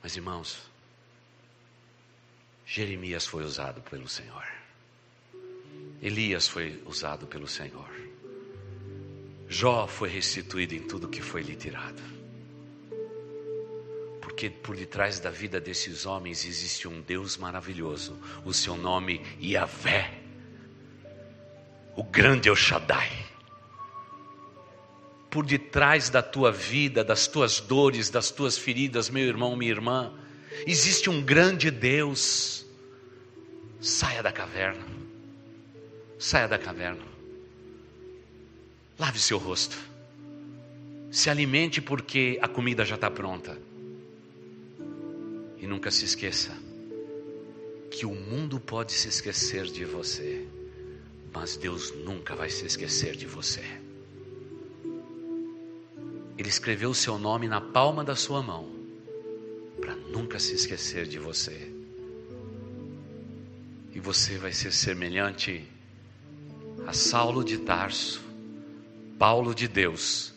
Mas 0.00 0.14
irmãos, 0.14 0.62
Jeremias 2.64 3.26
foi 3.26 3.42
usado 3.42 3.82
pelo 3.82 4.08
Senhor. 4.08 4.46
Elias 6.00 6.46
foi 6.46 6.80
usado 6.86 7.26
pelo 7.26 7.48
Senhor. 7.48 8.11
Jó 9.52 9.86
foi 9.86 10.08
restituído 10.08 10.74
em 10.74 10.80
tudo 10.80 11.08
que 11.08 11.22
foi 11.22 11.42
lhe 11.42 11.54
tirado. 11.54 12.02
Porque 14.20 14.48
por 14.48 14.74
detrás 14.74 15.20
da 15.20 15.30
vida 15.30 15.60
desses 15.60 16.06
homens 16.06 16.44
existe 16.44 16.88
um 16.88 17.00
Deus 17.02 17.36
maravilhoso, 17.36 18.18
o 18.44 18.52
seu 18.52 18.76
nome 18.76 19.20
Yahvé 19.40 20.22
o 21.96 22.02
grande 22.02 22.48
El 22.48 22.56
Shaddai. 22.56 23.10
Por 25.30 25.46
detrás 25.46 26.10
da 26.10 26.22
tua 26.22 26.52
vida, 26.52 27.02
das 27.02 27.26
tuas 27.26 27.60
dores, 27.60 28.10
das 28.10 28.30
tuas 28.30 28.58
feridas, 28.58 29.08
meu 29.08 29.24
irmão, 29.24 29.56
minha 29.56 29.70
irmã, 29.70 30.12
existe 30.66 31.08
um 31.08 31.22
grande 31.22 31.70
Deus. 31.70 32.66
Saia 33.80 34.22
da 34.22 34.30
caverna. 34.30 34.84
Saia 36.18 36.46
da 36.46 36.58
caverna. 36.58 37.11
Lave 39.02 39.18
seu 39.18 39.36
rosto. 39.36 39.76
Se 41.10 41.28
alimente 41.28 41.82
porque 41.82 42.38
a 42.40 42.46
comida 42.46 42.84
já 42.84 42.94
está 42.94 43.10
pronta. 43.10 43.58
E 45.58 45.66
nunca 45.66 45.90
se 45.90 46.04
esqueça 46.04 46.56
que 47.90 48.06
o 48.06 48.14
mundo 48.14 48.58
pode 48.58 48.92
se 48.92 49.08
esquecer 49.08 49.66
de 49.66 49.84
você 49.84 50.46
mas 51.32 51.56
Deus 51.56 51.92
nunca 52.04 52.34
vai 52.34 52.50
se 52.50 52.66
esquecer 52.66 53.16
de 53.16 53.26
você. 53.26 53.64
Ele 56.36 56.48
escreveu 56.48 56.90
o 56.90 56.94
seu 56.94 57.18
nome 57.18 57.48
na 57.48 57.60
palma 57.60 58.04
da 58.04 58.14
sua 58.14 58.42
mão, 58.42 58.68
para 59.80 59.94
nunca 59.94 60.38
se 60.38 60.54
esquecer 60.54 61.06
de 61.06 61.18
você. 61.18 61.72
E 63.94 64.00
você 64.00 64.36
vai 64.38 64.52
ser 64.52 64.72
semelhante 64.72 65.66
a 66.86 66.92
Saulo 66.92 67.44
de 67.44 67.58
Tarso, 67.58 68.22
Paulo 69.18 69.54
de 69.54 69.68
Deus, 69.68 70.32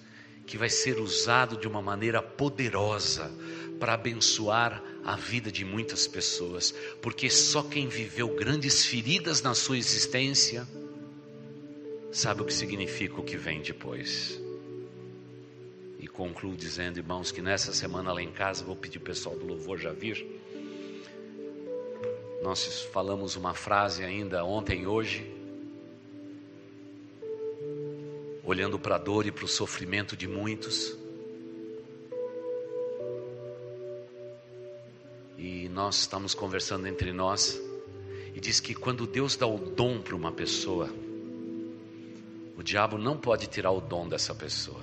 que 0.45 0.57
vai 0.57 0.69
ser 0.69 0.99
usado 0.99 1.57
de 1.57 1.67
uma 1.67 1.81
maneira 1.81 2.21
poderosa 2.21 3.31
para 3.79 3.93
abençoar 3.93 4.81
a 5.03 5.15
vida 5.15 5.51
de 5.51 5.65
muitas 5.65 6.07
pessoas, 6.07 6.73
porque 7.01 7.29
só 7.29 7.61
quem 7.61 7.87
viveu 7.87 8.29
grandes 8.29 8.85
feridas 8.85 9.41
na 9.41 9.53
sua 9.53 9.77
existência, 9.77 10.67
sabe 12.11 12.41
o 12.41 12.45
que 12.45 12.53
significa 12.53 13.19
o 13.19 13.23
que 13.23 13.37
vem 13.37 13.61
depois. 13.61 14.39
E 15.99 16.07
concluo 16.07 16.55
dizendo, 16.55 16.97
irmãos, 16.97 17.31
que 17.31 17.41
nessa 17.41 17.73
semana 17.73 18.13
lá 18.13 18.21
em 18.21 18.31
casa, 18.31 18.63
vou 18.63 18.75
pedir 18.75 18.99
o 18.99 19.01
pessoal 19.01 19.35
do 19.35 19.45
louvor 19.45 19.77
já 19.77 19.91
vir. 19.91 20.25
Nós 22.41 22.83
falamos 22.93 23.35
uma 23.35 23.53
frase 23.53 24.03
ainda 24.03 24.45
ontem 24.45 24.83
e 24.83 24.87
hoje, 24.87 25.34
olhando 28.45 28.77
para 28.77 28.95
a 28.95 28.99
dor 28.99 29.25
e 29.25 29.31
para 29.31 29.45
o 29.45 29.47
sofrimento 29.47 30.15
de 30.15 30.27
muitos. 30.27 30.95
E 35.37 35.67
nós 35.69 36.01
estamos 36.01 36.35
conversando 36.35 36.87
entre 36.87 37.11
nós, 37.11 37.59
e 38.33 38.39
diz 38.39 38.59
que 38.59 38.75
quando 38.75 39.07
Deus 39.07 39.35
dá 39.35 39.47
o 39.47 39.57
dom 39.57 39.99
para 39.99 40.15
uma 40.15 40.31
pessoa, 40.31 40.89
o 42.55 42.61
diabo 42.61 42.97
não 42.97 43.17
pode 43.17 43.47
tirar 43.47 43.71
o 43.71 43.81
dom 43.81 44.07
dessa 44.07 44.33
pessoa. 44.33 44.81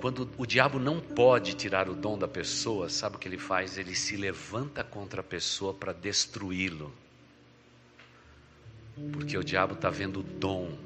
Quando 0.00 0.28
o 0.36 0.44
diabo 0.44 0.78
não 0.78 1.00
pode 1.00 1.54
tirar 1.54 1.88
o 1.88 1.94
dom 1.94 2.18
da 2.18 2.28
pessoa, 2.28 2.88
sabe 2.90 3.16
o 3.16 3.18
que 3.18 3.28
ele 3.28 3.38
faz? 3.38 3.78
Ele 3.78 3.94
se 3.94 4.16
levanta 4.16 4.84
contra 4.84 5.20
a 5.20 5.24
pessoa 5.24 5.72
para 5.72 5.92
destruí-lo. 5.92 6.92
Porque 9.12 9.36
o 9.38 9.42
diabo 9.42 9.74
está 9.74 9.88
vendo 9.88 10.20
o 10.20 10.22
dom, 10.22 10.76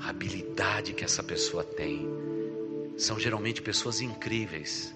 a 0.00 0.10
habilidade 0.10 0.92
que 0.92 1.04
essa 1.04 1.22
pessoa 1.22 1.62
tem. 1.62 2.06
São 2.96 3.18
geralmente 3.18 3.62
pessoas 3.62 4.00
incríveis. 4.00 4.94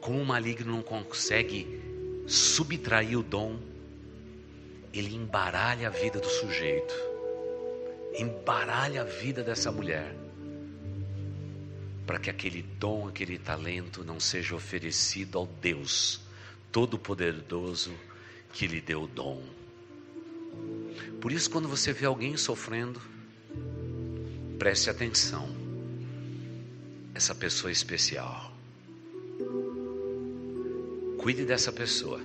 Como 0.00 0.20
o 0.20 0.26
maligno 0.26 0.72
não 0.72 0.82
consegue 0.82 1.80
subtrair 2.26 3.18
o 3.18 3.22
dom, 3.22 3.58
ele 4.92 5.14
embaralha 5.14 5.88
a 5.88 5.90
vida 5.90 6.18
do 6.18 6.28
sujeito 6.28 7.10
embaralha 8.18 9.02
a 9.02 9.04
vida 9.04 9.42
dessa 9.42 9.70
mulher, 9.70 10.14
para 12.06 12.18
que 12.18 12.28
aquele 12.28 12.62
dom, 12.62 13.08
aquele 13.08 13.38
talento 13.38 14.04
não 14.04 14.18
seja 14.18 14.54
oferecido 14.54 15.38
ao 15.38 15.46
Deus 15.46 16.20
Todo-Poderoso 16.72 17.92
que 18.52 18.66
lhe 18.66 18.80
deu 18.80 19.02
o 19.02 19.06
dom. 19.06 19.42
Por 21.20 21.30
isso, 21.30 21.50
quando 21.50 21.68
você 21.68 21.92
vê 21.92 22.06
alguém 22.06 22.36
sofrendo, 22.36 23.00
preste 24.60 24.90
atenção. 24.90 25.48
Essa 27.14 27.34
pessoa 27.34 27.70
é 27.70 27.72
especial. 27.72 28.52
Cuide 31.16 31.46
dessa 31.46 31.72
pessoa. 31.72 32.20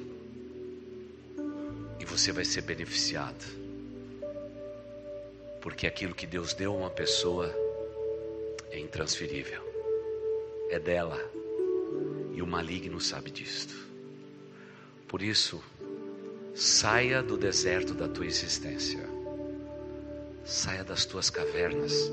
E 1.97 2.03
você 2.03 2.33
vai 2.33 2.43
ser 2.43 2.63
beneficiado. 2.63 3.45
Porque 5.61 5.87
aquilo 5.87 6.13
que 6.13 6.27
Deus 6.27 6.53
deu 6.53 6.73
a 6.73 6.75
uma 6.75 6.89
pessoa 6.89 7.55
é 8.69 8.79
intransferível. 8.79 9.63
É 10.69 10.77
dela. 10.77 11.17
E 12.33 12.41
o 12.41 12.45
maligno 12.45 12.99
sabe 12.99 13.31
disto. 13.31 13.73
Por 15.07 15.21
isso, 15.21 15.63
saia 16.53 17.23
do 17.23 17.37
deserto 17.37 17.93
da 17.93 18.09
tua 18.09 18.25
existência. 18.25 19.14
Saia 20.45 20.83
das 20.83 21.05
tuas 21.05 21.31
cavernas. 21.31 22.11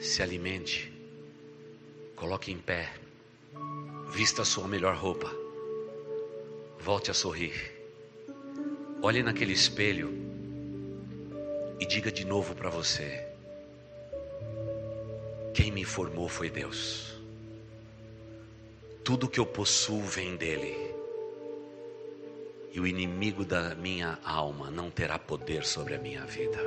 Se 0.00 0.20
alimente. 0.20 0.92
Coloque 2.16 2.50
em 2.50 2.58
pé. 2.58 2.92
Vista 4.10 4.42
a 4.42 4.44
sua 4.44 4.66
melhor 4.66 4.96
roupa. 4.96 5.32
Volte 6.80 7.08
a 7.08 7.14
sorrir. 7.14 7.72
Olhe 9.00 9.22
naquele 9.22 9.52
espelho 9.52 10.12
e 11.78 11.86
diga 11.86 12.10
de 12.10 12.24
novo 12.24 12.52
para 12.52 12.68
você: 12.68 13.28
quem 15.54 15.70
me 15.70 15.84
formou 15.84 16.28
foi 16.28 16.50
Deus. 16.50 17.14
Tudo 19.04 19.28
que 19.28 19.38
eu 19.38 19.46
possuo 19.46 20.02
vem 20.02 20.34
dele. 20.34 20.85
E 22.76 22.80
o 22.80 22.86
inimigo 22.86 23.44
da 23.44 23.74
minha 23.74 24.18
alma 24.22 24.70
não 24.70 24.90
terá 24.90 25.18
poder 25.18 25.64
sobre 25.64 25.94
a 25.94 25.98
minha 25.98 26.24
vida. 26.24 26.60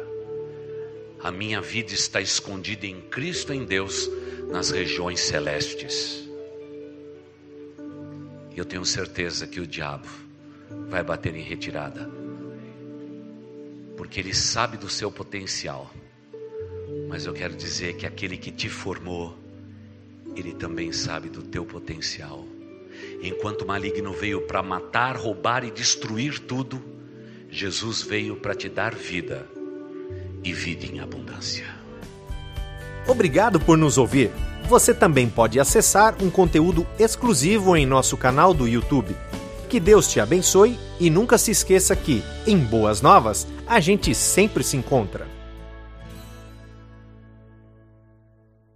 A 1.22 1.32
minha 1.32 1.62
vida 1.62 1.94
está 1.94 2.20
escondida 2.20 2.86
em 2.86 3.00
Cristo, 3.00 3.54
em 3.54 3.64
Deus, 3.64 4.10
nas 4.52 4.72
regiões 4.72 5.22
celestes. 5.22 6.28
Eu 8.56 8.66
tenho 8.66 8.84
certeza 8.84 9.48
que 9.48 9.62
o 9.62 9.68
diabo 9.68 10.10
vai 10.90 11.04
bater 11.04 11.34
em 11.34 11.44
retirada, 11.44 12.10
porque 13.96 14.20
ele 14.20 14.34
sabe 14.34 14.76
do 14.76 14.90
seu 14.90 15.10
potencial 15.10 15.90
mas 17.10 17.26
eu 17.26 17.34
quero 17.34 17.56
dizer 17.56 17.96
que 17.98 18.06
aquele 18.06 18.38
que 18.38 18.52
te 18.52 18.70
formou, 18.70 19.36
ele 20.36 20.54
também 20.54 20.92
sabe 20.92 21.28
do 21.28 21.42
teu 21.42 21.66
potencial. 21.66 22.46
Enquanto 23.22 23.64
o 23.64 23.68
maligno 23.68 24.14
veio 24.14 24.42
para 24.42 24.64
matar, 24.64 25.18
roubar 25.18 25.64
e 25.64 25.72
destruir 25.72 26.40
tudo, 26.40 26.82
Jesus 27.50 28.02
veio 28.02 28.38
para 28.38 28.56
te 28.56 28.70
dar 28.70 28.96
vida 28.96 29.46
e 30.44 30.54
vida 30.54 30.86
em 30.86 31.00
abundância. 31.00 31.66
Obrigado 33.08 33.60
por 33.60 33.78
nos 33.78 33.98
ouvir. 33.98 34.32
Você 34.68 34.94
também 34.94 35.28
pode 35.28 35.60
acessar 35.60 36.16
um 36.22 36.30
conteúdo 36.30 36.86
exclusivo 37.00 37.76
em 37.76 37.86
nosso 37.86 38.16
canal 38.16 38.54
do 38.54 38.68
YouTube. 38.68 39.16
Que 39.68 39.80
Deus 39.80 40.08
te 40.08 40.20
abençoe 40.20 40.78
e 41.00 41.10
nunca 41.10 41.38
se 41.38 41.52
esqueça 41.52 41.96
que, 41.96 42.24
em 42.46 42.58
Boas 42.58 43.02
Novas, 43.02 43.48
a 43.68 43.80
gente 43.80 44.14
sempre 44.14 44.64
se 44.64 44.78
encontra. 44.78 45.39